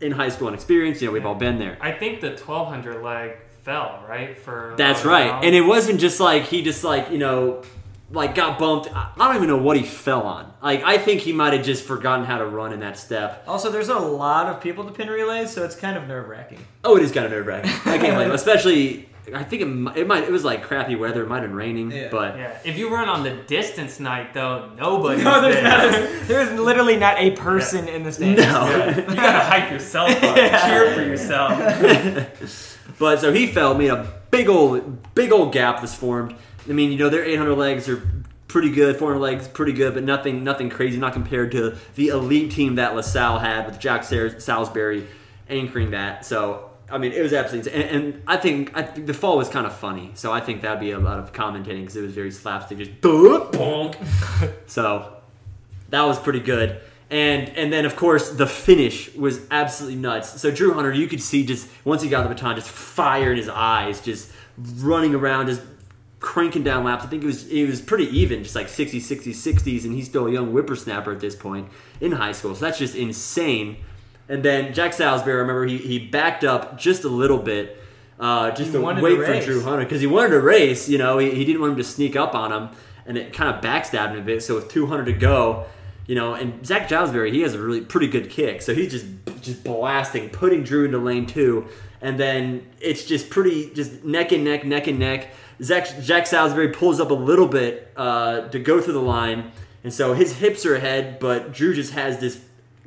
in 0.00 0.12
high 0.12 0.28
school 0.28 0.48
and 0.48 0.54
experience. 0.54 1.02
You 1.02 1.08
know, 1.08 1.12
we've 1.12 1.26
all 1.26 1.34
been 1.34 1.58
there. 1.58 1.78
I 1.80 1.92
think 1.92 2.20
the 2.20 2.30
1200 2.30 3.02
leg 3.02 3.38
fell 3.62 4.04
right 4.08 4.38
for. 4.38 4.74
That's 4.76 5.04
right. 5.04 5.44
And 5.44 5.54
it 5.54 5.62
wasn't 5.62 5.98
just 5.98 6.20
like 6.20 6.44
he 6.44 6.62
just 6.62 6.84
like 6.84 7.10
you 7.10 7.18
know 7.18 7.62
like 8.10 8.34
got 8.34 8.58
bumped. 8.58 8.88
I 8.94 9.10
I 9.18 9.26
don't 9.28 9.36
even 9.36 9.48
know 9.48 9.56
what 9.58 9.76
he 9.76 9.82
fell 9.82 10.22
on. 10.22 10.52
Like 10.62 10.82
I 10.84 10.98
think 10.98 11.20
he 11.22 11.32
might 11.32 11.52
have 11.52 11.64
just 11.64 11.84
forgotten 11.84 12.24
how 12.24 12.38
to 12.38 12.46
run 12.46 12.72
in 12.72 12.80
that 12.80 12.98
step. 12.98 13.44
Also, 13.46 13.70
there's 13.70 13.88
a 13.88 13.98
lot 13.98 14.46
of 14.46 14.60
people 14.60 14.84
to 14.84 14.90
Penn 14.92 15.08
Relays, 15.08 15.50
so 15.50 15.64
it's 15.64 15.76
kind 15.76 15.96
of 15.96 16.06
nerve 16.06 16.28
wracking. 16.28 16.58
Oh, 16.84 16.96
it 16.96 17.02
is 17.02 17.12
kind 17.12 17.26
of 17.26 17.32
nerve 17.32 17.46
wracking. 17.46 17.70
I 17.86 17.98
can't 17.98 18.14
blame. 18.16 18.30
Especially, 18.42 19.08
I 19.34 19.42
think 19.42 19.62
it, 19.62 19.66
mi- 19.66 19.92
it 19.96 20.06
might. 20.06 20.24
It 20.24 20.30
was 20.30 20.44
like 20.44 20.62
crappy 20.64 20.96
weather. 20.96 21.22
It 21.22 21.28
might 21.28 21.40
have 21.40 21.48
been 21.48 21.56
raining, 21.56 21.90
Yeah. 21.90 22.08
but 22.10 22.36
Yeah, 22.36 22.58
if 22.62 22.76
you 22.76 22.92
run 22.92 23.08
on 23.08 23.22
the 23.24 23.30
distance 23.30 23.98
night 23.98 24.34
though, 24.34 24.70
nobody. 24.76 25.22
No, 25.24 25.40
there's 25.40 25.54
there. 25.54 25.62
not. 26.18 26.28
There's 26.28 26.60
literally 26.60 26.96
not 26.96 27.18
a 27.18 27.30
person 27.30 27.88
in 27.88 28.02
the 28.02 28.12
stands. 28.12 28.42
no. 28.42 28.68
Yeah, 28.68 28.96
you 28.98 29.16
gotta 29.16 29.40
hype 29.44 29.70
yourself 29.72 30.10
up, 30.10 30.36
cheer 30.66 30.94
for 30.94 31.02
yourself. 31.02 32.40
But 32.98 33.18
so 33.20 33.32
he 33.32 33.46
fell. 33.48 33.74
I 33.74 33.78
mean, 33.78 33.90
a 33.90 34.06
big 34.30 34.48
old, 34.48 35.14
big 35.14 35.32
old 35.32 35.52
gap 35.52 35.80
was 35.82 35.92
formed. 35.94 36.36
I 36.68 36.72
mean, 36.72 36.92
you 36.92 36.98
know, 36.98 37.08
their 37.08 37.24
800 37.24 37.54
legs 37.54 37.88
are 37.88 38.02
pretty 38.48 38.70
good. 38.70 38.96
400 38.96 39.20
legs 39.20 39.48
pretty 39.48 39.72
good, 39.72 39.94
but 39.94 40.04
nothing, 40.04 40.44
nothing 40.44 40.70
crazy. 40.70 40.96
Not 40.98 41.12
compared 41.12 41.52
to 41.52 41.76
the 41.94 42.08
elite 42.08 42.52
team 42.52 42.76
that 42.76 42.94
LaSalle 42.94 43.38
had 43.38 43.66
with 43.66 43.78
Jack 43.78 44.04
Salisbury 44.04 45.06
anchoring 45.48 45.90
that. 45.92 46.24
So. 46.24 46.70
I 46.92 46.98
mean, 46.98 47.12
it 47.12 47.22
was 47.22 47.32
absolutely, 47.32 47.72
and, 47.72 47.82
and 47.82 48.22
I 48.26 48.36
think 48.36 48.76
I 48.76 48.82
think 48.82 49.06
the 49.06 49.14
fall 49.14 49.38
was 49.38 49.48
kind 49.48 49.66
of 49.66 49.74
funny. 49.74 50.10
So 50.14 50.30
I 50.30 50.40
think 50.40 50.60
that'd 50.60 50.78
be 50.78 50.90
a 50.90 50.98
lot 50.98 51.18
of 51.18 51.32
commentating 51.32 51.80
because 51.80 51.96
it 51.96 52.02
was 52.02 52.12
very 52.12 52.30
slapstick, 52.30 52.76
just 52.76 53.00
duh, 53.00 53.48
bonk. 53.50 53.96
so 54.66 55.14
that 55.88 56.02
was 56.02 56.18
pretty 56.18 56.40
good. 56.40 56.80
And 57.10 57.48
and 57.50 57.72
then 57.72 57.84
of 57.84 57.96
course 57.96 58.30
the 58.30 58.46
finish 58.46 59.14
was 59.14 59.40
absolutely 59.50 59.98
nuts. 59.98 60.40
So 60.40 60.50
Drew 60.50 60.72
Hunter, 60.74 60.92
you 60.92 61.06
could 61.06 61.22
see 61.22 61.44
just 61.44 61.68
once 61.84 62.02
he 62.02 62.08
got 62.08 62.22
the 62.22 62.28
baton, 62.28 62.56
just 62.56 62.68
fire 62.68 63.30
in 63.30 63.36
his 63.36 63.48
eyes, 63.48 64.00
just 64.00 64.30
running 64.56 65.14
around, 65.14 65.46
just 65.46 65.62
cranking 66.24 66.64
down 66.64 66.84
laps. 66.84 67.04
I 67.04 67.06
think 67.08 67.22
it 67.22 67.26
was 67.26 67.46
it 67.48 67.66
was 67.66 67.82
pretty 67.82 68.06
even, 68.18 68.42
just 68.42 68.56
like 68.56 68.68
60, 68.68 68.98
60, 68.98 69.32
60s, 69.32 69.84
and 69.84 69.92
he's 69.92 70.06
still 70.06 70.26
a 70.26 70.32
young 70.32 70.52
whippersnapper 70.52 71.12
at 71.12 71.20
this 71.20 71.36
point 71.36 71.68
in 72.00 72.12
high 72.12 72.32
school. 72.32 72.54
So 72.54 72.64
that's 72.64 72.78
just 72.78 72.96
insane. 72.96 73.76
And 74.26 74.42
then 74.42 74.72
Jack 74.72 74.94
Salisbury, 74.94 75.34
I 75.34 75.40
remember 75.40 75.66
he, 75.66 75.76
he 75.76 75.98
backed 75.98 76.42
up 76.42 76.78
just 76.78 77.04
a 77.04 77.08
little 77.08 77.36
bit, 77.38 77.78
uh, 78.18 78.52
just 78.52 78.70
He 78.70 78.72
to 78.72 78.80
wait 78.80 79.16
to 79.16 79.40
for. 79.40 79.44
Drew 79.44 79.62
Hunter 79.62 79.84
because 79.84 80.00
he 80.00 80.06
wanted 80.06 80.30
to 80.30 80.40
race. 80.40 80.88
You 80.88 80.96
know, 80.96 81.18
he, 81.18 81.30
he 81.30 81.44
didn't 81.44 81.60
want 81.60 81.72
him 81.72 81.78
to 81.78 81.84
sneak 81.84 82.16
up 82.16 82.34
on 82.34 82.50
him, 82.50 82.70
and 83.04 83.18
it 83.18 83.34
kind 83.34 83.54
of 83.54 83.62
backstabbed 83.62 84.12
him 84.12 84.20
a 84.20 84.24
bit. 84.24 84.42
So 84.42 84.54
with 84.54 84.70
200 84.70 85.04
to 85.04 85.12
go, 85.12 85.66
you 86.06 86.14
know, 86.14 86.32
and 86.32 86.64
Zach 86.64 86.88
Salisbury, 86.88 87.32
he 87.32 87.42
has 87.42 87.52
a 87.52 87.58
really 87.58 87.82
pretty 87.82 88.08
good 88.08 88.30
kick, 88.30 88.62
so 88.62 88.74
he's 88.74 88.90
just 88.90 89.06
just 89.42 89.62
blasting, 89.62 90.30
putting 90.30 90.62
Drew 90.62 90.86
into 90.86 90.96
lane 90.96 91.26
two, 91.26 91.68
and 92.00 92.18
then 92.18 92.66
it's 92.80 93.04
just 93.04 93.28
pretty 93.28 93.74
just 93.74 94.04
neck 94.04 94.32
and 94.32 94.42
neck, 94.42 94.64
neck 94.64 94.86
and 94.86 94.98
neck. 94.98 95.28
Zach 95.62 96.00
Jack 96.02 96.26
Salisbury 96.26 96.68
pulls 96.68 97.00
up 97.00 97.10
a 97.10 97.14
little 97.14 97.46
bit 97.46 97.92
uh, 97.96 98.48
to 98.48 98.58
go 98.58 98.80
through 98.80 98.94
the 98.94 99.00
line, 99.00 99.52
and 99.82 99.92
so 99.92 100.14
his 100.14 100.36
hips 100.38 100.66
are 100.66 100.74
ahead, 100.74 101.18
but 101.18 101.52
Drew 101.52 101.74
just 101.74 101.92
has 101.92 102.18
this 102.18 102.40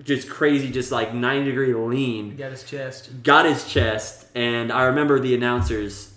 just 0.04 0.30
crazy, 0.30 0.72
just 0.72 0.92
like 0.92 1.14
90 1.14 1.50
degree 1.50 1.74
lean 1.74 2.36
got 2.36 2.52
his 2.52 2.64
chest. 2.64 3.24
got 3.24 3.46
his 3.46 3.72
chest, 3.72 4.28
and 4.36 4.72
I 4.72 4.84
remember 4.84 5.20
the 5.20 5.34
announcers 5.34 6.14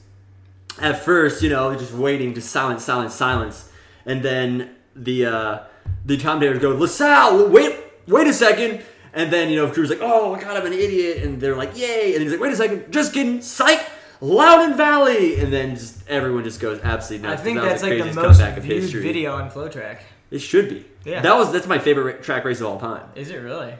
at 0.80 1.00
first, 1.00 1.42
you 1.42 1.50
know, 1.50 1.74
just 1.74 1.92
waiting, 1.92 2.34
just 2.34 2.50
silence, 2.50 2.84
silence, 2.84 3.14
silence, 3.14 3.70
and 4.06 4.22
then 4.22 4.74
the 4.94 5.26
uh, 5.26 5.58
the 6.04 6.18
commentators 6.18 6.58
go, 6.60 6.70
LaSalle, 6.70 7.48
wait, 7.48 7.76
wait 8.06 8.26
a 8.26 8.32
second, 8.32 8.82
and 9.12 9.32
then 9.32 9.50
you 9.50 9.56
know, 9.56 9.72
Drew's 9.72 9.90
like, 9.90 10.00
oh 10.02 10.34
my 10.34 10.40
god, 10.40 10.56
I'm 10.56 10.66
an 10.66 10.72
idiot, 10.72 11.22
and 11.22 11.40
they're 11.40 11.56
like, 11.56 11.76
yay, 11.76 12.14
and 12.14 12.22
he's 12.22 12.32
like, 12.32 12.40
wait 12.40 12.52
a 12.52 12.56
second, 12.56 12.92
just 12.92 13.12
kidding, 13.12 13.40
psych. 13.40 13.86
Loudoun 14.20 14.76
Valley, 14.76 15.40
and 15.40 15.52
then 15.52 15.76
just 15.76 16.06
everyone 16.08 16.44
just 16.44 16.60
goes 16.60 16.80
absolutely 16.82 17.26
nuts. 17.28 17.32
I 17.32 17.34
nuts. 17.34 17.42
think 17.44 17.58
That 17.58 17.62
was 17.72 17.80
that's 17.82 18.04
like 18.04 18.14
the 18.14 18.52
most 18.54 18.60
viewed 18.62 18.82
history. 18.82 19.02
video 19.02 19.32
on 19.34 19.50
FloTrack. 19.50 19.98
It 20.30 20.40
should 20.40 20.68
be. 20.68 20.84
Yeah. 21.04 21.22
that 21.22 21.36
was 21.36 21.50
that's 21.52 21.66
my 21.66 21.78
favorite 21.78 22.22
track 22.22 22.44
race 22.44 22.60
of 22.60 22.66
all 22.66 22.78
time. 22.78 23.06
Is 23.14 23.30
it 23.30 23.36
really? 23.38 23.74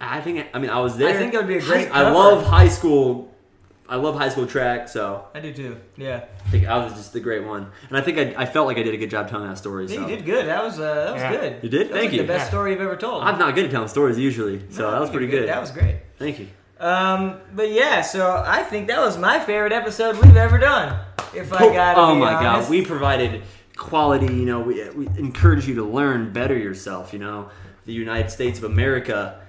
I 0.00 0.20
think. 0.20 0.46
I 0.54 0.58
mean, 0.58 0.70
I 0.70 0.80
was 0.80 0.96
there. 0.96 1.10
I 1.10 1.18
think 1.18 1.34
it 1.34 1.36
would 1.36 1.46
be 1.48 1.58
a 1.58 1.60
great 1.60 1.88
I 1.88 2.02
cover. 2.02 2.14
love 2.14 2.46
high 2.46 2.68
school. 2.68 3.28
I 3.88 3.96
love 3.96 4.14
high 4.16 4.30
school 4.30 4.46
track, 4.46 4.88
so 4.88 5.26
I 5.34 5.40
do 5.40 5.52
too. 5.52 5.76
Yeah. 5.98 6.24
I 6.46 6.48
think 6.50 6.66
I 6.66 6.78
was 6.82 6.94
just 6.94 7.12
the 7.12 7.20
great 7.20 7.44
one, 7.44 7.70
and 7.88 7.98
I 7.98 8.00
think 8.00 8.16
I, 8.16 8.42
I 8.42 8.46
felt 8.46 8.66
like 8.66 8.78
I 8.78 8.82
did 8.84 8.94
a 8.94 8.96
good 8.96 9.10
job 9.10 9.28
telling 9.28 9.46
that 9.48 9.58
story. 9.58 9.84
Yeah, 9.86 9.96
So. 9.96 10.00
you 10.08 10.16
did 10.16 10.24
good. 10.24 10.46
That 10.46 10.64
was 10.64 10.78
uh, 10.80 10.94
that 11.04 11.12
was 11.12 11.20
Yeah. 11.22 11.30
good. 11.32 11.58
You 11.62 11.68
did? 11.68 11.88
That 11.88 11.90
was 11.92 12.00
Thank 12.00 12.04
like 12.04 12.12
you. 12.12 12.18
The 12.22 12.28
best 12.28 12.44
Yeah. 12.44 12.48
story 12.48 12.70
you've 12.72 12.80
ever 12.80 12.96
told. 12.96 13.22
I'm 13.22 13.38
not 13.38 13.54
good 13.54 13.66
at 13.66 13.70
telling 13.70 13.88
stories 13.88 14.18
usually, 14.18 14.62
so 14.70 14.82
No, 14.84 14.90
that 14.92 15.00
was 15.00 15.10
you're 15.10 15.18
pretty 15.18 15.26
good. 15.30 15.48
That 15.48 15.60
was 15.60 15.70
great. 15.72 15.96
Thank 16.18 16.38
you. 16.38 16.46
Um, 16.82 17.40
but 17.54 17.70
yeah, 17.70 18.00
so 18.00 18.42
I 18.44 18.64
think 18.64 18.88
that 18.88 18.98
was 18.98 19.16
my 19.16 19.38
favorite 19.38 19.72
episode 19.72 20.16
we've 20.16 20.36
ever 20.36 20.58
done. 20.58 20.98
If 21.32 21.52
I 21.52 21.72
got 21.72 21.96
oh 21.96 22.14
be 22.14 22.20
my 22.20 22.34
honest. 22.34 22.68
god, 22.68 22.70
we 22.70 22.84
provided 22.84 23.44
quality. 23.76 24.26
You 24.26 24.44
know, 24.44 24.60
we, 24.60 24.88
we 24.90 25.06
encourage 25.16 25.66
you 25.68 25.76
to 25.76 25.84
learn, 25.84 26.32
better 26.32 26.58
yourself. 26.58 27.12
You 27.12 27.20
know, 27.20 27.50
the 27.86 27.92
United 27.92 28.30
States 28.30 28.58
of 28.58 28.64
America. 28.64 29.40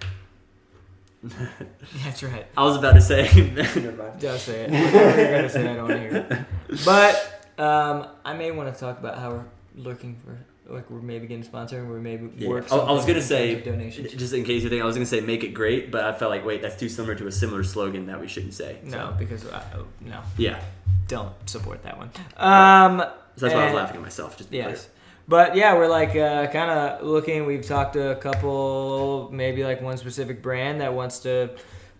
That's 2.04 2.22
right. 2.22 2.46
I 2.56 2.64
was 2.64 2.78
about 2.78 2.94
to 2.94 3.02
say. 3.02 3.24
never 3.56 3.92
mind. 3.92 4.20
Don't 4.20 4.40
say 4.40 4.66
it. 4.66 4.72
Whatever 4.72 5.22
you're 5.22 5.36
gonna 5.36 5.50
say, 5.50 5.68
I 5.68 5.76
don't 5.76 5.88
want 5.88 5.94
to 5.94 6.00
hear 6.00 6.48
it. 6.70 6.82
But 6.86 7.52
um, 7.58 8.08
I 8.24 8.34
may 8.34 8.52
want 8.52 8.74
to 8.74 8.80
talk 8.80 9.00
about 9.00 9.18
how 9.18 9.32
we're 9.32 9.46
looking 9.76 10.16
for, 10.18 10.38
like, 10.74 10.90
we're 10.90 11.02
maybe 11.02 11.28
getting 11.28 11.44
sponsored, 11.44 11.80
and 11.80 11.90
we're 11.90 12.00
maybe 12.00 12.30
Yeah. 12.38 12.50
work. 12.50 12.72
I, 12.72 12.78
I 12.78 12.92
was 12.92 13.06
gonna 13.06 13.22
say, 13.22 13.62
donations. 13.62 14.12
just 14.14 14.34
in 14.34 14.44
case 14.44 14.64
you 14.64 14.70
think, 14.70 14.82
I 14.82 14.86
was 14.86 14.96
gonna 14.96 15.06
say 15.06 15.22
make 15.22 15.44
it 15.44 15.50
great, 15.54 15.92
but 15.92 16.04
I 16.06 16.14
felt 16.14 16.32
like 16.32 16.46
wait, 16.46 16.62
that's 16.62 16.76
too 16.76 16.90
similar 16.90 17.16
to 17.16 17.28
a 17.28 17.32
similar 17.32 17.64
slogan 17.64 18.06
that 18.08 18.20
we 18.20 18.28
shouldn't 18.28 18.54
say. 18.54 18.78
So, 18.90 18.98
No, 18.98 19.16
because 19.18 19.46
I, 19.52 19.62
oh, 19.78 19.86
no, 20.02 20.20
Yeah. 20.38 20.60
don't 21.08 21.34
support 21.50 21.84
that 21.84 21.98
one. 21.98 22.10
Um, 22.38 23.00
So 23.36 23.46
that's 23.48 23.54
why 23.56 23.62
I 23.62 23.66
was 23.66 23.74
laughing 23.74 23.96
at 23.98 24.02
myself. 24.04 24.38
Just 24.38 24.52
Yes. 24.52 24.90
But 25.28 25.56
yeah, 25.56 25.76
we're 25.76 25.88
like 25.88 26.16
uh, 26.18 26.48
kind 26.48 26.70
of 26.70 27.04
looking. 27.08 27.46
We've 27.46 27.66
talked 27.66 27.94
to 27.94 28.12
a 28.12 28.16
couple, 28.16 29.30
maybe 29.32 29.64
like 29.64 29.82
one 29.82 29.96
specific 29.98 30.42
brand 30.42 30.82
that 30.82 30.94
wants 30.94 31.20
to 31.20 31.50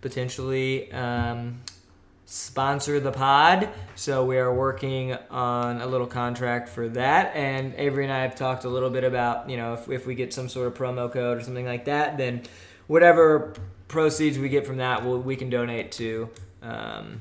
potentially 0.02 0.92
um, 0.92 1.60
sponsor 2.34 2.98
the 2.98 3.12
pod. 3.12 3.68
So 3.94 4.24
we 4.24 4.38
are 4.38 4.52
working 4.52 5.16
on 5.30 5.80
a 5.80 5.86
little 5.86 6.08
contract 6.08 6.68
for 6.68 6.88
that. 6.88 7.34
And 7.36 7.74
Avery 7.76 8.02
and 8.02 8.12
I 8.12 8.22
have 8.22 8.34
talked 8.34 8.64
a 8.64 8.68
little 8.68 8.90
bit 8.90 9.04
about, 9.04 9.48
you 9.48 9.56
know, 9.56 9.74
if, 9.74 9.88
if 9.88 10.04
we 10.04 10.16
get 10.16 10.34
some 10.34 10.48
sort 10.48 10.66
of 10.66 10.74
promo 10.74 11.10
code 11.10 11.38
or 11.38 11.42
something 11.42 11.64
like 11.64 11.84
that, 11.84 12.18
then 12.18 12.42
whatever 12.88 13.54
proceeds 13.86 14.36
we 14.36 14.48
get 14.48 14.66
from 14.66 14.78
that, 14.78 15.04
we'll, 15.04 15.20
we 15.20 15.36
can 15.36 15.48
donate 15.48 15.92
to 15.92 16.28
um, 16.60 17.20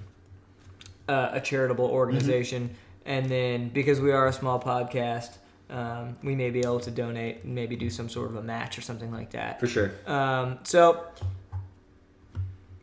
a, 1.08 1.30
a 1.34 1.42
charitable 1.42 1.86
organization. 1.86 2.72
And 3.06 3.30
then 3.30 3.70
because 3.70 4.02
we 4.02 4.12
are 4.12 4.26
a 4.26 4.34
small 4.34 4.60
podcast, 4.60 5.38
um, 5.70 6.18
we 6.24 6.34
may 6.34 6.50
be 6.50 6.62
able 6.62 6.80
to 6.80 6.90
donate 6.90 7.44
and 7.44 7.54
maybe 7.54 7.76
do 7.76 7.92
some 7.92 8.10
sort 8.10 8.32
of 8.32 8.38
a 8.38 8.42
match 8.42 8.80
or 8.80 8.82
something 8.82 9.12
like 9.12 9.30
that. 9.34 9.60
For 9.60 9.68
sure. 9.68 9.92
Um, 10.08 10.58
so 10.64 11.06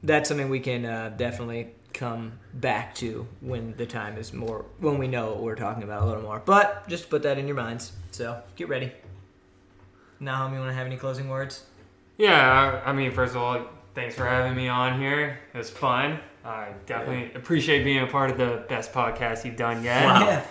that's 0.05 0.29
something 0.29 0.49
we 0.49 0.61
can 0.61 0.85
uh, 0.85 1.13
definitely 1.17 1.73
come 1.93 2.39
back 2.55 2.95
to 2.97 3.27
when 3.41 3.75
the 3.77 3.87
time 3.87 4.17
is 4.17 4.33
more 4.33 4.65
when 4.79 4.99
we 4.99 5.09
know 5.09 5.31
what 5.31 5.43
we're 5.43 5.55
talking 5.57 5.83
about 5.83 6.03
a 6.03 6.07
little 6.07 6.23
more. 6.23 6.43
But 6.45 6.89
just 6.89 7.11
put 7.11 7.23
that 7.23 7.39
in 7.39 7.47
your 7.47 7.57
minds. 7.57 7.93
So 8.11 8.41
get 8.57 8.69
ready. 8.69 8.93
Now, 10.19 10.53
you 10.53 10.59
want 10.59 10.71
to 10.71 10.75
have 10.75 10.87
any 10.87 10.97
closing 10.97 11.29
words? 11.29 11.65
Yeah, 12.19 12.83
I 12.85 12.91
I 12.91 12.93
mean, 12.93 13.11
first 13.13 13.35
of 13.35 13.41
all, 13.41 13.65
thanks 13.95 14.15
for 14.15 14.27
having 14.27 14.55
me 14.55 14.69
on 14.69 15.01
here. 15.01 15.39
It 15.55 15.59
was 15.59 15.71
fun. 15.71 16.21
I 16.45 16.73
definitely 16.87 17.35
appreciate 17.35 17.85
being 17.85 18.03
a 18.03 18.07
part 18.07 18.31
of 18.31 18.39
the 18.39 18.65
best 18.69 18.93
podcast 18.93 19.45
you've 19.45 19.57
done 19.57 19.83
yet. 19.85 20.03
Yeah, 20.03 20.47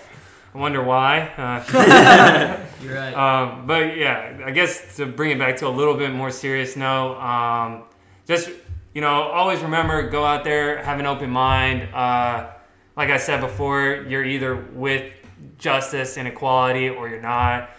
I 0.54 0.58
wonder 0.58 0.84
why. 0.84 1.22
Uh, 1.38 2.66
you're 2.84 2.96
right. 2.96 3.14
um, 3.14 3.66
but 3.68 3.98
yeah, 3.98 4.40
I 4.46 4.52
guess 4.52 4.96
to 4.98 5.06
bring 5.06 5.32
it 5.32 5.40
back 5.40 5.58
to 5.58 5.68
a 5.68 5.70
little 5.70 5.96
bit 5.96 6.12
more 6.12 6.32
serious 6.32 6.76
note, 6.76 7.18
um, 7.20 7.84
just 8.28 8.50
you 8.94 9.02
know, 9.02 9.10
always 9.24 9.62
remember 9.62 10.10
go 10.10 10.26
out 10.26 10.44
there, 10.44 10.84
have 10.84 11.00
an 11.00 11.06
open 11.06 11.30
mind. 11.30 11.94
Uh, 11.94 12.50
like 12.96 13.10
I 13.10 13.18
said 13.18 13.42
before, 13.42 14.06
you're 14.08 14.26
either 14.26 14.56
with 14.74 15.12
justice 15.58 16.18
and 16.18 16.28
equality 16.28 16.90
or 16.90 17.08
you're 17.08 17.22
not. 17.22 17.70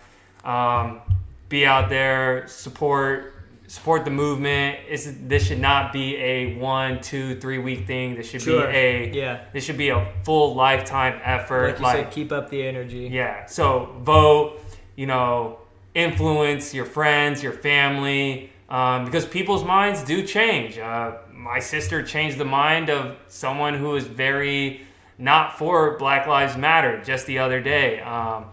Um, 0.44 1.00
be 1.48 1.66
out 1.66 1.88
there, 1.88 2.46
support 2.48 3.34
support 3.66 4.04
the 4.04 4.10
movement. 4.10 4.78
It's, 4.88 5.08
this 5.28 5.46
should 5.46 5.60
not 5.60 5.92
be 5.92 6.16
a 6.16 6.56
one, 6.56 7.00
two, 7.00 7.38
three 7.38 7.58
week 7.58 7.86
thing. 7.86 8.16
This 8.16 8.28
should 8.28 8.42
Sure. 8.42 8.66
be 8.66 8.76
a 8.76 9.12
Yeah. 9.12 9.40
this 9.52 9.62
should 9.62 9.76
be 9.78 9.90
a 9.90 10.08
full 10.24 10.56
lifetime 10.56 11.20
effort. 11.22 11.80
like 11.80 11.98
you 11.98 12.02
said, 12.02 12.10
keep 12.10 12.32
up 12.32 12.50
the 12.50 12.66
energy. 12.66 13.08
Yeah. 13.12 13.46
So 13.46 13.94
vote, 14.00 14.60
you 14.96 15.06
know, 15.06 15.58
influence 15.94 16.74
your 16.74 16.84
friends, 16.84 17.44
your 17.44 17.52
family, 17.52 18.50
um, 18.70 19.04
because 19.04 19.26
people's 19.26 19.64
minds 19.64 20.02
do 20.04 20.26
change. 20.26 20.78
Uh, 20.78 21.18
my 21.32 21.58
sister 21.58 22.02
changed 22.02 22.38
the 22.38 22.44
mind 22.44 22.88
of 22.88 23.16
someone 23.28 23.74
who 23.74 23.96
is 23.96 24.06
very 24.06 24.82
not 25.18 25.58
for 25.58 25.98
Black 25.98 26.26
Lives 26.26 26.56
Matter 26.56 27.02
just 27.02 27.26
the 27.26 27.38
other 27.38 27.60
day. 27.60 28.00
Um, 28.00 28.46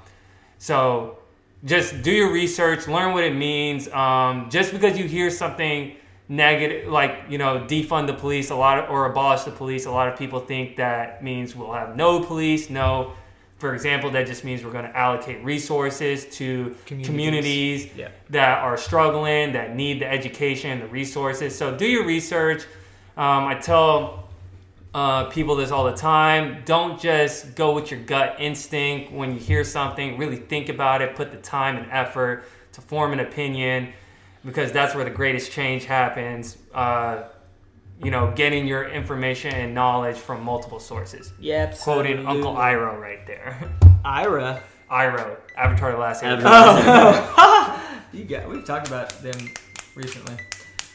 so 0.58 1.20
just 1.64 2.02
do 2.02 2.12
your 2.12 2.32
research, 2.32 2.88
learn 2.88 3.14
what 3.14 3.24
it 3.24 3.36
means. 3.36 3.88
Um, 3.90 4.50
just 4.50 4.72
because 4.72 4.98
you 4.98 5.06
hear 5.06 5.30
something 5.30 5.96
negative, 6.30 6.90
like 6.90 7.26
you 7.30 7.38
know, 7.38 7.66
defund 7.68 8.08
the 8.08 8.14
police 8.14 8.50
a 8.50 8.56
lot 8.56 8.80
of, 8.80 8.90
or 8.90 9.06
abolish 9.06 9.42
the 9.42 9.52
police. 9.52 9.86
A 9.86 9.92
lot 9.92 10.08
of 10.08 10.18
people 10.18 10.40
think 10.40 10.78
that 10.78 11.24
means 11.24 11.56
we'll 11.56 11.74
have 11.74 11.96
no 11.96 12.24
police. 12.24 12.70
No, 12.70 13.14
for 13.58 13.74
example, 13.74 14.12
that 14.12 14.28
just 14.28 14.44
means 14.44 14.64
we're 14.64 14.72
going 14.72 14.86
to 14.86 14.96
allocate 14.96 15.44
resources 15.44 16.26
to 16.38 16.76
Communities. 16.86 17.08
communities, 17.08 17.88
Yeah. 17.96 18.10
that 18.30 18.60
are 18.60 18.78
struggling, 18.78 19.54
that 19.54 19.76
need 19.76 20.02
the 20.02 20.08
education, 20.12 20.80
the 20.80 20.88
resources. 20.88 21.58
So 21.58 21.76
do 21.76 21.86
your 21.88 22.06
research. 22.06 22.64
Um, 23.18 23.46
I 23.48 23.56
tell 23.56 24.30
uh, 24.94 25.26
people 25.26 25.56
this 25.56 25.72
all 25.72 25.86
the 25.86 25.96
time. 25.96 26.62
Don't 26.66 27.00
just 27.00 27.56
go 27.56 27.74
with 27.74 27.90
your 27.92 28.00
gut 28.02 28.36
instinct 28.40 29.12
when 29.12 29.34
you 29.34 29.40
hear 29.40 29.64
something. 29.64 30.18
Really 30.18 30.38
think 30.38 30.70
about 30.70 31.02
it. 31.02 31.16
Put 31.16 31.32
the 31.32 31.38
time 31.38 31.78
and 31.78 31.92
effort 31.92 32.46
to 32.74 32.82
form 32.82 33.12
an 33.14 33.20
opinion 33.20 33.92
because 34.46 34.72
that's 34.72 34.94
where 34.96 35.04
the 35.04 35.10
greatest 35.12 35.52
change 35.52 35.86
happens. 35.86 36.58
Uh, 36.74 37.24
you 38.04 38.12
know, 38.12 38.32
getting 38.36 38.68
your 38.68 38.88
information 38.90 39.54
and 39.54 39.74
knowledge 39.74 40.18
from 40.18 40.44
multiple 40.44 40.80
sources. 40.80 41.34
Yep. 41.40 41.80
Quoting 41.80 42.20
Uncle 42.26 42.58
absolutely. 42.58 42.62
Iroh 42.62 43.02
right 43.02 43.28
there. 43.28 43.72
Ira. 44.06 44.62
Iroh, 44.92 45.36
Avatar: 45.58 45.92
The 45.92 45.98
Last 45.98 46.24
Airbender. 46.24 46.44
Avatar. 46.46 47.82
You 48.14 48.24
got. 48.24 48.48
We've 48.50 48.64
talked 48.64 48.88
about 48.88 49.10
them 49.22 49.38
recently. 49.94 50.34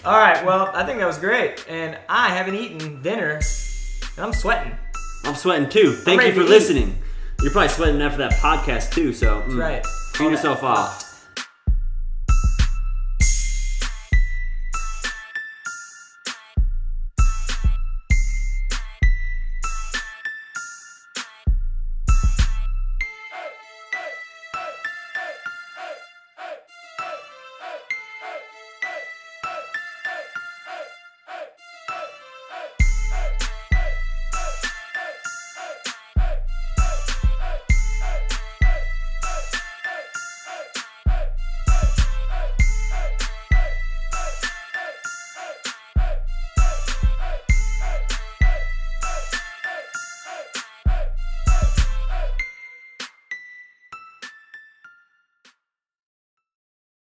All 0.05 0.17
right. 0.19 0.45
Well, 0.47 0.71
I 0.75 0.83
think 0.85 0.99
that 0.99 1.07
was 1.07 1.19
great, 1.19 1.65
and 1.69 1.99
I 2.09 2.31
haven't 2.31 2.55
eaten 2.55 3.03
dinner, 3.03 3.35
and 4.17 4.25
I'm 4.27 4.33
sweating. 4.33 4.73
I'm 5.25 5.35
sweating 5.35 5.69
too. 5.69 5.93
Thank 5.93 6.23
you 6.23 6.31
for 6.33 6.41
to 6.41 6.47
eat. 6.47 6.49
listening. 6.49 6.99
You're 7.43 7.53
probably 7.53 7.69
sweating 7.69 8.01
after 8.01 8.19
that 8.19 8.33
podcast 8.33 8.93
too. 8.93 9.13
So 9.13 9.43
mm, 9.43 9.43
That's 9.43 9.55
right. 9.55 9.83
clean 10.15 10.29
All 10.29 10.31
that 10.31 10.37
yourself 10.39 10.63
off. 10.63 11.02